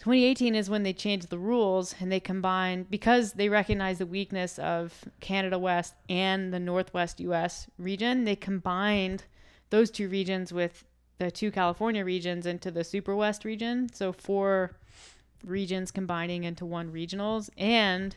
2018 0.00 0.54
is 0.54 0.70
when 0.70 0.82
they 0.82 0.94
changed 0.94 1.28
the 1.28 1.38
rules 1.38 1.94
and 2.00 2.10
they 2.10 2.18
combined 2.18 2.88
because 2.88 3.34
they 3.34 3.50
recognize 3.50 3.98
the 3.98 4.06
weakness 4.06 4.58
of 4.58 5.04
Canada 5.20 5.58
West 5.58 5.92
and 6.08 6.54
the 6.54 6.58
Northwest 6.58 7.20
US 7.20 7.66
region, 7.76 8.24
they 8.24 8.34
combined 8.34 9.24
those 9.68 9.90
two 9.90 10.08
regions 10.08 10.54
with 10.54 10.86
the 11.18 11.30
two 11.30 11.50
California 11.50 12.02
regions 12.02 12.46
into 12.46 12.70
the 12.70 12.82
Super 12.82 13.14
West 13.14 13.44
region. 13.44 13.92
So 13.92 14.10
four 14.10 14.78
regions 15.44 15.90
combining 15.90 16.44
into 16.44 16.64
one 16.64 16.90
regionals 16.90 17.50
and 17.58 18.16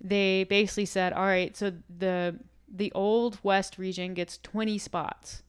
they 0.00 0.42
basically 0.42 0.86
said, 0.86 1.12
"All 1.12 1.26
right, 1.26 1.56
so 1.56 1.74
the 1.96 2.40
the 2.66 2.90
old 2.90 3.38
West 3.44 3.78
region 3.78 4.14
gets 4.14 4.36
20 4.38 4.78
spots. 4.78 5.44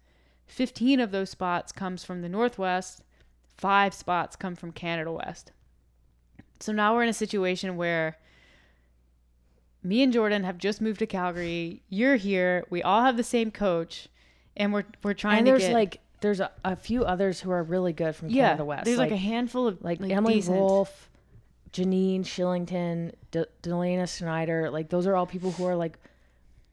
15 0.46 1.00
of 1.00 1.10
those 1.10 1.32
spots 1.32 1.72
comes 1.72 2.04
from 2.04 2.22
the 2.22 2.30
Northwest, 2.30 3.02
5 3.58 3.96
spots 3.96 4.36
come 4.36 4.56
from 4.56 4.72
Canada 4.72 5.12
West." 5.12 5.54
So 6.62 6.72
now 6.72 6.93
we're 6.93 7.03
in 7.03 7.09
a 7.09 7.14
situation 7.14 7.76
where 7.76 8.18
me 9.84 10.03
and 10.03 10.14
Jordan 10.14 10.43
have 10.43 10.57
just 10.57 10.82
moved 10.82 10.99
to 10.99 11.07
Calgary. 11.07 11.82
You're 11.89 12.16
here. 12.16 12.66
We 12.70 12.84
all 12.84 13.01
have 13.01 13.18
the 13.18 13.24
same 13.24 13.51
coach, 13.51 14.07
and 14.55 14.72
we're 14.72 14.86
we're 15.03 15.14
trying 15.14 15.39
and 15.39 15.45
to 15.47 15.51
there's 15.51 15.64
get 15.64 15.74
like 15.74 15.99
there's 16.22 16.39
a, 16.39 16.51
a 16.64 16.76
few 16.76 17.03
others 17.03 17.39
who 17.39 17.51
are 17.51 17.64
really 17.64 17.93
good 17.93 18.16
from 18.16 18.30
yeah. 18.30 18.49
Canada 18.49 18.66
West. 18.66 18.86
There's 18.86 18.99
like, 18.99 19.12
a 19.12 19.18
handful 19.18 19.68
of 19.68 19.82
like, 19.84 19.99
like 19.99 20.12
Emily 20.12 20.36
decent- 20.36 20.57
Wolf, 20.57 21.09
Janine 21.74 22.22
Shillington, 22.22 23.14
De- 23.32 23.47
Delana 23.64 24.07
Snyder. 24.07 24.70
Like 24.70 24.89
those 24.89 25.07
are 25.07 25.16
all 25.16 25.26
people 25.26 25.51
who 25.51 25.66
are 25.66 25.76
like 25.76 25.97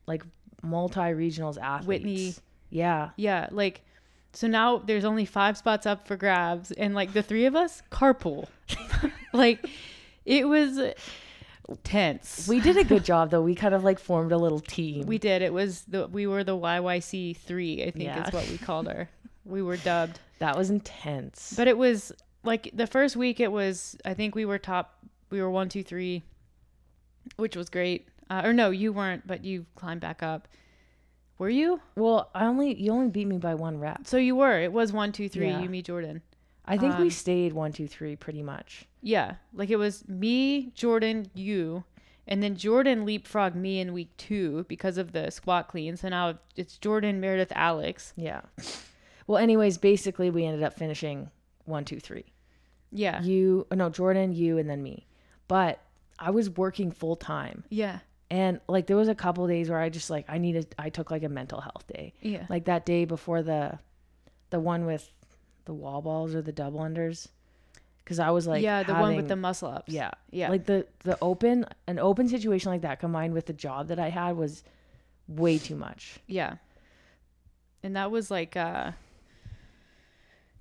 like 0.07 0.23
multi 0.63 1.01
regionals 1.01 1.59
athletes. 1.59 1.87
Whitney. 1.87 2.35
Yeah. 2.71 3.11
Yeah, 3.17 3.49
like 3.51 3.83
so 4.35 4.47
now 4.47 4.79
there's 4.79 5.07
only 5.07 5.25
five 5.25 5.57
spots 5.57 5.87
up 5.87 6.07
for 6.07 6.17
grabs, 6.17 6.73
and 6.73 6.95
like 6.95 7.15
the 7.15 7.23
three 7.23 7.47
of 7.47 7.57
us 7.57 7.83
carpool. 7.91 8.49
like 9.33 9.65
it 10.25 10.47
was 10.49 10.79
tense. 11.85 12.47
We 12.49 12.61
did 12.61 12.77
a 12.77 12.85
good 12.85 13.05
job 13.05 13.31
though. 13.31 13.43
We 13.43 13.55
kind 13.55 13.75
of 13.75 13.85
like 13.85 13.99
formed 13.99 14.33
a 14.33 14.39
little 14.39 14.61
team. 14.61 15.07
We 15.07 15.19
did. 15.19 15.43
It 15.43 15.53
was 15.53 15.83
the 15.83 16.07
we 16.07 16.27
were 16.27 16.45
the 16.45 16.57
YYC 16.57 17.37
three. 17.37 17.83
I 17.83 17.91
think 17.91 18.05
Yeah. 18.05 18.27
is 18.27 18.33
what 18.33 18.49
we 18.49 18.59
called 18.59 18.87
her. 18.89 19.09
We 19.45 19.63
were 19.63 19.79
dubbed, 19.79 20.21
that 20.41 20.59
was 20.59 20.69
intense. 20.69 21.55
but 21.57 21.69
it 21.69 21.79
was 21.79 22.13
like 22.45 22.71
the 22.75 22.87
first 22.87 23.17
week. 23.17 23.41
It 23.41 23.51
was 23.51 23.97
I 24.05 24.13
think 24.13 24.35
we 24.35 24.45
were 24.45 24.59
top. 24.59 24.99
We 25.31 25.41
were 25.41 25.51
one, 25.51 25.71
two, 25.71 25.83
three, 25.83 26.23
which 27.37 27.57
was 27.57 27.71
great. 27.71 28.09
Uh, 28.29 28.43
or 28.45 28.53
no, 28.53 28.69
you 28.69 28.93
weren't, 28.93 29.27
but 29.27 29.45
you 29.47 29.65
climbed 29.75 30.03
back 30.03 30.23
up. 30.23 30.49
Were 31.39 31.49
you? 31.49 31.81
well, 31.97 32.31
I 32.35 32.45
only 32.45 32.75
you 32.75 32.93
only 32.93 33.09
beat 33.09 33.27
me 33.27 33.39
by 33.39 33.55
one 33.55 33.79
rep. 33.81 34.07
So 34.07 34.19
you 34.19 34.37
were. 34.37 34.61
It 34.61 34.71
was 34.71 34.93
one, 34.93 35.13
two, 35.13 35.31
three. 35.31 35.49
Yeah. 35.49 35.61
You, 35.63 35.69
me, 35.71 35.81
Jordan. 35.81 36.21
I 36.69 36.77
think 36.77 36.95
Um, 36.95 37.03
we 37.03 37.11
stayed 37.11 37.53
one, 37.53 37.73
two, 37.73 37.87
three 37.89 38.15
pretty 38.15 38.43
much. 38.43 38.87
Yeah, 39.03 39.37
like 39.53 39.71
it 39.71 39.77
was 39.77 40.07
me, 40.09 40.71
Jordan, 40.75 41.31
you, 41.35 41.85
and 42.27 42.43
then 42.43 42.57
Jordan 42.57 43.07
leapfrogged 43.07 43.55
me 43.55 43.81
in 43.81 43.93
week 43.93 44.17
two 44.17 44.65
because 44.69 44.99
of 44.99 45.13
the 45.13 45.31
squat 45.31 45.69
clean. 45.69 45.97
So 45.97 46.09
now 46.09 46.39
it's 46.57 46.77
Jordan, 46.79 47.21
Meredith, 47.21 47.53
Alex. 47.55 48.13
Yeah. 48.17 48.43
Well, 49.27 49.39
anyways, 49.39 49.79
basically 49.79 50.31
we 50.31 50.45
ended 50.45 50.63
up 50.63 50.75
finishing 50.75 51.31
one, 51.65 51.85
two, 51.85 52.01
three. 52.01 52.27
Yeah, 52.91 53.23
You, 53.23 53.67
uh, 53.71 53.75
no, 53.75 53.91
Jordan, 53.91 54.33
you, 54.33 54.57
and 54.57 54.69
then 54.71 54.83
me. 54.83 55.07
But 55.47 55.81
I 56.19 56.31
was 56.31 56.49
working 56.51 56.91
full 56.91 57.17
time, 57.17 57.65
yeah, 57.69 57.99
and 58.31 58.61
like 58.69 58.87
there 58.87 58.97
was 58.97 59.09
a 59.09 59.15
couple 59.15 59.47
days 59.47 59.69
where 59.71 59.79
I 59.79 59.89
just 59.91 60.09
like 60.11 60.25
I 60.29 60.39
needed. 60.39 60.75
I 60.79 60.89
took 60.89 61.11
like 61.11 61.23
a 61.23 61.29
mental 61.29 61.61
health 61.61 61.87
day, 61.87 62.15
yeah. 62.23 62.47
like 62.49 62.65
that 62.65 62.87
day 62.87 63.05
before 63.05 63.43
the, 63.43 63.79
the 64.51 64.59
one 64.59 64.87
with, 64.87 65.11
the 65.69 65.75
wall 65.75 66.03
balls 66.03 66.35
or 66.35 66.43
the 66.43 66.51
double 66.51 66.81
unders, 66.81 67.29
because 68.03 68.19
I 68.19 68.31
was 68.31 68.47
like 68.49 68.63
yeah, 68.63 68.83
the 68.83 68.95
one 68.95 69.15
with 69.15 69.29
the 69.29 69.37
muscle 69.37 69.69
ups. 69.69 69.93
yeah 69.93 70.11
yeah, 70.33 70.49
like 70.49 70.65
the 70.65 70.87
the 71.05 71.17
open 71.23 71.67
an 71.87 72.01
open 72.01 72.29
situation 72.29 72.73
like 72.73 72.81
that 72.83 72.99
combined 72.99 73.35
with 73.35 73.47
the 73.47 73.53
job 73.53 73.89
that 73.89 73.99
I 74.01 74.09
had 74.09 74.37
was 74.37 74.65
way 75.29 75.59
too 75.59 75.77
much. 75.77 76.19
yeah. 76.27 76.57
And 77.81 77.95
that 77.95 78.11
was 78.11 78.29
like, 78.29 78.57
uh, 78.57 78.91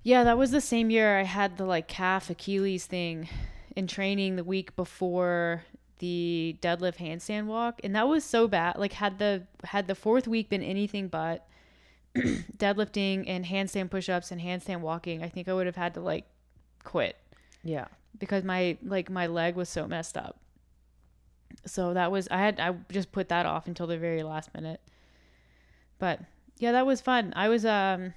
yeah, 0.04 0.22
that 0.22 0.38
was 0.38 0.52
the 0.52 0.60
same 0.60 0.88
year 0.88 1.18
I 1.18 1.24
had 1.24 1.56
the 1.56 1.64
like 1.64 1.88
calf 1.88 2.30
Achilles 2.30 2.86
thing 2.86 3.28
in 3.74 3.88
training 3.88 4.36
the 4.36 4.44
week 4.44 4.76
before 4.76 5.64
the 5.98 6.56
deadlift 6.62 6.98
handstand 6.98 7.46
walk 7.46 7.80
and 7.82 7.96
that 7.96 8.06
was 8.06 8.22
so 8.22 8.46
bad 8.46 8.76
like 8.76 8.92
had 8.92 9.18
the 9.18 9.42
had 9.64 9.88
the 9.88 9.96
fourth 9.96 10.28
week 10.28 10.48
been 10.48 10.62
anything 10.62 11.08
but 11.08 11.47
deadlifting 12.56 13.24
and 13.26 13.44
handstand 13.44 13.90
push-ups 13.90 14.30
and 14.30 14.40
handstand 14.40 14.80
walking 14.80 15.22
i 15.22 15.28
think 15.28 15.48
i 15.48 15.52
would 15.52 15.66
have 15.66 15.76
had 15.76 15.94
to 15.94 16.00
like 16.00 16.24
quit. 16.84 17.16
Yeah. 17.62 17.86
because 18.18 18.44
my 18.44 18.78
like 18.82 19.10
my 19.10 19.26
leg 19.26 19.54
was 19.56 19.68
so 19.68 19.86
messed 19.86 20.16
up. 20.16 20.38
So 21.66 21.92
that 21.94 22.10
was 22.10 22.28
i 22.30 22.38
had 22.38 22.58
i 22.60 22.74
just 22.90 23.12
put 23.12 23.28
that 23.28 23.46
off 23.46 23.66
until 23.66 23.86
the 23.86 23.98
very 23.98 24.22
last 24.22 24.54
minute. 24.54 24.80
But 25.98 26.20
yeah 26.58 26.72
that 26.72 26.86
was 26.86 27.00
fun. 27.00 27.32
I 27.36 27.48
was 27.48 27.64
um 27.66 28.14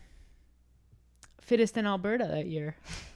fittest 1.42 1.76
in 1.76 1.86
alberta 1.86 2.28
that 2.32 2.46
year 2.46 2.76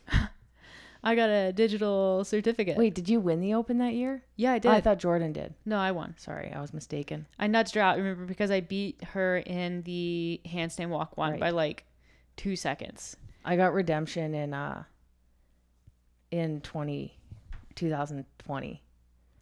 i 1.06 1.16
got 1.16 1.30
a 1.30 1.54
digital 1.54 2.24
certificate 2.26 2.76
Wait, 2.78 2.94
did 2.96 3.08
you 3.08 3.20
win 3.22 3.40
the 3.40 3.54
open 3.54 3.78
that 3.78 3.94
year? 3.94 4.24
yeah 4.36 4.54
i 4.54 4.60
did 4.60 4.72
I 4.72 4.82
thought 4.82 4.98
Jordan 5.00 5.32
did. 5.34 5.54
no 5.66 5.78
i 5.78 5.92
won 5.92 6.16
Sorry, 6.18 6.52
I 6.52 6.60
was 6.60 6.74
mistaken. 6.74 7.28
i 7.40 7.48
nudged 7.48 7.76
her 7.76 7.82
out 7.82 7.98
remember 7.98 8.26
because 8.26 8.52
i 8.52 8.60
beat 8.60 9.02
her 9.14 9.38
in 9.38 9.84
the 9.84 10.42
handstand 10.46 10.90
walk 10.90 11.16
one 11.16 11.32
Right. 11.34 11.40
by 11.40 11.50
like 11.52 11.86
two 12.36 12.56
seconds 12.56 13.16
I 13.48 13.56
got 13.56 13.74
redemption 13.74 14.34
in 14.34 14.54
uh 14.54 14.84
in 16.32 16.62
20 16.62 17.18
2020. 17.76 18.82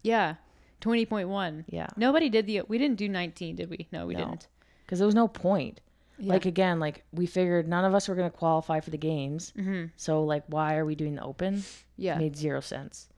yeah 0.04 0.36
20.1 0.82 1.64
Yeah. 1.70 1.88
nobody 1.96 2.30
did 2.30 2.46
the 2.46 2.62
we 2.68 2.78
didn't 2.78 2.98
do 2.98 3.08
19 3.08 3.56
did 3.56 3.70
we 3.70 3.88
no 3.92 4.06
we 4.06 4.14
No. 4.14 4.20
didn't 4.20 4.48
Cuz 4.88 5.00
there 5.00 5.06
was 5.06 5.16
no 5.16 5.30
point. 5.30 5.80
Yeah. 6.20 6.34
Like 6.34 6.46
again, 6.46 6.80
like 6.80 7.04
we 7.12 7.26
figured 7.26 7.68
none 7.68 7.86
of 7.86 7.94
us 7.96 8.08
were 8.08 8.16
going 8.16 8.30
to 8.30 8.38
qualify 8.38 8.80
for 8.80 8.92
the 8.92 8.98
games. 8.98 9.52
mm-hmm. 9.58 9.86
So 9.96 10.24
like 10.24 10.44
why 10.48 10.78
are 10.78 10.86
we 10.86 10.96
doing 10.96 11.16
the 11.16 11.24
open? 11.24 11.64
yeah 11.98 12.18
Made 12.18 12.36
zero 12.36 12.60
sense. 12.62 13.10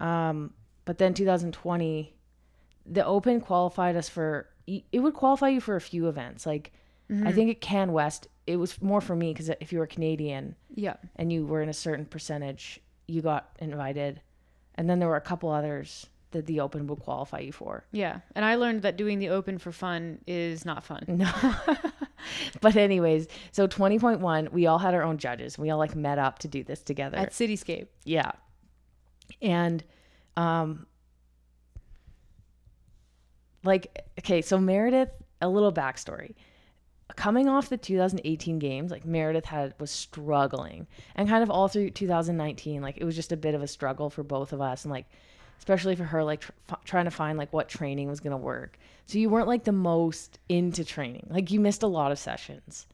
Um 0.00 0.52
but 0.84 0.98
then 0.98 1.14
2020 1.14 2.14
the 2.86 3.04
open 3.04 3.40
qualified 3.40 3.96
us 3.96 4.08
for 4.08 4.48
it 4.66 5.00
would 5.00 5.14
qualify 5.14 5.48
you 5.48 5.60
for 5.60 5.76
a 5.76 5.80
few 5.80 6.08
events. 6.08 6.46
Like 6.46 6.72
Mm-hmm. 7.10 7.26
I 7.26 7.32
think 7.32 7.50
at 7.50 7.60
Can 7.62 7.92
West 7.92 8.28
it 8.46 8.56
was 8.56 8.82
more 8.82 9.00
for 9.00 9.16
me 9.16 9.32
cuz 9.32 9.48
if 9.48 9.72
you 9.72 9.78
were 9.78 9.86
Canadian 9.86 10.56
yeah 10.74 10.96
and 11.16 11.32
you 11.32 11.46
were 11.46 11.62
in 11.62 11.70
a 11.70 11.72
certain 11.72 12.04
percentage, 12.04 12.82
you 13.06 13.22
got 13.22 13.56
invited. 13.60 14.20
And 14.74 14.90
then 14.90 14.98
there 14.98 15.08
were 15.08 15.16
a 15.16 15.22
couple 15.22 15.48
others 15.48 16.10
that 16.32 16.46
the 16.46 16.60
open 16.60 16.86
would 16.86 17.00
qualify 17.00 17.38
you 17.40 17.52
for. 17.52 17.84
Yeah, 17.92 18.20
and 18.34 18.44
I 18.44 18.56
learned 18.56 18.82
that 18.82 18.96
doing 18.96 19.18
the 19.18 19.30
open 19.30 19.58
for 19.58 19.72
fun 19.72 20.20
is 20.26 20.64
not 20.64 20.84
fun. 20.84 21.04
No. 21.08 21.30
but 22.60 22.76
anyways, 22.76 23.28
so 23.52 23.66
20.1, 23.66 24.52
we 24.52 24.66
all 24.66 24.78
had 24.78 24.94
our 24.94 25.02
own 25.02 25.18
judges. 25.18 25.58
We 25.58 25.70
all 25.70 25.78
like 25.78 25.94
met 25.94 26.18
up 26.18 26.38
to 26.40 26.48
do 26.48 26.62
this 26.64 26.82
together. 26.82 27.18
At 27.18 27.32
Cityscape. 27.32 27.88
yeah. 28.04 28.32
And 29.42 29.84
um 30.36 30.86
like 33.64 34.04
okay, 34.18 34.42
so 34.42 34.58
Meredith, 34.58 35.10
a 35.40 35.48
little 35.48 35.72
backstory. 35.72 36.34
Coming 37.16 37.48
off 37.48 37.70
the 37.70 37.78
2018 37.78 38.58
games, 38.58 38.90
like 38.90 39.04
Meredith 39.04 39.46
had 39.46 39.74
was 39.80 39.90
struggling, 39.90 40.86
and 41.14 41.28
kind 41.28 41.42
of 41.42 41.50
all 41.50 41.68
through 41.68 41.90
2019, 41.90 42.82
like 42.82 42.98
it 42.98 43.04
was 43.04 43.16
just 43.16 43.32
a 43.32 43.36
bit 43.36 43.54
of 43.54 43.62
a 43.62 43.66
struggle 43.66 44.10
for 44.10 44.22
both 44.22 44.52
of 44.52 44.60
us, 44.60 44.84
and 44.84 44.92
like 44.92 45.06
especially 45.58 45.96
for 45.96 46.04
her, 46.04 46.24
like 46.24 46.40
tr- 46.40 46.52
f- 46.70 46.84
trying 46.84 47.04
to 47.04 47.10
find 47.10 47.38
like 47.38 47.52
what 47.52 47.68
training 47.68 48.08
was 48.08 48.20
gonna 48.20 48.36
work. 48.36 48.78
So 49.06 49.18
you 49.18 49.30
weren't 49.30 49.48
like 49.48 49.64
the 49.64 49.72
most 49.72 50.38
into 50.48 50.84
training, 50.84 51.26
like 51.30 51.50
you 51.50 51.60
missed 51.60 51.82
a 51.82 51.86
lot 51.86 52.12
of 52.12 52.18
sessions. 52.18 52.86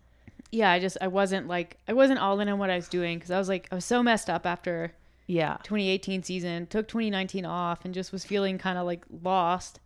Yeah, 0.50 0.70
I 0.70 0.78
just 0.78 0.96
I 1.00 1.08
wasn't 1.08 1.48
like 1.48 1.78
I 1.88 1.92
wasn't 1.92 2.20
all 2.20 2.38
in 2.40 2.48
on 2.48 2.58
what 2.58 2.70
I 2.70 2.76
was 2.76 2.88
doing 2.88 3.18
because 3.18 3.30
I 3.30 3.38
was 3.38 3.48
like 3.48 3.68
I 3.72 3.74
was 3.74 3.84
so 3.84 4.02
messed 4.02 4.30
up 4.30 4.46
after 4.46 4.92
Yeah, 5.26 5.56
2018 5.64 6.22
season, 6.22 6.66
took 6.66 6.86
2019 6.86 7.44
off, 7.44 7.84
and 7.84 7.92
just 7.94 8.12
was 8.12 8.24
feeling 8.24 8.58
kind 8.58 8.78
of 8.78 8.86
like 8.86 9.04
lost. 9.22 9.80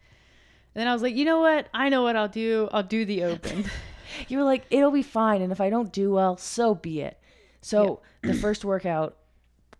And 0.74 0.82
then 0.82 0.88
I 0.88 0.92
was 0.92 1.02
like, 1.02 1.14
you 1.16 1.24
know 1.24 1.40
what? 1.40 1.68
I 1.72 1.88
know 1.88 2.02
what 2.02 2.16
I'll 2.16 2.28
do. 2.28 2.68
I'll 2.72 2.82
do 2.82 3.04
the 3.04 3.24
open. 3.24 3.64
you 4.28 4.38
were 4.38 4.44
like, 4.44 4.64
it'll 4.70 4.90
be 4.90 5.02
fine, 5.02 5.42
and 5.42 5.52
if 5.52 5.60
I 5.60 5.70
don't 5.70 5.92
do 5.92 6.12
well, 6.12 6.36
so 6.36 6.74
be 6.74 7.00
it. 7.00 7.18
So 7.62 8.00
the 8.22 8.34
first 8.34 8.64
workout, 8.64 9.16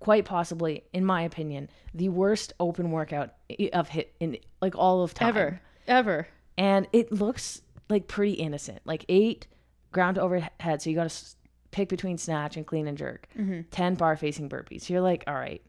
quite 0.01 0.25
possibly, 0.25 0.85
in 0.93 1.05
my 1.05 1.23
opinion, 1.23 1.69
the 1.95 2.09
worst 2.09 2.53
open 2.61 2.91
workout 2.91 3.35
of 3.73 3.89
hit 3.89 4.15
in 4.21 4.39
like 4.61 4.77
all 4.77 5.03
of 5.03 5.15
time 5.15 5.29
ever, 5.29 5.61
ever. 5.87 6.29
and 6.57 6.87
it 6.93 7.11
looks 7.13 7.63
like 7.89 8.07
pretty 8.09 8.35
innocent. 8.35 8.81
Like 8.85 9.05
eight 9.09 9.47
ground 9.93 10.19
overhead, 10.19 10.83
so 10.83 10.91
you 10.91 10.97
got 10.97 11.09
to 11.11 11.25
pick 11.71 11.89
between 11.89 12.17
snatch 12.19 12.57
and 12.57 12.67
clean 12.67 12.87
and 12.87 12.97
jerk. 12.99 13.27
Ten 13.71 13.95
bar 13.95 14.17
facing 14.17 14.49
burpees. 14.49 14.83
So 14.83 14.93
you're 14.95 15.03
like, 15.03 15.25
all 15.27 15.35
right, 15.35 15.63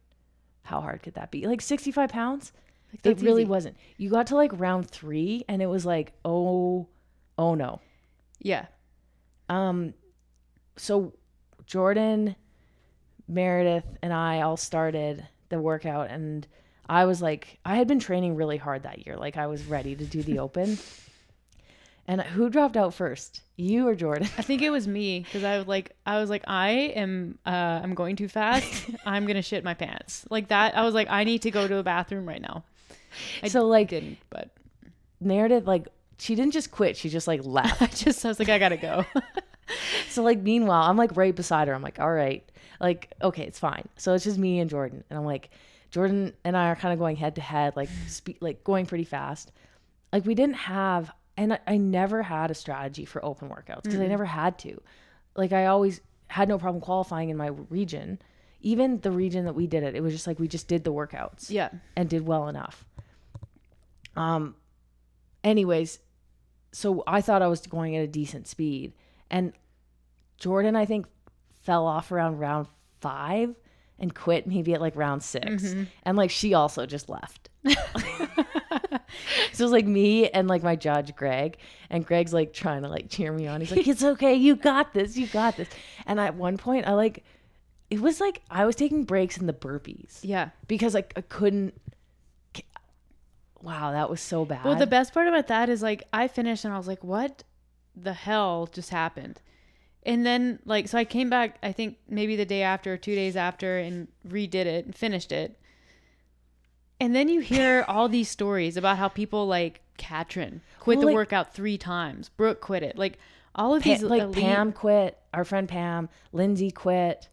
how 0.63 0.79
hard 0.81 1.01
could 1.03 1.15
that 1.15 1.31
be? 1.31 1.47
Like 1.47 1.61
65 1.61 2.09
pounds. 2.09 2.51
Like, 3.03 3.17
It 3.17 3.23
really 3.23 3.43
easy. 3.43 3.49
wasn't. 3.49 3.77
You 3.97 4.09
got 4.09 4.27
to 4.27 4.35
like 4.35 4.51
round 4.59 4.89
three, 4.89 5.43
and 5.47 5.61
it 5.61 5.67
was 5.67 5.85
like, 5.85 6.13
oh, 6.25 6.87
oh 7.37 7.55
no. 7.55 7.81
Yeah, 8.39 8.65
Um, 9.49 9.93
so 10.77 11.13
Jordan, 11.65 12.35
Meredith, 13.29 13.85
and 14.01 14.11
I 14.11 14.41
all 14.41 14.57
started 14.57 15.25
the 15.49 15.59
workout, 15.61 16.09
and 16.09 16.45
I 16.89 17.05
was 17.05 17.21
like, 17.21 17.59
I 17.63 17.75
had 17.75 17.87
been 17.87 17.99
training 17.99 18.35
really 18.35 18.57
hard 18.57 18.83
that 18.83 19.05
year. 19.05 19.15
Like 19.15 19.37
I 19.37 19.47
was 19.47 19.63
ready 19.65 19.95
to 19.95 20.03
do 20.03 20.23
the 20.23 20.39
open. 20.39 20.77
And 22.07 22.21
who 22.21 22.49
dropped 22.49 22.75
out 22.75 22.95
first? 22.95 23.41
You 23.55 23.87
or 23.87 23.93
Jordan? 23.93 24.27
I 24.35 24.41
think 24.41 24.63
it 24.63 24.71
was 24.71 24.87
me 24.87 25.19
because 25.19 25.43
I 25.43 25.59
was 25.59 25.67
like 25.67 25.95
I 26.07 26.19
was 26.19 26.27
like 26.27 26.43
I 26.47 26.71
am 26.95 27.37
uh 27.45 27.49
I'm 27.83 27.93
going 27.93 28.15
too 28.15 28.27
fast. 28.27 28.89
I'm 29.05 29.27
gonna 29.27 29.43
shit 29.43 29.63
my 29.63 29.75
pants 29.75 30.25
like 30.31 30.47
that. 30.47 30.75
I 30.75 30.81
was 30.81 30.95
like 30.95 31.07
I 31.11 31.23
need 31.23 31.43
to 31.43 31.51
go 31.51 31.67
to 31.67 31.77
a 31.77 31.83
bathroom 31.83 32.27
right 32.27 32.41
now. 32.41 32.63
I 33.43 33.47
so 33.47 33.67
like 33.67 33.89
didn't, 33.89 34.17
but 34.31 34.49
Meredith, 35.21 35.67
like 35.67 35.87
she 36.17 36.33
didn't 36.33 36.53
just 36.53 36.71
quit; 36.71 36.97
she 36.97 37.09
just 37.09 37.27
like 37.27 37.41
left. 37.43 37.81
I 37.81 37.87
just 37.87 38.25
I 38.25 38.29
was 38.29 38.39
like 38.39 38.49
I 38.49 38.57
gotta 38.57 38.77
go. 38.77 39.05
so 40.09 40.23
like 40.23 40.39
meanwhile, 40.39 40.83
I'm 40.89 40.97
like 40.97 41.15
right 41.17 41.35
beside 41.35 41.67
her. 41.67 41.73
I'm 41.73 41.81
like, 41.81 41.99
all 41.99 42.11
right, 42.11 42.43
like 42.79 43.13
okay, 43.21 43.43
it's 43.43 43.59
fine. 43.59 43.87
So 43.97 44.13
it's 44.13 44.23
just 44.23 44.37
me 44.37 44.59
and 44.59 44.69
Jordan, 44.69 45.03
and 45.09 45.19
I'm 45.19 45.25
like, 45.25 45.49
Jordan 45.91 46.33
and 46.43 46.55
I 46.57 46.69
are 46.69 46.75
kind 46.75 46.93
of 46.93 46.99
going 46.99 47.15
head 47.15 47.35
to 47.35 47.41
head, 47.41 47.75
like 47.75 47.89
spe- 48.07 48.41
like 48.41 48.63
going 48.63 48.85
pretty 48.85 49.03
fast. 49.05 49.51
Like 50.13 50.25
we 50.25 50.35
didn't 50.35 50.55
have, 50.55 51.11
and 51.37 51.53
I, 51.53 51.59
I 51.67 51.77
never 51.77 52.23
had 52.23 52.51
a 52.51 52.55
strategy 52.55 53.05
for 53.05 53.23
open 53.23 53.49
workouts 53.49 53.83
because 53.83 53.99
I 53.99 54.07
never 54.07 54.25
had 54.25 54.57
to. 54.59 54.81
Like 55.35 55.51
I 55.53 55.67
always 55.67 56.01
had 56.27 56.47
no 56.49 56.57
problem 56.57 56.81
qualifying 56.81 57.29
in 57.29 57.37
my 57.37 57.47
region, 57.69 58.19
even 58.61 58.99
the 59.01 59.11
region 59.11 59.45
that 59.45 59.53
we 59.53 59.67
did 59.67 59.83
it. 59.83 59.95
It 59.95 60.01
was 60.01 60.13
just 60.13 60.27
like 60.27 60.39
we 60.39 60.47
just 60.47 60.67
did 60.67 60.83
the 60.83 60.93
workouts 60.93 61.49
Yeah. 61.49 61.69
and 61.95 62.09
did 62.09 62.25
well 62.27 62.47
enough. 62.47 62.85
Um, 64.15 64.55
anyways, 65.43 65.99
so 66.71 67.03
I 67.07 67.21
thought 67.21 67.41
I 67.41 67.47
was 67.47 67.65
going 67.65 67.95
at 67.95 68.03
a 68.03 68.07
decent 68.07 68.47
speed, 68.47 68.93
and 69.29 69.53
Jordan, 70.37 70.75
I 70.75 70.85
think, 70.85 71.05
fell 71.61 71.85
off 71.85 72.11
around 72.11 72.39
round 72.39 72.67
five 73.01 73.55
and 73.99 74.15
quit 74.15 74.47
maybe 74.47 74.73
at 74.73 74.81
like 74.81 74.95
round 74.95 75.21
6 75.21 75.45
mm-hmm. 75.45 75.83
and 76.03 76.17
like 76.17 76.31
she 76.31 76.53
also 76.53 76.85
just 76.85 77.09
left. 77.09 77.49
so 77.65 77.73
it 78.93 79.59
was 79.59 79.71
like 79.71 79.85
me 79.85 80.29
and 80.29 80.47
like 80.47 80.63
my 80.63 80.75
judge 80.75 81.15
Greg, 81.15 81.57
and 81.89 82.05
Greg's 82.05 82.33
like 82.33 82.53
trying 82.53 82.83
to 82.83 82.87
like 82.87 83.09
cheer 83.09 83.33
me 83.33 83.47
on. 83.47 83.59
He's 83.59 83.71
like, 83.71 83.87
"It's 83.87 84.03
okay, 84.03 84.33
you 84.33 84.55
got 84.55 84.93
this, 84.93 85.17
you 85.17 85.27
got 85.27 85.57
this." 85.57 85.67
And 86.05 86.19
at 86.21 86.35
one 86.35 86.57
point, 86.57 86.87
I 86.87 86.93
like, 86.93 87.25
it 87.89 87.99
was 87.99 88.21
like 88.21 88.41
I 88.49 88.65
was 88.65 88.75
taking 88.77 89.03
breaks 89.03 89.37
in 89.37 89.45
the 89.45 89.53
burpees 89.53 90.19
Yeah. 90.23 90.49
because 90.67 90.93
like 90.93 91.13
I 91.17 91.21
couldn't. 91.21 91.73
Wow, 93.61 93.91
that 93.91 94.09
was 94.09 94.21
so 94.21 94.45
bad. 94.45 94.63
Well, 94.63 94.77
the 94.77 94.87
best 94.87 95.13
part 95.13 95.27
about 95.27 95.47
that 95.47 95.67
is 95.67 95.81
like 95.81 96.03
I 96.13 96.29
finished 96.29 96.63
and 96.63 96.73
I 96.73 96.77
was 96.77 96.87
like, 96.87 97.03
what 97.03 97.43
the 97.95 98.13
hell 98.13 98.67
just 98.71 98.89
happened? 98.91 99.41
And 100.03 100.25
then 100.25 100.59
like 100.65 100.87
so 100.87 100.97
I 100.97 101.05
came 101.05 101.29
back 101.29 101.57
I 101.61 101.71
think 101.71 101.97
maybe 102.07 102.35
the 102.35 102.45
day 102.45 102.61
after 102.63 102.95
2 102.97 103.15
days 103.15 103.35
after 103.35 103.77
and 103.77 104.07
redid 104.27 104.55
it 104.65 104.85
and 104.85 104.95
finished 104.95 105.31
it. 105.31 105.59
And 106.99 107.15
then 107.15 107.29
you 107.29 107.39
hear 107.41 107.85
all 107.87 108.09
these 108.09 108.29
stories 108.29 108.77
about 108.77 108.97
how 108.97 109.07
people 109.07 109.47
like 109.47 109.81
Katrin 109.97 110.61
quit 110.79 110.97
Well, 110.97 111.01
the 111.01 111.05
like- 111.07 111.15
workout 111.15 111.53
3 111.53 111.77
times. 111.77 112.29
Brooke 112.29 112.61
quit 112.61 112.83
it. 112.83 112.97
Like 112.97 113.17
all 113.55 113.75
of 113.75 113.83
Pa- 113.83 113.89
these 113.89 114.03
like 114.03 114.21
elite- 114.21 114.35
Pam 114.43 114.71
quit. 114.71 115.17
Our 115.33 115.43
friend 115.43 115.67
Pam, 115.67 116.09
Lindsay 116.31 116.71
quit. 116.71 117.27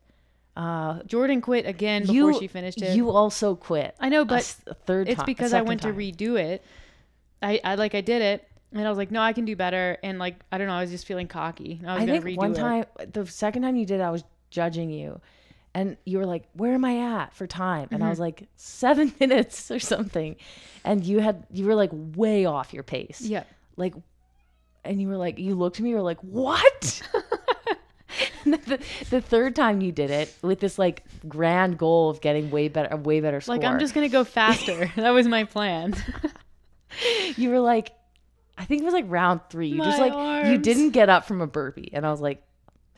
Uh, 0.57 1.03
Jordan 1.03 1.41
quit 1.43 1.67
again 1.67 2.03
before 2.03 2.15
you 2.33 2.39
she 2.41 2.47
finished 2.47 2.81
it. 2.81 2.97
You 2.97 3.11
also 3.11 3.55
quit. 3.55 3.95
I 4.01 4.09
know, 4.09 4.23
a 4.23 4.25
but 4.25 4.43
third. 4.87 5.07
it's 5.09 5.23
because 5.25 5.53
I 5.53 5.61
went 5.61 5.83
time. 5.83 5.93
to 5.95 5.99
redo 5.99 6.39
it. 6.41 6.65
I, 7.43 7.61
I 7.63 7.75
like 7.75 7.95
I 7.95 8.01
did 8.01 8.23
it 8.23 8.49
and 8.73 8.87
I 8.87 8.89
was 8.89 8.99
like, 8.99 9.11
no, 9.11 9.21
I 9.21 9.33
can 9.33 9.45
do 9.45 9.57
better. 9.57 9.99
And 10.03 10.19
like 10.19 10.37
I 10.53 10.59
don't 10.59 10.67
know, 10.67 10.75
I 10.75 10.81
was 10.81 10.91
just 10.91 11.07
feeling 11.07 11.29
cocky. 11.29 11.81
I 11.87 11.95
was 11.95 12.03
I 12.03 12.07
think 12.21 12.37
one 12.39 12.53
it. 12.53 12.57
time, 12.57 12.85
the 13.13 13.27
second 13.27 13.63
time 13.63 13.77
you 13.77 13.87
did, 13.87 14.01
I 14.01 14.11
was 14.11 14.25
judging 14.51 14.91
you, 14.91 15.21
and 15.75 15.97
you 16.05 16.19
were 16.19 16.27
like, 16.27 16.45
"Where 16.55 16.73
am 16.75 16.85
I 16.85 17.23
at 17.23 17.35
for 17.35 17.47
time?" 17.47 17.89
And 17.91 18.03
I 18.03 18.07
Mm-hmm. 18.07 18.11
was 18.11 18.21
like, 18.21 18.49
seven 18.57 19.13
minutes 19.21 19.71
or 19.71 19.79
something, 19.79 20.37
and 20.85 21.05
you 21.05 21.21
had 21.21 21.47
you 21.51 21.67
were 21.67 21.75
like 21.75 21.91
way 21.93 22.45
off 22.47 22.73
your 22.75 22.83
pace. 22.83 23.21
Yeah. 23.23 23.45
like 23.77 23.95
and 24.85 25.01
you 25.03 25.09
were 25.09 25.17
like 25.17 25.39
you 25.39 25.55
looked 25.57 25.79
at 25.79 25.83
me 25.83 25.91
you 25.91 25.97
were 25.97 26.03
like 26.03 26.21
what 26.21 27.03
And 28.45 28.55
the, 28.55 28.79
the 29.11 29.21
third 29.21 29.57
time 29.57 29.81
you 29.81 29.91
did 29.91 30.11
it 30.13 30.33
with 30.41 30.61
this 30.61 30.79
like 30.79 31.03
grand 31.29 31.77
goal 31.77 32.09
of 32.09 32.21
getting 32.21 32.51
way 32.53 32.69
better 32.69 32.89
a 32.93 32.97
way 32.97 33.19
better 33.21 33.41
score 33.41 33.57
Like 33.57 33.65
I'm 33.65 33.81
just 33.81 33.93
gonna 33.95 34.09
go 34.09 34.23
faster. 34.23 34.91
that 34.97 35.11
was 35.11 35.27
my 35.27 35.43
plan. 35.45 35.95
you 37.37 37.51
were 37.51 37.59
like 37.59 37.91
i 38.59 38.65
think 38.65 38.83
it 38.83 38.85
was 38.85 38.95
like 38.95 39.05
round 39.09 39.41
three. 39.51 39.69
You 39.69 39.79
just 39.79 39.99
My 39.99 40.09
like 40.09 40.47
you 40.47 40.59
didn't 40.59 40.91
get 40.91 41.09
up 41.09 41.25
from 41.27 41.41
a 41.41 41.47
burpee. 41.47 41.91
And 41.93 42.07
i 42.07 42.11
was 42.11 42.21
like 42.21 42.43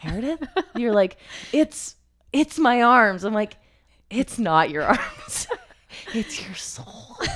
meredith? 0.05 0.47
You're 0.77 0.93
like 0.93 1.17
it's 1.53 1.97
it's 2.33 2.59
my 2.59 2.83
arms. 2.83 3.25
I'm 3.25 3.35
like 3.35 3.57
it's 4.11 4.39
not 4.39 4.71
your 4.71 4.85
arms. 4.85 5.47
It's 6.15 6.47
your 6.47 6.55
soul. 6.55 7.17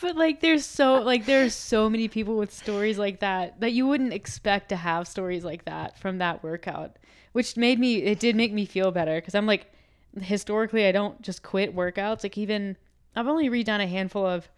But 0.00 0.16
like 0.16 0.40
there's 0.40 0.64
so 0.64 0.94
like 0.94 1.26
there's 1.26 1.54
so 1.54 1.90
many 1.90 2.08
people 2.08 2.36
with 2.36 2.52
stories 2.52 2.98
like 2.98 3.20
that 3.20 3.60
that 3.60 3.72
you 3.72 3.86
wouldn't 3.86 4.12
expect 4.12 4.68
to 4.68 4.76
have 4.76 5.08
stories 5.08 5.44
like 5.44 5.64
that 5.64 5.98
from 5.98 6.18
that 6.18 6.42
workout. 6.42 6.96
Which 7.32 7.56
made 7.56 7.78
me 7.78 7.96
it 7.96 8.20
did 8.20 8.36
make 8.36 8.52
me 8.52 8.64
feel 8.64 8.90
better 8.92 9.16
because 9.16 9.34
I'm 9.34 9.46
like 9.46 9.72
historically 10.20 10.86
I 10.86 10.92
don't 10.92 11.20
just 11.22 11.42
quit 11.42 11.74
workouts. 11.74 12.22
Like 12.22 12.38
even 12.38 12.76
I've 13.16 13.26
only 13.26 13.48
redone 13.50 13.82
a 13.82 13.86
handful 13.86 14.24
of 14.24 14.48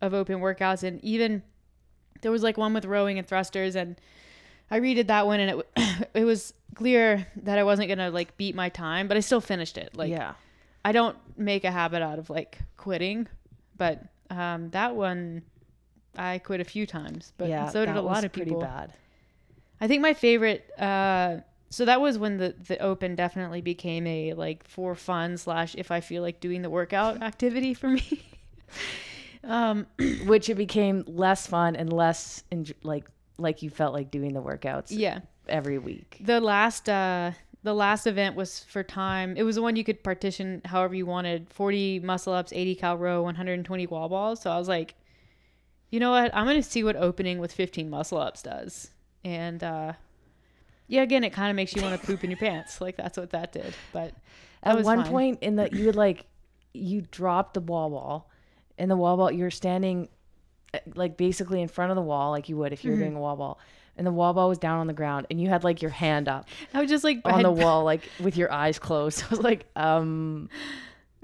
of 0.00 0.14
open 0.14 0.40
workouts. 0.40 0.82
And 0.82 1.02
even 1.04 1.42
there 2.22 2.32
was 2.32 2.42
like 2.42 2.56
one 2.56 2.74
with 2.74 2.84
rowing 2.84 3.18
and 3.18 3.26
thrusters 3.26 3.76
and 3.76 3.96
I 4.70 4.80
redid 4.80 5.08
that 5.08 5.26
one 5.26 5.40
and 5.40 5.50
it 5.50 5.64
w- 5.78 6.04
it 6.14 6.24
was 6.24 6.54
clear 6.74 7.26
that 7.36 7.58
I 7.58 7.64
wasn't 7.64 7.88
gonna 7.88 8.10
like 8.10 8.36
beat 8.36 8.54
my 8.54 8.68
time, 8.68 9.08
but 9.08 9.16
I 9.16 9.20
still 9.20 9.40
finished 9.40 9.78
it. 9.78 9.96
Like 9.96 10.10
yeah 10.10 10.34
I 10.84 10.92
don't 10.92 11.16
make 11.36 11.64
a 11.64 11.70
habit 11.70 12.02
out 12.02 12.18
of 12.18 12.30
like 12.30 12.58
quitting, 12.76 13.28
but 13.76 14.02
um, 14.30 14.70
that 14.70 14.96
one 14.96 15.42
I 16.16 16.38
quit 16.38 16.60
a 16.60 16.64
few 16.64 16.86
times, 16.86 17.32
but 17.36 17.48
yeah 17.48 17.68
so 17.68 17.84
did 17.84 17.96
a 17.96 18.02
lot 18.02 18.24
of 18.24 18.32
pretty 18.32 18.50
people. 18.50 18.62
bad 18.62 18.92
I 19.80 19.88
think 19.88 20.02
my 20.02 20.14
favorite. 20.14 20.70
Uh, 20.78 21.38
so 21.70 21.84
that 21.84 22.00
was 22.00 22.18
when 22.18 22.36
the 22.36 22.54
the 22.66 22.78
open 22.78 23.14
definitely 23.14 23.60
became 23.60 24.06
a 24.06 24.34
like 24.34 24.66
for 24.68 24.94
fun 24.94 25.38
slash 25.38 25.74
if 25.76 25.90
I 25.90 26.00
feel 26.00 26.22
like 26.22 26.40
doing 26.40 26.62
the 26.62 26.70
workout 26.70 27.22
activity 27.22 27.74
for 27.74 27.88
me. 27.88 28.22
um, 29.44 29.86
which 30.26 30.48
it 30.48 30.54
became 30.56 31.04
less 31.06 31.46
fun 31.46 31.76
and 31.76 31.92
less 31.92 32.44
enj- 32.52 32.74
like 32.82 33.04
like 33.38 33.62
you 33.62 33.70
felt 33.70 33.94
like 33.94 34.10
doing 34.10 34.34
the 34.34 34.42
workouts 34.42 34.88
yeah, 34.90 35.20
every 35.48 35.78
week. 35.78 36.18
the 36.20 36.40
last 36.40 36.88
uh 36.88 37.32
the 37.62 37.74
last 37.74 38.06
event 38.06 38.36
was 38.36 38.60
for 38.64 38.82
time. 38.82 39.36
It 39.36 39.42
was 39.42 39.56
the 39.56 39.62
one 39.62 39.76
you 39.76 39.84
could 39.84 40.02
partition 40.02 40.62
however 40.64 40.94
you 40.94 41.04
wanted. 41.04 41.48
40 41.50 42.00
muscle 42.00 42.32
ups, 42.32 42.52
80 42.54 42.74
cal 42.76 42.96
row, 42.96 43.22
120 43.22 43.86
wall 43.88 44.08
balls. 44.08 44.40
So 44.40 44.50
I 44.50 44.58
was 44.58 44.66
like, 44.68 44.94
you 45.90 46.00
know 46.00 46.10
what? 46.10 46.34
I'm 46.34 46.46
going 46.46 46.56
to 46.56 46.62
see 46.68 46.82
what 46.82 46.96
opening 46.96 47.38
with 47.38 47.52
15 47.52 47.90
muscle 47.90 48.16
ups 48.18 48.42
does. 48.42 48.90
And 49.24 49.62
uh 49.62 49.92
yeah, 50.86 51.02
again, 51.02 51.22
it 51.22 51.32
kind 51.32 51.50
of 51.50 51.56
makes 51.56 51.74
you 51.76 51.82
want 51.82 52.00
to 52.00 52.06
poop 52.06 52.24
in 52.24 52.30
your 52.30 52.38
pants. 52.38 52.80
Like 52.80 52.96
that's 52.96 53.18
what 53.18 53.30
that 53.30 53.52
did. 53.52 53.74
But 53.92 54.14
that 54.64 54.78
At 54.78 54.84
one 54.84 55.02
fine. 55.02 55.10
point 55.10 55.38
in 55.42 55.56
the 55.56 55.68
you 55.72 55.86
would 55.86 55.96
like 55.96 56.24
you 56.72 57.02
dropped 57.10 57.54
the 57.54 57.60
wall 57.60 57.90
ball, 57.90 58.29
and 58.80 58.90
the 58.90 58.96
wall 58.96 59.16
ball 59.16 59.30
you're 59.30 59.50
standing 59.50 60.08
uh, 60.74 60.78
like 60.94 61.16
basically 61.16 61.60
in 61.62 61.68
front 61.68 61.90
of 61.92 61.96
the 61.96 62.02
wall 62.02 62.30
like 62.32 62.48
you 62.48 62.56
would 62.56 62.72
if 62.72 62.84
you 62.84 62.90
were 62.90 62.96
Mm-hmm. 62.96 63.04
doing 63.04 63.16
a 63.16 63.20
wall 63.20 63.36
ball, 63.36 63.58
and 63.96 64.06
the 64.06 64.10
wall 64.12 64.32
ball 64.34 64.48
was 64.48 64.58
down 64.58 64.78
on 64.80 64.86
the 64.88 64.92
ground, 64.92 65.26
and 65.30 65.40
you 65.40 65.48
had 65.48 65.62
like 65.64 65.80
your 65.82 65.90
hand 65.92 66.26
up 66.28 66.48
I 66.74 66.80
was 66.80 66.90
just 66.90 67.04
like, 67.04 67.20
on 67.24 67.42
the 67.42 67.50
wall 67.62 67.84
like 67.84 68.02
with 68.18 68.36
your 68.36 68.50
eyes 68.52 68.78
closed. 68.80 69.22
I 69.24 69.28
was 69.30 69.40
like, 69.40 69.66
um, 69.76 70.48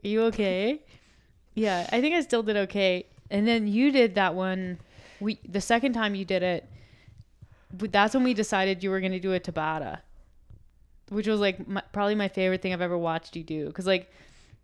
Are 0.04 0.08
you 0.08 0.22
okay? 0.24 0.80
yeah, 1.54 1.88
I 1.90 2.00
think 2.00 2.14
I 2.14 2.20
still 2.20 2.42
did 2.42 2.56
okay. 2.68 3.06
And 3.30 3.48
then 3.48 3.66
you 3.66 3.90
did 3.90 4.14
that 4.16 4.34
one. 4.34 4.78
We 5.20 5.40
the 5.48 5.60
second 5.62 5.94
time 5.94 6.14
you 6.14 6.24
did 6.26 6.42
it, 6.42 6.68
that's 7.72 8.14
when 8.14 8.22
we 8.24 8.34
decided 8.34 8.84
you 8.84 8.90
were 8.90 9.00
going 9.00 9.12
to 9.12 9.18
do 9.20 9.32
a 9.32 9.40
Tabata, 9.40 9.98
which 11.08 11.26
was 11.26 11.40
like 11.40 11.66
my, 11.66 11.82
probably 11.92 12.14
my 12.14 12.28
favorite 12.28 12.60
thing 12.62 12.72
I've 12.72 12.80
ever 12.82 12.98
watched 12.98 13.34
you 13.36 13.42
do. 13.42 13.66
Because 13.66 13.86
like 13.86 14.10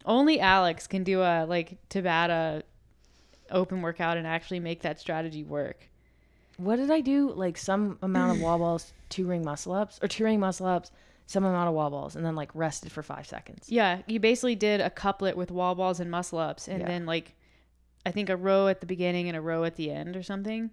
only 0.05 0.39
Alex 0.41 0.87
can 0.87 1.03
do 1.05 1.23
a 1.23 1.47
like 1.47 1.79
Tabata 1.89 2.63
open 3.53 3.83
workout 3.83 4.17
and 4.17 4.27
actually 4.27 4.61
make 4.61 4.83
that 4.83 4.99
strategy 5.01 5.45
work. 5.45 5.89
what 6.59 6.77
did 6.77 6.91
I 6.91 7.01
do? 7.01 7.33
Like 7.33 7.57
some 7.57 7.99
amount 8.03 8.37
of 8.37 8.43
wall 8.43 8.59
balls, 8.59 8.93
two 9.09 9.27
ring 9.27 9.45
muscle 9.45 9.73
ups, 9.73 9.99
or 10.03 10.09
two 10.09 10.25
ring 10.25 10.39
muscle 10.41 10.67
ups, 10.67 10.91
some 11.27 11.45
amount 11.45 11.69
of 11.69 11.75
wall 11.75 11.91
balls, 11.91 12.15
and 12.17 12.25
then 12.25 12.35
like 12.37 12.51
rested 12.55 12.93
for 12.93 13.03
five 13.03 13.27
seconds. 13.27 13.67
Yeah, 13.71 14.03
you 14.07 14.21
basically 14.21 14.55
did 14.55 14.81
a 14.81 14.91
couplet 14.91 15.37
with 15.37 15.51
wall 15.51 15.75
balls 15.75 15.99
and 16.01 16.11
muscle 16.11 16.39
ups, 16.39 16.69
and 16.69 16.81
Yeah. 16.81 16.87
then 16.89 17.07
like 17.07 17.35
I 18.05 18.11
think 18.11 18.29
a 18.29 18.37
row 18.37 18.67
at 18.69 18.81
the 18.81 18.87
beginning 18.87 19.29
and 19.29 19.37
a 19.37 19.41
row 19.41 19.65
at 19.65 19.77
the 19.77 19.91
end 19.91 20.17
or 20.17 20.23
something. 20.23 20.71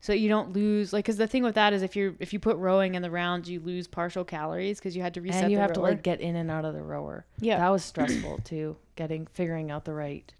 So 0.00 0.12
you 0.12 0.28
don't 0.28 0.52
lose 0.52 0.92
like 0.92 1.04
because 1.04 1.16
the 1.16 1.28
thing 1.28 1.44
with 1.44 1.54
that 1.54 1.72
is 1.72 1.82
if 1.82 1.94
you're 1.94 2.14
if 2.18 2.32
you 2.32 2.40
put 2.40 2.56
rowing 2.56 2.94
in 2.96 3.02
the 3.02 3.10
rounds, 3.10 3.48
you 3.48 3.60
lose 3.60 3.86
partial 3.86 4.24
calories 4.24 4.78
because 4.80 4.96
you 4.96 5.00
had 5.02 5.14
to 5.14 5.20
reset. 5.20 5.44
and 5.44 5.52
you 5.52 5.58
have 5.58 5.72
to 5.74 5.80
like 5.80 6.02
get 6.02 6.20
in 6.20 6.34
and 6.36 6.50
out 6.50 6.64
of 6.64 6.74
the 6.74 6.82
rower. 6.82 7.24
Yeah. 7.40 7.58
that 7.58 7.68
was 7.70 7.84
stressful 7.84 8.38
too. 8.44 8.76
Getting 8.96 9.26
figuring 9.28 9.70
out 9.70 9.84
the 9.84 9.94
right, 9.94 10.32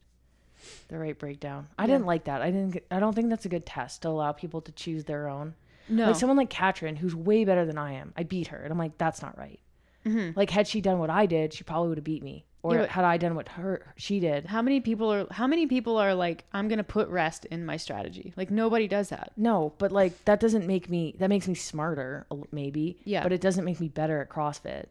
the 0.88 0.98
right 0.98 1.18
breakdown. 1.18 1.68
I 1.78 1.82
Yeah. 1.84 1.94
didn't 1.94 2.06
like 2.06 2.24
that. 2.24 2.42
I 2.42 2.50
didn't. 2.50 2.82
I 2.90 2.98
don't 3.00 3.14
think 3.14 3.30
that's 3.30 3.46
a 3.46 3.48
good 3.48 3.66
test 3.66 4.02
to 4.02 4.08
allow 4.08 4.32
people 4.32 4.60
to 4.62 4.72
choose 4.72 5.04
their 5.04 5.28
own. 5.28 5.54
no. 5.88 6.06
Like 6.06 6.16
someone 6.16 6.36
like 6.36 6.48
Katrin, 6.50 6.96
who's 6.96 7.14
way 7.14 7.44
better 7.44 7.66
than 7.66 7.76
I 7.78 7.92
am. 7.94 8.12
I 8.16 8.22
beat 8.22 8.46
her, 8.48 8.58
and 8.58 8.70
I'm 8.72 8.78
like, 8.78 8.96
that's 8.98 9.20
not 9.22 9.36
right. 9.36 9.58
Mhm. 10.06 10.36
Like 10.36 10.50
had 10.50 10.66
she 10.68 10.80
done 10.80 10.98
what 10.98 11.10
I 11.10 11.26
did, 11.26 11.52
she 11.52 11.64
probably 11.64 11.88
would 11.88 11.98
have 11.98 12.04
beat 12.04 12.22
me. 12.22 12.44
Or 12.64 12.76
Yeah, 12.76 12.86
had 12.86 13.04
I 13.04 13.16
done 13.16 13.34
what 13.34 13.48
her 13.50 13.92
she 13.96 14.20
did, 14.20 14.46
how 14.46 14.62
many 14.62 14.80
people 14.80 15.12
are 15.12 15.26
how 15.32 15.48
many 15.48 15.66
people 15.66 15.96
are 15.96 16.14
like 16.14 16.44
I'm 16.52 16.68
gonna 16.68 16.84
put 16.84 17.08
rest 17.08 17.44
in 17.46 17.66
my 17.66 17.76
strategy? 17.76 18.32
Like 18.36 18.50
nobody 18.52 18.86
does 18.86 19.08
that. 19.08 19.32
no. 19.36 19.72
But 19.78 19.90
like 19.90 20.24
that 20.26 20.38
doesn't 20.38 20.66
make 20.68 20.88
me. 20.88 21.16
That 21.18 21.28
makes 21.28 21.48
me 21.48 21.54
smarter, 21.54 22.26
maybe. 22.52 22.98
Yeah. 23.04 23.24
But 23.24 23.32
it 23.32 23.40
doesn't 23.40 23.64
make 23.64 23.80
me 23.80 23.88
better 23.88 24.20
at 24.20 24.28
CrossFit. 24.28 24.86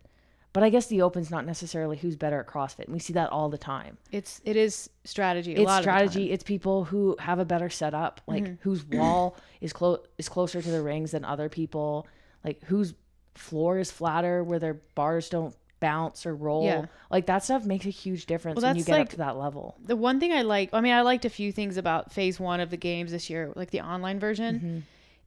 But 0.53 0.63
I 0.63 0.69
guess 0.69 0.87
the 0.87 1.01
Open's 1.01 1.31
not 1.31 1.45
necessarily 1.45 1.95
who's 1.97 2.17
better 2.17 2.39
at 2.41 2.47
CrossFit, 2.47 2.85
and 2.85 2.93
we 2.93 2.99
see 2.99 3.13
that 3.13 3.29
all 3.31 3.47
the 3.49 3.57
time. 3.57 3.97
It's 4.11 4.41
it 4.43 4.57
is 4.57 4.89
strategy. 5.05 5.55
A 5.55 5.59
it's 5.59 5.65
lot 5.67 5.81
strategy. 5.83 6.31
It's 6.31 6.43
people 6.43 6.83
who 6.85 7.15
have 7.19 7.39
a 7.39 7.45
better 7.45 7.69
setup, 7.69 8.19
like 8.27 8.43
Mm-hmm. 8.43 8.53
whose 8.61 8.83
wall 8.85 9.37
is 9.61 9.71
close 9.71 9.99
is 10.17 10.27
closer 10.27 10.61
to 10.61 10.69
the 10.71 10.81
rings 10.81 11.11
than 11.11 11.23
other 11.23 11.47
people, 11.47 12.05
like 12.43 12.61
whose 12.65 12.93
floor 13.35 13.79
is 13.79 13.89
flatter 13.91 14.43
where 14.43 14.59
their 14.59 14.73
bars 14.95 15.29
don't 15.29 15.55
bounce 15.79 16.25
or 16.25 16.35
roll. 16.35 16.65
Yeah. 16.65 16.85
Like 17.09 17.25
that 17.27 17.43
stuff 17.45 17.65
makes 17.65 17.85
a 17.85 17.89
huge 17.89 18.25
difference 18.25 18.57
Well, 18.61 18.69
when 18.69 18.75
you 18.77 18.83
get 18.83 18.91
like- 18.91 19.01
up 19.03 19.09
to 19.11 19.17
that 19.17 19.37
level. 19.37 19.77
the 19.83 19.95
one 19.95 20.19
thing 20.19 20.31
I 20.33 20.41
like, 20.43 20.69
I 20.73 20.81
mean, 20.81 20.91
I 20.93 21.01
liked 21.01 21.23
a 21.25 21.29
few 21.29 21.51
things 21.53 21.77
about 21.77 22.11
phase 22.11 22.39
one 22.41 22.59
of 22.59 22.69
the 22.69 22.77
games 22.77 23.11
this 23.11 23.29
year, 23.29 23.51
like 23.55 23.71
the 23.71 23.79
online 23.81 24.19
version. 24.19 24.55
Mm-hmm. 24.55 24.79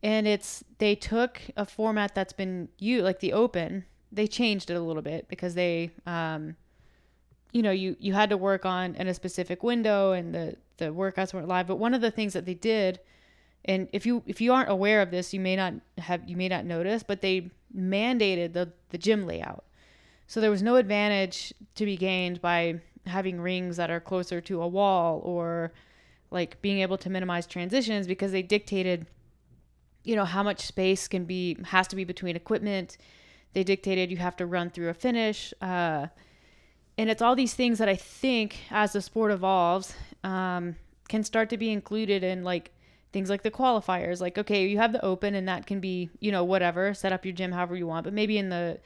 And 0.05 0.29
it's, 0.29 0.62
they 0.79 0.95
took 0.95 1.41
a 1.57 1.64
format 1.64 2.14
that's 2.14 2.35
been 2.35 2.68
you 2.79 3.01
like 3.03 3.20
the 3.20 3.33
open, 3.33 3.87
they 4.14 4.26
changed 4.26 4.70
it 4.70 4.74
a 4.74 4.80
little 4.80 5.02
bit 5.02 5.28
because 5.28 5.54
they, 5.54 5.90
um, 6.06 6.56
you 7.52 7.62
know, 7.62 7.70
you, 7.70 7.96
you 7.98 8.14
had 8.14 8.30
to 8.30 8.36
work 8.36 8.64
on 8.64 8.94
in 8.94 9.08
a 9.08 9.14
specific 9.14 9.62
window 9.62 10.12
and 10.12 10.34
the, 10.34 10.56
the 10.78 10.86
workouts 10.86 11.34
weren't 11.34 11.48
live. 11.48 11.66
But 11.66 11.76
one 11.76 11.94
of 11.94 12.00
the 12.00 12.10
things 12.10 12.32
that 12.32 12.46
they 12.46 12.54
did, 12.54 13.00
and 13.64 13.88
if 13.92 14.06
you, 14.06 14.22
if 14.26 14.40
you 14.40 14.52
aren't 14.52 14.70
aware 14.70 15.02
of 15.02 15.10
this, 15.10 15.34
you 15.34 15.40
may 15.40 15.56
not 15.56 15.74
have, 15.98 16.28
you 16.28 16.36
may 16.36 16.48
not 16.48 16.64
notice, 16.64 17.02
but 17.02 17.20
they 17.20 17.50
mandated 17.76 18.52
the, 18.52 18.72
the 18.90 18.98
gym 18.98 19.26
layout. 19.26 19.64
So 20.26 20.40
there 20.40 20.50
was 20.50 20.62
no 20.62 20.76
advantage 20.76 21.52
to 21.74 21.84
be 21.84 21.96
gained 21.96 22.40
by 22.40 22.80
having 23.06 23.40
rings 23.40 23.76
that 23.76 23.90
are 23.90 24.00
closer 24.00 24.40
to 24.40 24.62
a 24.62 24.68
wall 24.68 25.20
or 25.24 25.72
like 26.30 26.60
being 26.62 26.80
able 26.80 26.98
to 26.98 27.10
minimize 27.10 27.46
transitions 27.46 28.06
because 28.06 28.32
they 28.32 28.42
dictated 28.42 29.06
you 30.02 30.14
know 30.16 30.24
how 30.24 30.42
much 30.42 30.60
space 30.60 31.08
can 31.08 31.24
be 31.24 31.56
has 31.64 31.88
to 31.88 31.96
be 31.96 32.04
between 32.04 32.36
equipment 32.36 32.96
they 33.55 33.64
dictated 33.64 34.11
you 34.11 34.16
have 34.16 34.36
to 34.36 34.46
run 34.46 34.68
through 34.68 34.88
a 34.88 34.94
finish 34.94 35.55
uh, 35.62 36.07
and 36.98 37.11
it's 37.11 37.22
all 37.22 37.34
these 37.34 37.55
things 37.55 37.78
that 37.78 37.88
i 37.88 37.96
think 37.96 38.59
as 38.70 38.92
the 38.92 39.00
sport 39.00 39.30
evolves 39.30 39.94
um, 40.22 40.76
can 41.09 41.24
start 41.24 41.48
to 41.50 41.57
be 41.57 41.70
included 41.70 42.22
in 42.22 42.44
like 42.44 42.70
things 43.12 43.30
like 43.30 43.42
the 43.42 43.50
qualifiers 43.50 44.20
like 44.20 44.36
okay 44.36 44.66
you 44.66 44.76
have 44.76 44.92
the 44.92 45.05
open 45.05 45.34
and 45.34 45.48
that 45.48 45.66
can 45.66 45.80
be 45.80 46.11
you 46.20 46.32
know 46.32 46.44
whatever 46.44 46.92
set 46.92 47.12
up 47.12 47.24
your 47.24 47.32
gym 47.32 47.52
however 47.52 47.76
you 47.76 47.86
want 47.86 48.05
but 48.05 48.12
maybe 48.12 48.36
in 48.36 48.48
the 48.48 48.78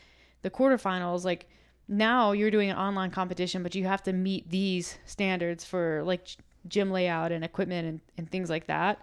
the 0.43 0.51
quarterfinals 0.51 1.25
like 1.25 1.49
now 1.89 2.33
you're 2.33 2.51
doing 2.51 2.71
an 2.71 2.77
online 2.77 3.11
competition 3.11 3.63
but 3.63 3.75
you 3.75 3.85
have 3.85 4.03
to 4.03 4.13
meet 4.13 4.49
these 4.51 4.99
standards 5.07 5.65
for 5.65 6.03
like 6.05 6.29
gym 6.67 6.91
layout 6.91 7.33
and 7.33 7.43
equipment 7.43 7.89
and, 7.89 8.01
and 8.19 8.31
things 8.31 8.51
like 8.51 8.67
that 8.67 9.01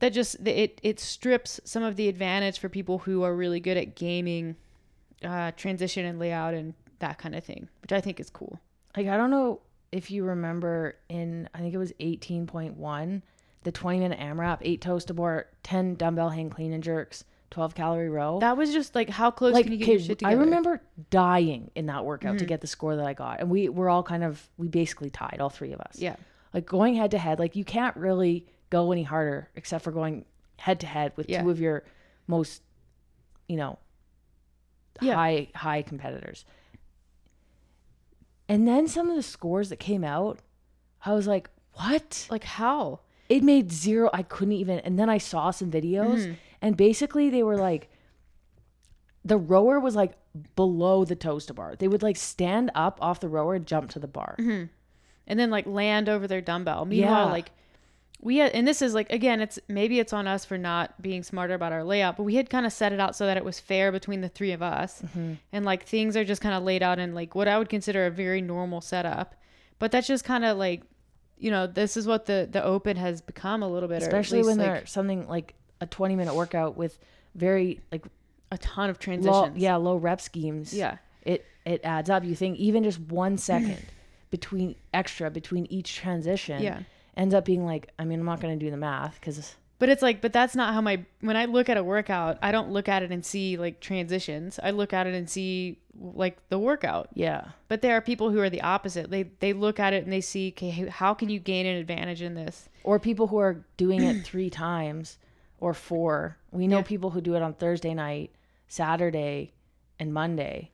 that 0.00 0.12
just 0.12 0.36
it 0.46 0.80
it 0.82 1.00
strips 1.00 1.60
some 1.64 1.82
of 1.82 1.96
the 1.96 2.08
advantage 2.08 2.58
for 2.58 2.68
people 2.68 2.98
who 2.98 3.22
are 3.22 3.34
really 3.34 3.60
good 3.60 3.76
at 3.76 3.94
gaming 3.94 4.56
uh, 5.24 5.50
transition 5.56 6.04
and 6.04 6.18
layout 6.18 6.54
and 6.54 6.74
that 6.98 7.18
kind 7.18 7.34
of 7.34 7.42
thing 7.44 7.68
which 7.82 7.92
i 7.92 8.00
think 8.00 8.20
is 8.20 8.30
cool 8.30 8.58
Like 8.96 9.06
I 9.08 9.16
don't 9.16 9.30
know 9.30 9.60
if 9.92 10.10
you 10.10 10.24
remember 10.24 10.96
in 11.08 11.48
I 11.54 11.58
think 11.60 11.72
it 11.74 11.78
was 11.78 11.92
18.1, 12.00 13.22
the 13.62 13.72
20 13.72 13.98
minute 13.98 14.18
AMRAP, 14.18 14.58
eight 14.62 14.80
toes 14.80 15.04
to 15.06 15.14
bar, 15.14 15.46
10 15.62 15.94
dumbbell 15.96 16.30
hang 16.30 16.50
clean 16.50 16.72
and 16.72 16.82
jerks, 16.82 17.24
12 17.50 17.74
calorie 17.74 18.08
row. 18.10 18.38
that 18.40 18.56
was 18.56 18.72
just 18.72 18.94
like 18.94 19.08
how 19.08 19.30
close 19.30 19.54
like 19.54 19.64
can 19.64 19.72
you 19.72 19.78
get 19.78 19.88
your 19.88 19.98
shit 20.00 20.24
I 20.24 20.32
remember 20.32 20.82
dying 21.10 21.70
in 21.74 21.86
that 21.86 22.04
workout 22.04 22.38
to 22.38 22.44
Mhm. 22.44 22.48
get 22.48 22.60
the 22.60 22.66
score 22.66 22.96
that 22.96 23.06
I 23.06 23.14
got, 23.14 23.40
and 23.40 23.48
we 23.50 23.68
were 23.68 23.88
all 23.88 24.02
kind 24.02 24.24
of 24.24 24.48
we 24.58 24.68
basically 24.68 25.10
tied, 25.10 25.38
all 25.40 25.50
three 25.50 25.72
of 25.72 25.80
us. 25.80 25.96
yeah 25.98 26.16
Like 26.52 26.66
going 26.66 26.94
head 26.94 27.10
to 27.12 27.18
head, 27.18 27.38
like 27.38 27.54
you 27.56 27.64
can't 27.64 27.96
really 27.96 28.46
go 28.70 28.92
any 28.92 29.02
harder 29.04 29.48
except 29.56 29.84
for 29.84 29.92
going 29.92 30.24
head 30.58 30.80
to 30.80 30.86
head 30.86 31.12
with 31.16 31.28
Yeah. 31.28 31.42
two 31.42 31.50
of 31.50 31.60
your 31.60 31.84
most, 32.26 32.62
you 33.48 33.56
know, 33.56 33.78
Yeah. 35.00 35.14
high 35.14 35.48
high 35.54 35.82
competitors. 35.82 36.44
And 38.48 38.66
then 38.66 38.86
some 38.88 39.10
of 39.10 39.16
the 39.16 39.22
scores 39.22 39.68
that 39.70 39.78
came 39.78 40.04
out, 40.04 40.38
I 41.04 41.12
was 41.12 41.26
like, 41.26 41.50
"What?" 41.74 42.26
like 42.30 42.44
how 42.44 43.00
It 43.28 43.42
made 43.42 43.72
zero. 43.72 44.08
I 44.12 44.22
couldn't 44.22 44.52
even. 44.54 44.78
And 44.80 44.96
then 44.96 45.10
I 45.10 45.18
saw 45.18 45.50
some 45.50 45.68
videos, 45.68 46.26
Mhm. 46.28 46.36
and 46.62 46.76
basically 46.76 47.28
they 47.28 47.42
were 47.42 47.56
like, 47.56 47.90
the 49.24 49.36
rower 49.36 49.80
was 49.80 49.96
like 49.96 50.12
below 50.54 51.04
the 51.04 51.16
toes 51.16 51.44
to 51.46 51.54
bar. 51.54 51.74
They 51.74 51.88
would 51.88 52.04
like 52.04 52.16
stand 52.16 52.70
up 52.76 52.98
off 53.02 53.18
the 53.18 53.28
rower 53.28 53.56
and 53.56 53.66
jump 53.66 53.90
to 53.90 53.98
the 53.98 54.06
bar. 54.06 54.36
and 54.38 55.40
then 55.40 55.50
like 55.50 55.66
land 55.66 56.08
over 56.08 56.28
their 56.28 56.40
dumbbell. 56.40 56.84
Meanwhile, 56.84 57.26
Yeah. 57.26 57.32
like 57.32 57.50
we 58.20 58.38
had, 58.38 58.52
and 58.52 58.66
this 58.66 58.82
is 58.82 58.94
like 58.94 59.10
again, 59.12 59.40
it's 59.40 59.58
maybe 59.68 59.98
it's 59.98 60.12
on 60.12 60.26
us 60.26 60.44
for 60.44 60.56
not 60.56 61.00
being 61.00 61.22
smarter 61.22 61.54
about 61.54 61.72
our 61.72 61.84
layout, 61.84 62.16
but 62.16 62.22
we 62.22 62.36
had 62.36 62.48
kind 62.48 62.66
of 62.66 62.72
set 62.72 62.92
it 62.92 63.00
out 63.00 63.14
so 63.14 63.26
that 63.26 63.36
it 63.36 63.44
was 63.44 63.60
fair 63.60 63.92
between 63.92 64.20
the 64.20 64.28
three 64.28 64.52
of 64.52 64.62
us, 64.62 65.02
mm-hmm. 65.02 65.34
and 65.52 65.64
like 65.64 65.84
things 65.84 66.16
are 66.16 66.24
just 66.24 66.40
kind 66.40 66.54
of 66.54 66.62
laid 66.62 66.82
out 66.82 66.98
in 66.98 67.14
like 67.14 67.34
what 67.34 67.48
I 67.48 67.58
would 67.58 67.68
consider 67.68 68.06
a 68.06 68.10
very 68.10 68.40
normal 68.40 68.80
setup. 68.80 69.34
But 69.78 69.92
that's 69.92 70.06
just 70.06 70.24
kind 70.24 70.44
of 70.44 70.56
like, 70.56 70.82
you 71.36 71.50
know, 71.50 71.66
this 71.66 71.96
is 71.96 72.06
what 72.06 72.26
the 72.26 72.48
the 72.50 72.64
open 72.64 72.96
has 72.96 73.20
become 73.20 73.62
a 73.62 73.68
little 73.68 73.88
bit, 73.88 74.02
Especially 74.02 74.42
when 74.42 74.56
like, 74.56 74.66
they're 74.66 74.86
something 74.86 75.28
like 75.28 75.54
a 75.80 75.86
20 75.86 76.16
minute 76.16 76.34
workout 76.34 76.76
with 76.76 76.98
very 77.34 77.80
like 77.92 78.06
a 78.50 78.58
ton 78.58 78.90
of 78.90 78.96
low, 78.96 79.00
transitions. 79.00 79.58
yeah, 79.58 79.76
low 79.76 79.96
rep 79.96 80.20
schemes. 80.20 80.72
yeah, 80.72 80.96
It 81.22 81.44
it 81.64 81.82
adds 81.84 82.08
up. 82.08 82.24
You 82.24 82.34
think 82.34 82.58
even 82.58 82.82
just 82.82 83.00
one 83.00 83.36
second 83.36 83.84
between 84.30 84.74
extra 84.92 85.30
between 85.30 85.66
each 85.66 85.96
transition 85.96 86.62
yeah. 86.62 86.80
Ends 87.16 87.34
up 87.34 87.44
being 87.44 87.64
like, 87.64 87.90
I 87.98 88.04
mean, 88.04 88.20
I'm 88.20 88.26
not 88.26 88.40
going 88.40 88.58
to 88.58 88.64
do 88.64 88.70
the 88.70 88.76
math 88.76 89.14
because 89.20 89.56
But 89.78 89.88
it's 89.88 90.02
like, 90.02 90.20
but 90.20 90.32
that's 90.32 90.54
not 90.56 90.74
how 90.74 90.80
my 90.80 91.04
when 91.20 91.36
I 91.36 91.44
look 91.46 91.68
at 91.68 91.76
a 91.76 91.84
workout, 91.84 92.38
I 92.42 92.52
don't 92.52 92.70
look 92.70 92.88
at 92.88 93.02
it 93.02 93.10
and 93.10 93.24
see 93.24 93.56
like 93.56 93.80
transitions. 93.80 94.58
I 94.62 94.70
look 94.70 94.92
at 94.92 95.06
it 95.06 95.14
and 95.14 95.28
see 95.28 95.78
like 95.98 96.36
the 96.50 96.58
workout. 96.58 97.08
yeah. 97.14 97.48
But 97.68 97.80
there 97.82 97.96
are 97.96 98.00
people 98.00 98.30
who 98.30 98.38
are 98.40 98.50
the 98.50 98.60
opposite. 98.62 99.10
They 99.10 99.24
they 99.40 99.52
look 99.52 99.80
at 99.80 99.92
it 99.94 100.04
and 100.04 100.12
they 100.12 100.20
see, 100.20 100.48
okay, 100.56 100.70
how 100.70 101.14
can 101.14 101.28
you 101.30 101.38
gain 101.40 101.66
an 101.66 101.76
advantage 101.76 102.22
in 102.22 102.34
this? 102.34 102.68
or 102.84 103.00
people 103.00 103.26
who 103.26 103.38
are 103.38 103.64
doing 103.76 104.04
it 104.04 104.22
three 104.30 104.48
times 104.50 105.18
or 105.58 105.74
four. 105.74 106.36
We 106.52 106.66
know 106.68 106.78
Yeah. 106.78 106.82
people 106.84 107.10
who 107.10 107.20
do 107.20 107.34
it 107.34 107.42
on 107.42 107.54
Thursday 107.54 107.94
night, 107.94 108.30
Saturday, 108.68 109.52
and 109.98 110.12
Monday. 110.12 110.70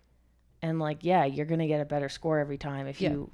And 0.61 0.79
like, 0.79 0.99
yeah, 1.03 1.25
you're 1.25 1.47
going 1.47 1.61
to 1.61 1.67
get 1.67 1.81
a 1.81 1.85
better 1.85 2.09
score 2.09 2.39
every 2.39 2.59
time 2.59 2.87
if 2.87 3.01
Yeah. 3.01 3.11
you 3.13 3.31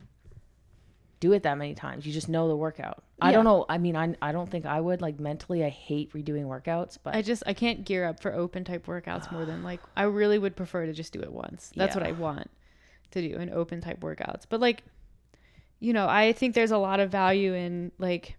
do 1.21 1.33
it 1.33 1.43
that 1.43 1.59
many 1.59 1.75
times. 1.75 2.07
You 2.07 2.13
just 2.13 2.29
know 2.29 2.49
the 2.49 2.57
workout. 2.57 3.03
I 3.21 3.31
Yeah. 3.31 3.37
don't 3.37 3.45
know. 3.45 3.67
I 3.69 3.79
mean, 3.79 3.97
I, 3.97 4.15
I 4.23 4.33
don't 4.33 4.49
think 4.49 4.67
I 4.67 4.81
would. 4.81 5.01
Like, 5.03 5.19
mentally, 5.19 5.65
I 5.65 5.69
hate 5.69 6.13
redoing 6.13 6.45
workouts, 6.45 6.99
but 7.03 7.15
I 7.15 7.23
just 7.23 7.43
I 7.47 7.55
can't 7.55 7.85
gear 7.85 8.05
up 8.05 8.21
for 8.21 8.33
open 8.33 8.65
type 8.65 8.87
workouts 8.87 9.31
more 9.31 9.45
than 9.45 9.63
like 9.63 9.83
I 9.97 10.05
really 10.05 10.39
would 10.39 10.55
prefer 10.57 10.87
to 10.87 10.93
just 10.93 11.13
do 11.13 11.21
it 11.21 11.33
once. 11.33 11.73
That's 11.75 11.95
what 11.97 12.05
I 12.05 12.13
want 12.13 12.51
to 13.13 13.21
do 13.27 13.37
in 13.37 13.51
open 13.51 13.81
type 13.81 14.01
workouts. 14.01 14.43
But 14.49 14.61
like 14.61 14.85
you 15.81 15.93
know, 15.93 16.09
I 16.09 16.33
think 16.33 16.55
there's 16.55 16.73
a 16.73 16.79
lot 16.79 17.01
of 17.01 17.11
value 17.11 17.55
in 17.55 17.93
like 17.99 18.37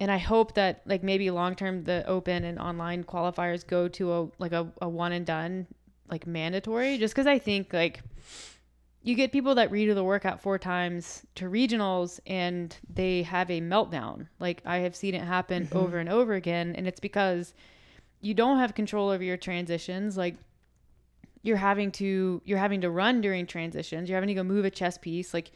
and 0.00 0.10
I 0.10 0.18
hope 0.18 0.54
that 0.54 0.82
like 0.84 1.02
maybe 1.02 1.30
long 1.30 1.54
term 1.54 1.84
the 1.84 2.04
open 2.06 2.44
and 2.44 2.58
online 2.58 3.04
qualifiers 3.04 3.66
go 3.66 3.88
to 3.88 4.12
a 4.12 4.28
like 4.38 4.52
a, 4.52 4.72
a 4.80 4.88
one 4.88 5.12
and 5.12 5.24
done 5.24 5.66
like 6.10 6.26
mandatory 6.26 6.98
just 6.98 7.14
because 7.14 7.26
I 7.28 7.38
think 7.38 7.72
like 7.72 8.02
you 9.04 9.14
get 9.16 9.32
people 9.32 9.54
that 9.56 9.70
redo 9.70 9.94
the 9.94 10.04
workout 10.04 10.40
four 10.40 10.58
times 10.58 11.22
to 11.34 11.46
regionals 11.46 12.20
and 12.26 12.76
they 12.92 13.22
have 13.24 13.50
a 13.50 13.60
meltdown. 13.60 14.28
Like 14.38 14.62
I 14.64 14.78
have 14.78 14.94
seen 14.94 15.14
it 15.14 15.22
happen 15.22 15.64
Mm-hmm. 15.66 15.76
over 15.76 15.98
and 15.98 16.08
over 16.08 16.34
again. 16.34 16.74
And 16.76 16.86
it's 16.86 17.00
because 17.00 17.52
you 18.20 18.32
don't 18.34 18.58
have 18.58 18.74
control 18.74 19.08
over 19.10 19.24
your 19.24 19.36
transitions. 19.36 20.16
Like 20.16 20.36
you're 21.42 21.56
having 21.56 21.90
to 21.92 22.40
you're 22.44 22.58
having 22.58 22.80
to 22.82 22.90
run 22.90 23.20
during 23.20 23.46
transitions. 23.46 24.08
You're 24.08 24.16
having 24.16 24.28
to 24.28 24.34
go 24.34 24.44
move 24.44 24.64
a 24.64 24.70
chess 24.70 24.96
piece. 24.98 25.34
Like 25.34 25.50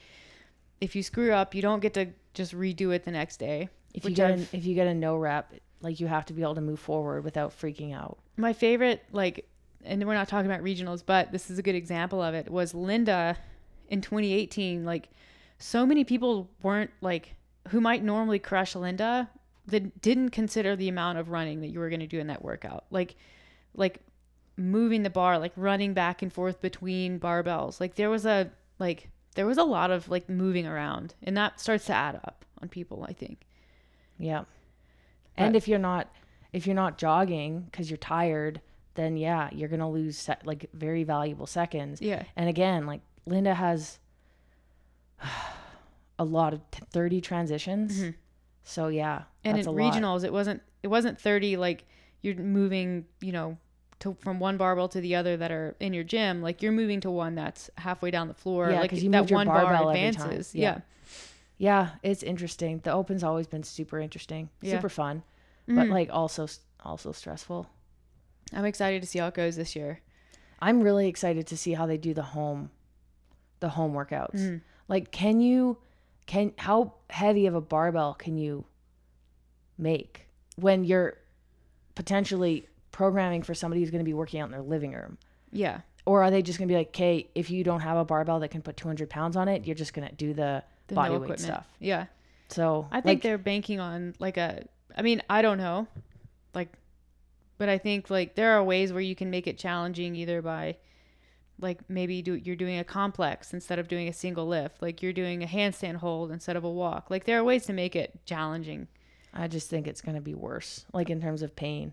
if 0.80 0.97
you 0.97 1.03
screw 1.03 1.32
up, 1.32 1.55
you 1.55 1.62
don't 1.62 1.80
get 1.80 1.94
to 1.94 2.07
just 2.34 2.53
redo 2.53 2.92
it 2.94 3.05
the 3.05 3.12
next 3.12 3.36
day. 3.38 3.68
if 3.94 4.05
you 4.05 4.11
get 4.11 4.32
I've- 4.32 4.49
if 4.53 4.66
you 4.66 4.74
get 4.74 4.88
a 4.88 4.94
no 4.94 5.16
rep, 5.16 5.55
like 5.80 6.01
you 6.01 6.07
have 6.09 6.26
to 6.26 6.32
be 6.32 6.42
able 6.42 6.57
to 6.57 6.61
move 6.61 6.80
forward 6.80 7.22
without 7.24 7.53
freaking 7.53 7.94
out. 7.94 8.18
my 8.36 8.53
favorite 8.53 9.03
like 9.12 9.49
and 9.87 10.05
we're 10.07 10.14
not 10.14 10.28
talking 10.28 10.51
about 10.51 10.62
regionals 10.62 11.03
but 11.05 11.32
this 11.32 11.51
is 11.51 11.59
a 11.59 11.62
good 11.62 11.74
example 11.74 12.22
of 12.22 12.34
it 12.34 12.51
was 12.51 12.74
linda 12.74 13.37
in 13.89 14.01
2018 14.01 14.84
like 14.84 15.09
so 15.59 15.87
many 15.87 16.05
people 16.05 16.51
weren't 16.62 16.91
like 17.01 17.34
who 17.68 17.80
might 17.80 18.03
normally 18.03 18.39
crush 18.39 18.74
linda 18.74 19.28
that 19.66 20.01
didn't 20.01 20.30
consider 20.30 20.76
the 20.76 20.89
amount 20.89 21.18
of 21.18 21.30
running 21.30 21.61
that 21.61 21.68
you 21.68 21.80
were 21.80 21.89
going 21.89 22.01
to 22.01 22.07
do 22.07 22.20
in 22.20 22.28
that 22.28 22.43
workout. 22.43 22.84
Like 22.91 23.16
like 23.74 24.01
moving 24.57 25.03
the 25.03 25.11
bar 25.11 25.39
like 25.39 25.53
running 25.57 25.93
back 25.93 26.22
and 26.22 26.32
forth 26.32 26.61
between 26.61 27.20
barbells. 27.20 27.80
Like 27.80 27.97
there 27.97 28.11
was 28.11 28.24
a 28.24 28.51
like 28.78 29.11
there 29.34 29.47
was 29.47 29.59
a 29.59 29.64
lot 29.64 29.91
of 29.91 30.09
like 30.09 30.28
moving 30.28 30.66
around 30.66 31.14
and 31.22 31.37
that 31.37 31.61
starts 31.61 31.87
to 31.87 31.93
add 31.93 32.14
up 32.16 32.45
on 32.62 32.68
people 32.68 33.05
i 33.09 33.12
think. 33.12 33.47
Yeah. 34.18 34.45
And 35.37 35.55
if 35.55 35.68
you're 35.68 35.78
not 35.78 36.09
if 36.53 36.66
you're 36.66 36.76
not 36.76 36.97
jogging 36.97 37.62
because 37.62 37.91
you're 37.91 37.99
tired, 37.99 38.61
then 38.97 39.16
yeah, 39.16 39.49
you're 39.53 39.68
gonna 39.68 39.90
lose 39.90 40.18
se- 40.18 40.38
like 40.44 40.68
very 40.72 41.05
valuable 41.05 41.47
seconds. 41.47 42.01
yeah 42.03 42.24
And 42.36 42.49
again, 42.49 42.86
like 42.86 43.01
Linda 43.26 43.55
has 43.55 43.99
a 46.18 46.24
lot 46.24 46.53
of 46.53 46.61
t- 46.70 46.80
thirty 46.90 47.20
transitions. 47.20 47.99
Mhm. 48.01 48.14
So 48.64 48.88
yeah, 48.88 49.22
and 49.44 49.57
that's 49.57 49.66
in 49.66 49.72
a 49.72 49.76
lot. 49.76 49.94
regionals 49.94 50.24
it 50.24 50.32
wasn't 50.32 50.62
it 50.82 50.88
wasn't 50.88 51.20
30 51.20 51.57
like 51.57 51.84
you're 52.22 52.34
moving 52.36 53.07
you 53.20 53.32
know 53.32 53.59
to 54.01 54.14
from 54.20 54.38
one 54.40 54.57
barbell 54.57 54.88
to 54.88 55.01
the 55.01 55.14
other 55.14 55.36
that 55.36 55.51
are 55.51 55.74
in 55.80 55.92
your 55.94 56.05
gym 56.05 56.42
like 56.42 56.62
you're 56.62 56.72
moving 56.72 57.01
to 57.01 57.11
one 57.11 57.34
that's 57.34 57.70
halfway 57.78 58.11
down 58.11 58.28
the 58.28 58.34
floor 58.34 58.70
Yeah, 58.70 58.80
like 58.80 58.92
you 58.92 59.11
that 59.11 59.30
one 59.30 59.47
bar 59.47 59.72
advances 59.88 60.55
Yeah. 60.55 60.62
yeah, 60.62 60.80
Yeah, 61.59 61.90
it's 62.03 62.22
interesting. 62.22 62.80
The 62.84 62.92
Open's 62.92 63.24
always 63.24 63.47
been 63.47 63.62
super 63.62 63.99
interesting, 64.01 64.51
Yeah. 64.61 64.72
super 64.72 64.88
fun, 64.90 65.22
but 65.66 65.86
Mhm. 65.86 65.90
like 65.90 66.11
also 66.12 66.47
also 66.84 67.12
stressful. 67.12 67.66
I'm 68.53 68.64
excited 68.64 69.03
to 69.03 69.09
see 69.09 69.18
how 69.18 69.26
it 69.28 69.34
goes 69.34 69.57
this 69.57 69.74
year 69.76 70.01
I'm 70.59 70.80
really 70.80 71.09
excited 71.09 71.47
to 71.49 71.57
see 71.57 71.74
how 71.74 71.86
they 71.86 71.99
do 71.99 72.14
the 72.14 72.22
home, 72.22 72.70
the 73.61 73.68
home 73.68 73.92
workouts. 73.92 74.36
Mm. 74.36 74.61
Like, 74.88 75.11
can 75.11 75.40
you, 75.40 75.78
can 76.26 76.53
how 76.57 76.94
heavy 77.11 77.47
of 77.47 77.55
a 77.55 77.61
barbell 77.61 78.14
can 78.14 78.38
you 78.38 78.64
make 79.78 80.28
when 80.57 80.84
you're 80.84 81.18
potentially 81.94 82.66
programming 82.90 83.42
for 83.42 83.55
somebody 83.55 83.80
who's 83.82 83.90
going 83.90 84.01
to 84.01 84.05
be 84.09 84.14
working 84.14 84.40
out 84.40 84.47
in 84.47 84.53
their 84.53 84.62
living 84.62 84.92
room? 84.92 85.18
Yeah. 85.53 85.80
Or 86.07 86.22
are 86.22 86.30
they 86.30 86.40
just 86.40 86.59
going 86.59 86.68
to 86.68 86.72
be 86.72 86.78
like, 86.78 86.88
okay, 86.88 87.28
if 87.34 87.51
you 87.51 87.64
don't 87.64 87.80
have 87.80 87.97
a 87.99 88.05
barbell 88.05 88.40
that 88.40 88.49
can 88.49 88.62
put 88.62 88.76
200 88.76 89.11
pounds 89.11 89.36
on 89.36 89.49
it, 89.49 89.66
you're 89.66 89.74
just 89.76 89.92
going 89.92 90.09
to 90.09 90.14
do 90.14 90.32
the, 90.32 90.62
The 90.86 90.94
body 90.94 91.12
no 91.12 91.18
weight 91.18 91.24
equipment. 91.24 91.40
stuff. 91.40 91.68
Yeah. 91.80 92.07
So 92.49 92.86
I 92.90 93.01
think 93.01 93.05
like, 93.18 93.22
they're 93.22 93.38
banking 93.38 93.80
on 93.80 94.14
like 94.20 94.36
a 94.36 94.66
I 94.97 95.03
mean, 95.03 95.22
I 95.28 95.42
don't 95.42 95.59
know. 95.59 95.86
But 97.59 97.69
I 97.69 97.79
think 97.79 98.11
like 98.11 98.35
there 98.35 98.53
are 98.53 98.63
ways 98.63 98.93
where 98.93 99.03
you 99.03 99.15
can 99.15 99.31
make 99.31 99.47
it 99.47 99.59
challenging 99.59 100.15
either 100.15 100.43
by 100.43 100.77
like 101.59 101.81
maybe 101.89 102.21
do 102.21 102.35
you're 102.35 102.57
doing 102.57 102.79
a 102.79 102.85
complex 102.85 103.55
instead 103.55 103.79
of 103.79 103.89
doing 103.89 104.09
a 104.09 104.13
single 104.13 104.47
lift. 104.47 104.83
Like 104.83 105.03
you're 105.03 105.13
doing 105.13 105.43
a 105.43 105.47
handstand 105.47 105.97
hold 105.97 106.31
instead 106.31 106.57
of 106.57 106.65
a 106.65 106.71
walk. 106.71 107.11
Like 107.11 107.25
there 107.25 107.39
are 107.39 107.45
ways 107.45 107.65
to 107.67 107.73
make 107.73 107.97
it 107.97 108.21
challenging. 108.27 108.89
I 109.33 109.49
just 109.49 109.69
think 109.69 109.87
it's 109.87 110.01
going 110.01 110.15
to 110.15 110.23
be 110.23 110.35
worse, 110.35 110.85
like 110.93 111.11
in 111.11 111.21
terms 111.21 111.43
of 111.43 111.55
pain. 111.57 111.93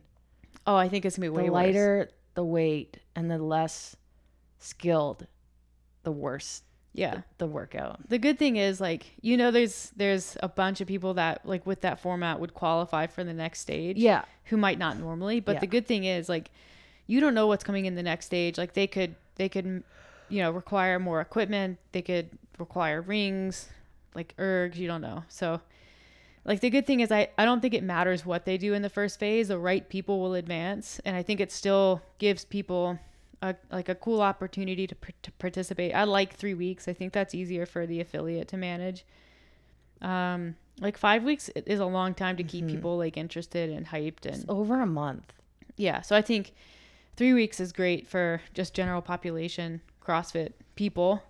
Oh, 0.66 0.76
I 0.76 0.88
think 0.88 1.06
it's 1.06 1.18
gonna 1.18 1.30
be 1.30 1.30
way 1.30 1.46
the 1.46 1.52
worse. 1.52 1.66
lighter 1.66 2.10
the 2.36 2.44
weight 2.44 2.98
and 3.16 3.30
the 3.30 3.38
less 3.38 3.96
skilled, 4.60 5.28
the 6.04 6.12
worse 6.12 6.62
Yeah. 6.94 7.22
the 7.40 7.48
workout. 7.48 8.08
The 8.10 8.20
good 8.20 8.38
thing 8.38 8.56
is 8.58 8.80
like 8.80 9.06
you 9.22 9.36
know 9.38 9.50
there's 9.52 9.92
there's 9.96 10.38
a 10.42 10.48
bunch 10.50 10.80
of 10.82 10.88
people 10.88 11.16
that 11.16 11.46
like 11.46 11.66
with 11.66 11.82
that 11.82 12.00
format 12.00 12.40
would 12.40 12.54
qualify 12.54 13.08
for 13.08 13.24
the 13.24 13.34
next 13.34 13.60
stage. 13.62 13.98
Yeah. 13.98 14.24
who 14.46 14.58
might 14.58 14.78
not 14.78 14.98
normally. 15.00 15.40
But 15.40 15.54
Yeah. 15.56 15.60
the 15.62 15.68
good 15.68 15.88
thing 15.88 16.04
is 16.04 16.30
like 16.30 16.52
you 17.08 17.20
don't 17.20 17.34
know 17.34 17.48
what's 17.48 17.64
coming 17.64 17.86
in 17.86 17.96
the 17.96 18.04
next 18.04 18.26
stage. 18.28 18.58
Like 18.58 18.74
they 18.74 18.88
could 18.88 19.16
they 19.36 19.50
could 19.50 19.84
you 20.30 20.42
know 20.42 20.52
require 20.52 21.00
more 21.00 21.20
equipment. 21.22 21.78
They 21.92 22.02
could 22.02 22.30
require 22.60 23.02
rings, 23.02 23.70
like 24.16 24.36
ergs. 24.38 24.76
You 24.78 24.88
don't 24.88 25.02
know. 25.02 25.24
So 25.28 25.60
like 26.46 26.60
the 26.60 26.70
good 26.70 26.86
thing 26.86 27.00
is 27.00 27.12
I 27.12 27.30
I 27.38 27.46
don't 27.46 27.62
think 27.62 27.74
it 27.74 27.84
matters 27.84 28.26
what 28.26 28.46
they 28.46 28.58
do 28.58 28.74
in 28.74 28.82
the 28.84 28.90
first 28.90 29.20
phase. 29.20 29.48
The 29.48 29.58
right 29.58 29.88
people 29.90 30.20
will 30.22 30.36
advance, 30.36 31.00
and 31.06 31.16
I 31.16 31.24
think 31.24 31.40
it 31.40 31.52
still 31.52 32.02
gives 32.20 32.46
people. 32.46 33.00
A, 33.44 33.56
like 33.72 33.90
a 33.90 33.96
cool 33.96 34.22
opportunity 34.22 34.88
to, 34.88 34.96
par- 34.96 35.12
to 35.22 35.32
participate. 35.34 35.94
I 35.94 36.06
like 36.06 36.34
three 36.36 36.54
weeks. 36.54 36.88
I 36.88 36.94
think 36.94 37.12
that's 37.12 37.36
easier 37.36 37.66
for 37.66 37.86
the 37.86 38.00
affiliate 38.00 38.48
to 38.50 38.58
manage. 38.58 39.06
Um, 40.02 40.56
like 40.80 40.98
five 40.98 41.24
weeks 41.24 41.50
is 41.50 41.80
a 41.80 41.86
long 41.86 42.14
time 42.14 42.38
to 42.38 42.44
keep 42.44 42.64
Mhm. 42.66 42.70
people 42.72 42.98
like 42.98 43.18
interested 43.18 43.70
and 43.70 43.86
hyped 43.88 44.26
and 44.26 44.36
It's 44.36 44.46
over 44.48 44.82
a 44.82 44.86
month. 44.86 45.34
yeah, 45.78 46.02
so 46.02 46.16
I 46.16 46.22
think 46.22 46.54
three 47.18 47.34
weeks 47.34 47.60
is 47.60 47.72
great 47.74 48.08
for 48.08 48.42
just 48.54 48.74
general 48.74 49.02
population 49.02 49.82
CrossFit 50.02 50.54
people. 50.76 51.22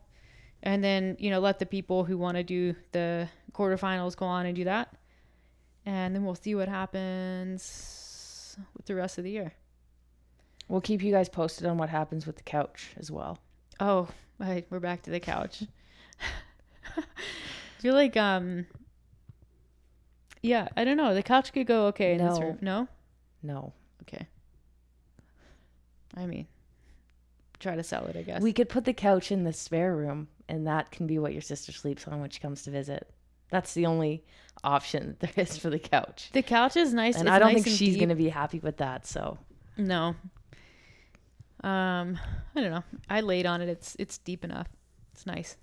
And 0.62 0.84
then, 0.84 1.18
you 1.20 1.30
know, 1.32 1.40
let 1.40 1.58
the 1.60 1.66
people 1.66 2.06
who 2.06 2.18
want 2.18 2.38
to 2.38 2.44
do 2.44 2.76
the 2.94 3.28
quarterfinals 3.54 4.16
go 4.16 4.26
on 4.28 4.46
and 4.46 4.56
do 4.56 4.64
that. 4.66 4.94
And 5.86 6.16
then 6.16 6.24
we'll 6.24 6.36
see 6.36 6.56
what 6.56 6.70
happens 6.70 8.58
with 8.78 8.86
the 8.86 8.96
rest 8.96 9.18
of 9.18 9.24
the 9.24 9.32
year. 9.32 9.54
We'll 10.74 10.82
keep 10.82 11.04
you 11.04 11.12
guys 11.12 11.30
posted 11.30 11.68
on 11.68 11.78
what 11.78 11.90
happens 11.90 12.26
with 12.26 12.36
the 12.38 12.42
couch 12.42 12.96
as 12.98 13.12
well. 13.12 13.38
Oh, 13.80 14.08
right, 14.40 14.66
we're 14.72 14.80
back 14.80 15.04
to 15.04 15.12
the 15.12 15.20
couch. 15.20 15.62
I 16.98 17.04
feel 17.78 17.94
like 17.94 18.18
um 18.18 18.66
yeah, 20.42 20.70
I 20.76 20.84
don't 20.84 20.98
know. 20.98 21.14
The 21.14 21.22
couch 21.22 21.54
could 21.54 21.68
go 21.68 21.86
okay 21.90 22.14
in 22.14 22.26
this 22.26 22.40
No. 22.40 22.42
room. 22.44 22.58
No? 22.62 22.88
No. 23.44 23.74
Okay. 24.02 24.26
I 26.18 26.26
mean, 26.26 26.48
try 27.60 27.76
to 27.76 27.84
sell 27.84 28.06
it, 28.08 28.16
I 28.18 28.24
guess. 28.24 28.42
We 28.42 28.52
could 28.52 28.68
put 28.68 28.84
the 28.86 28.94
couch 28.94 29.32
in 29.32 29.44
the 29.44 29.54
spare 29.54 29.96
room 29.96 30.28
and 30.50 30.66
that 30.66 30.90
can 30.90 31.06
be 31.06 31.20
what 31.20 31.34
your 31.34 31.44
sister 31.44 31.72
sleeps 31.72 32.08
on 32.08 32.20
when 32.20 32.32
she 32.32 32.40
comes 32.40 32.64
to 32.64 32.72
visit. 32.72 33.08
That's 33.52 33.76
the 33.76 33.86
only 33.86 34.24
option 34.64 35.18
there 35.20 35.30
is 35.38 35.56
for 35.56 35.70
the 35.70 35.78
couch. 35.78 36.32
The 36.34 36.42
couch 36.42 36.76
is 36.78 36.96
nice. 36.96 37.18
And 37.18 37.28
it's 37.28 37.36
I 37.36 37.38
don't 37.38 37.54
nice 37.54 37.64
think 37.64 37.78
she's 37.78 37.94
deep. 37.94 38.10
to 38.10 38.16
be 38.16 38.30
happy 38.30 38.58
with 38.58 38.78
that. 38.78 39.06
So, 39.06 39.38
No. 39.78 40.16
Um, 41.64 42.20
I 42.56 42.62
don't 42.62 42.72
know. 42.72 42.84
I 43.10 43.22
laid 43.22 43.46
on 43.46 43.62
it. 43.62 43.70
It's 43.70 43.96
it's 44.00 44.18
deep 44.18 44.44
enough. 44.44 44.68
It's 45.14 45.26
nice. 45.26 45.56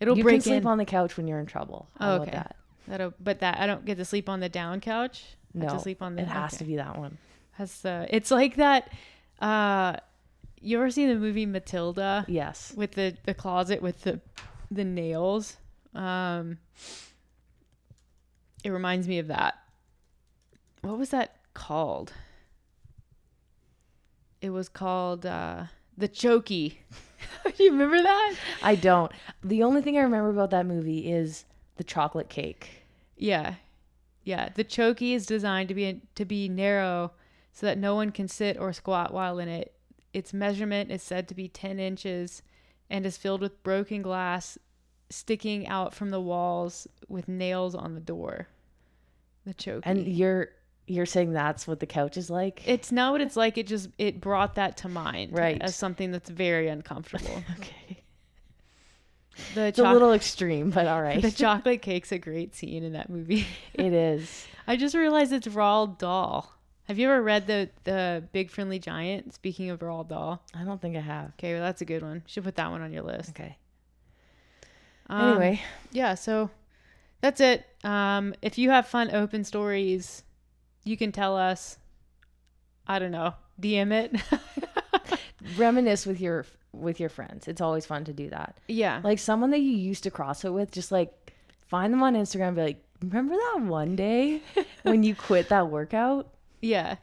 It'll 0.00 0.16
you 0.16 0.22
break 0.22 0.34
can 0.36 0.40
sleep 0.42 0.62
in. 0.62 0.66
on 0.66 0.78
the 0.78 0.84
couch 0.84 1.16
when 1.16 1.26
you're 1.26 1.38
in 1.40 1.46
trouble. 1.46 1.88
How 1.98 2.12
Oh, 2.18 2.22
okay. 2.22 2.32
that? 2.32 2.56
That'll, 2.86 3.14
but 3.18 3.40
that 3.40 3.58
I 3.58 3.66
don't 3.66 3.84
get 3.86 3.96
to 3.98 4.04
sleep 4.04 4.28
on 4.28 4.40
the 4.40 4.48
down 4.48 4.80
couch. 4.80 5.24
I 5.54 5.60
No, 5.64 5.68
to 5.70 5.78
sleep 5.80 6.02
on 6.02 6.14
the. 6.16 6.22
It 6.22 6.28
has 6.28 6.52
okay. 6.52 6.58
to 6.58 6.64
be 6.64 6.76
that 6.76 6.98
one. 6.98 7.16
Has 7.52 7.84
uh, 7.84 8.06
it's 8.10 8.30
like 8.30 8.56
that. 8.56 8.92
Uh, 9.40 9.96
you 10.60 10.76
ever 10.78 10.90
seen 10.90 11.08
the 11.08 11.14
movie 11.16 11.46
Matilda 11.46 12.24
Yes. 12.28 12.74
with 12.76 12.92
the 12.92 13.16
the 13.24 13.32
closet 13.34 13.80
with 13.80 14.02
the 14.02 14.20
the 14.70 14.84
nails? 14.84 15.56
Um, 15.94 16.58
it 18.62 18.70
reminds 18.70 19.08
me 19.08 19.18
of 19.18 19.28
that. 19.28 19.54
What 20.82 20.98
was 20.98 21.10
that 21.10 21.36
called? 21.54 22.12
It 24.46 24.50
was 24.50 24.68
called 24.68 25.26
uh, 25.26 25.64
the 25.98 26.08
Chokey. 26.08 26.76
you 27.58 27.72
remember 27.72 28.00
that? 28.00 28.34
I 28.62 28.76
don't. 28.76 29.10
The 29.42 29.64
only 29.64 29.82
thing 29.82 29.98
I 29.98 30.02
remember 30.02 30.30
about 30.30 30.50
that 30.50 30.66
movie 30.66 31.10
is 31.10 31.44
the 31.78 31.82
chocolate 31.82 32.28
cake. 32.28 32.84
Yeah, 33.16 33.56
yeah. 34.22 34.50
The 34.54 34.62
chokey 34.62 35.14
is 35.14 35.26
designed 35.26 35.68
to 35.68 35.74
be 35.74 36.00
to 36.14 36.24
be 36.24 36.48
narrow, 36.48 37.10
so 37.52 37.66
that 37.66 37.76
no 37.76 37.96
one 37.96 38.12
can 38.12 38.28
sit 38.28 38.56
or 38.56 38.72
squat 38.72 39.12
while 39.12 39.40
in 39.40 39.48
it. 39.48 39.74
Its 40.12 40.32
measurement 40.32 40.92
is 40.92 41.02
said 41.02 41.26
to 41.26 41.34
be 41.34 41.48
ten 41.48 41.80
inches, 41.80 42.42
and 42.88 43.04
is 43.04 43.16
filled 43.16 43.40
with 43.40 43.64
broken 43.64 44.00
glass, 44.00 44.58
sticking 45.10 45.66
out 45.66 45.92
from 45.92 46.10
the 46.10 46.20
walls 46.20 46.86
with 47.08 47.26
nails 47.26 47.74
on 47.74 47.94
the 47.94 48.00
door. 48.00 48.46
The 49.44 49.54
chokey. 49.54 49.82
And 49.82 50.06
you're 50.06 50.50
you're 50.86 51.06
saying 51.06 51.32
that's 51.32 51.66
what 51.66 51.80
the 51.80 51.86
couch 51.86 52.16
is 52.16 52.30
like? 52.30 52.66
it's 52.66 52.92
not 52.92 53.12
what 53.12 53.20
it's 53.20 53.36
like. 53.36 53.58
It 53.58 53.66
just 53.66 53.88
it 53.98 54.20
brought 54.20 54.54
that 54.54 54.76
to 54.78 54.88
mind, 54.88 55.32
Right. 55.32 55.60
As 55.60 55.74
something 55.76 56.12
that's 56.12 56.30
very 56.30 56.68
uncomfortable. 56.68 57.42
okay. 57.58 58.02
The 59.54 59.66
It's 59.66 59.78
a 59.78 59.92
little 59.92 60.12
extreme, 60.12 60.70
but 60.70 60.86
all 60.86 61.02
right. 61.02 61.20
the 61.22 61.30
chocolate 61.44 61.82
cake's 61.82 62.12
a 62.12 62.18
great 62.18 62.54
scene 62.54 62.82
in 62.82 62.92
that 62.92 63.10
movie. 63.10 63.46
it 63.74 63.92
is. 63.92 64.46
I 64.66 64.76
just 64.76 64.94
realized 64.94 65.32
it's 65.32 65.46
Roald 65.46 65.98
Dahl. 65.98 66.52
Have 66.84 66.98
you 66.98 67.08
ever 67.10 67.20
read 67.20 67.46
the 67.46 67.68
the 67.84 68.24
Big 68.32 68.50
Friendly 68.50 68.78
Giant? 68.78 69.34
Speaking 69.34 69.70
of 69.70 69.80
Roald 69.80 70.08
Dahl, 70.08 70.42
I 70.54 70.62
don't 70.64 70.80
think 70.80 70.96
I 70.96 71.00
have. 71.00 71.32
okay, 71.38 71.54
well 71.54 71.62
that's 71.62 71.82
a 71.82 71.84
good 71.84 72.02
one. 72.02 72.22
Should 72.26 72.44
put 72.44 72.56
that 72.56 72.70
one 72.70 72.80
on 72.80 72.92
your 72.92 73.02
list. 73.02 73.30
Okay. 73.30 73.58
Um, 75.08 75.30
anyway, 75.30 75.62
yeah. 75.92 76.14
So 76.14 76.50
that's 77.20 77.40
it. 77.40 77.66
Um, 77.84 78.34
if 78.40 78.56
you 78.56 78.70
have 78.70 78.86
fun 78.86 79.14
open 79.14 79.44
stories, 79.44 80.22
you 80.86 80.96
can 80.96 81.12
tell 81.12 81.36
us. 81.36 81.76
I 82.86 82.98
don't 82.98 83.10
know. 83.10 83.34
DM 83.60 83.92
it. 83.92 85.20
reminisce 85.58 86.06
with 86.06 86.20
your 86.20 86.46
with 86.72 87.00
your 87.00 87.08
friends. 87.08 87.48
It's 87.48 87.60
always 87.60 87.86
fun 87.86 88.04
to 88.04 88.12
do 88.12 88.28
that. 88.30 88.56
yeah. 88.68 89.00
Like 89.02 89.18
someone 89.18 89.50
that 89.50 89.60
you 89.60 89.72
used 89.72 90.04
to 90.04 90.10
CrossFit 90.10 90.52
with, 90.52 90.70
just 90.70 90.92
like 90.92 91.32
find 91.66 91.92
them 91.92 92.02
on 92.02 92.14
Instagram. 92.14 92.48
And 92.48 92.56
be 92.56 92.62
like, 92.62 92.84
remember 93.02 93.34
that 93.34 93.62
one 93.62 93.96
day 93.96 94.42
when 94.82 95.02
you 95.02 95.14
quit 95.14 95.48
that 95.48 95.68
workout? 95.68 96.28
Yeah. 96.60 96.96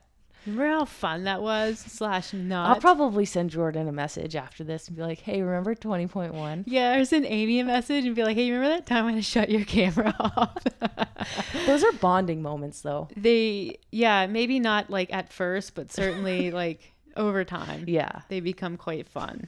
Remember 0.45 0.67
how 0.67 0.85
fun 0.85 1.23
that 1.23 1.41
was? 1.41 1.79
Slash 1.79 2.33
not. 2.33 2.69
I'll 2.69 2.81
probably 2.81 3.25
send 3.25 3.49
Jordan 3.49 3.87
a 3.87 3.91
message 3.91 4.35
after 4.35 4.63
this 4.63 4.87
and 4.87 4.97
be 4.97 5.03
like, 5.03 5.19
hey, 5.19 5.41
remember 5.41 5.73
twenty 5.75 6.07
point 6.07 6.33
one? 6.33 6.63
yeah, 6.67 6.95
or 6.97 7.05
send 7.05 7.25
Amy 7.25 7.59
a 7.59 7.63
message 7.65 8.05
and 8.05 8.15
be 8.15 8.23
like, 8.23 8.35
"Hey, 8.35 8.51
remember 8.51 8.75
that 8.75 8.85
time 8.85 9.05
when 9.05 9.15
I 9.15 9.19
shut 9.35 9.49
your 9.49 9.63
camera 9.65 10.13
off?" 10.19 10.57
Those 11.65 11.83
are 11.83 11.91
bonding 11.93 12.41
moments, 12.41 12.81
though. 12.81 13.07
they 13.15 13.77
yeah 13.91 14.27
maybe 14.27 14.59
not 14.59 14.89
like 14.89 15.13
at 15.13 15.31
first 15.31 15.75
but 15.75 15.91
certainly 15.91 16.51
like 16.63 16.93
over 17.15 17.43
time 17.45 17.85
Yeah. 17.87 18.21
they 18.27 18.39
become 18.41 18.75
quite 18.75 19.07
fun 19.07 19.47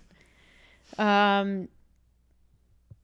um 0.98 1.68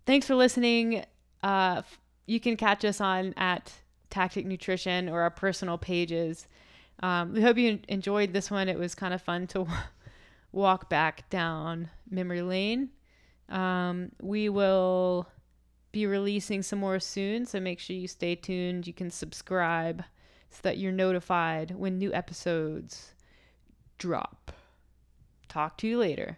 thanks 0.05 0.27
for 0.27 0.35
listening 0.35 1.03
uh 1.43 1.81
you 2.27 2.39
can 2.39 2.55
catch 2.55 2.85
us 2.85 3.01
on 3.01 3.33
at 3.37 3.73
tactic 4.09 4.45
nutrition 4.45 5.09
or 5.09 5.21
our 5.21 5.29
personal 5.31 5.77
pages 5.77 6.47
um, 7.01 7.33
we 7.33 7.41
hope 7.41 7.57
you 7.57 7.79
enjoyed 7.87 8.33
this 8.33 8.51
one. 8.51 8.69
It 8.69 8.77
was 8.77 8.95
kind 8.95 9.13
of 9.13 9.21
fun 9.21 9.47
to 9.47 9.67
walk 10.51 10.89
back 10.89 11.29
down 11.29 11.89
memory 12.09 12.41
lane. 12.41 12.89
Um, 13.49 14.11
we 14.21 14.49
will 14.49 15.27
be 15.91 16.05
releasing 16.05 16.61
some 16.63 16.79
more 16.79 16.99
soon 16.99 17.45
so 17.45 17.59
make 17.59 17.79
sure 17.79 17.95
you 17.95 18.07
stay 18.07 18.35
tuned. 18.35 18.87
You 18.87 18.93
can 18.93 19.11
subscribe 19.11 20.03
so 20.49 20.59
that 20.63 20.77
you're 20.77 20.91
notified 20.91 21.71
when 21.71 21.97
new 21.97 22.13
episodes 22.13 23.13
drop. 23.97 24.51
Talk 25.47 25.77
to 25.79 25.87
you 25.87 25.97
later 25.97 26.37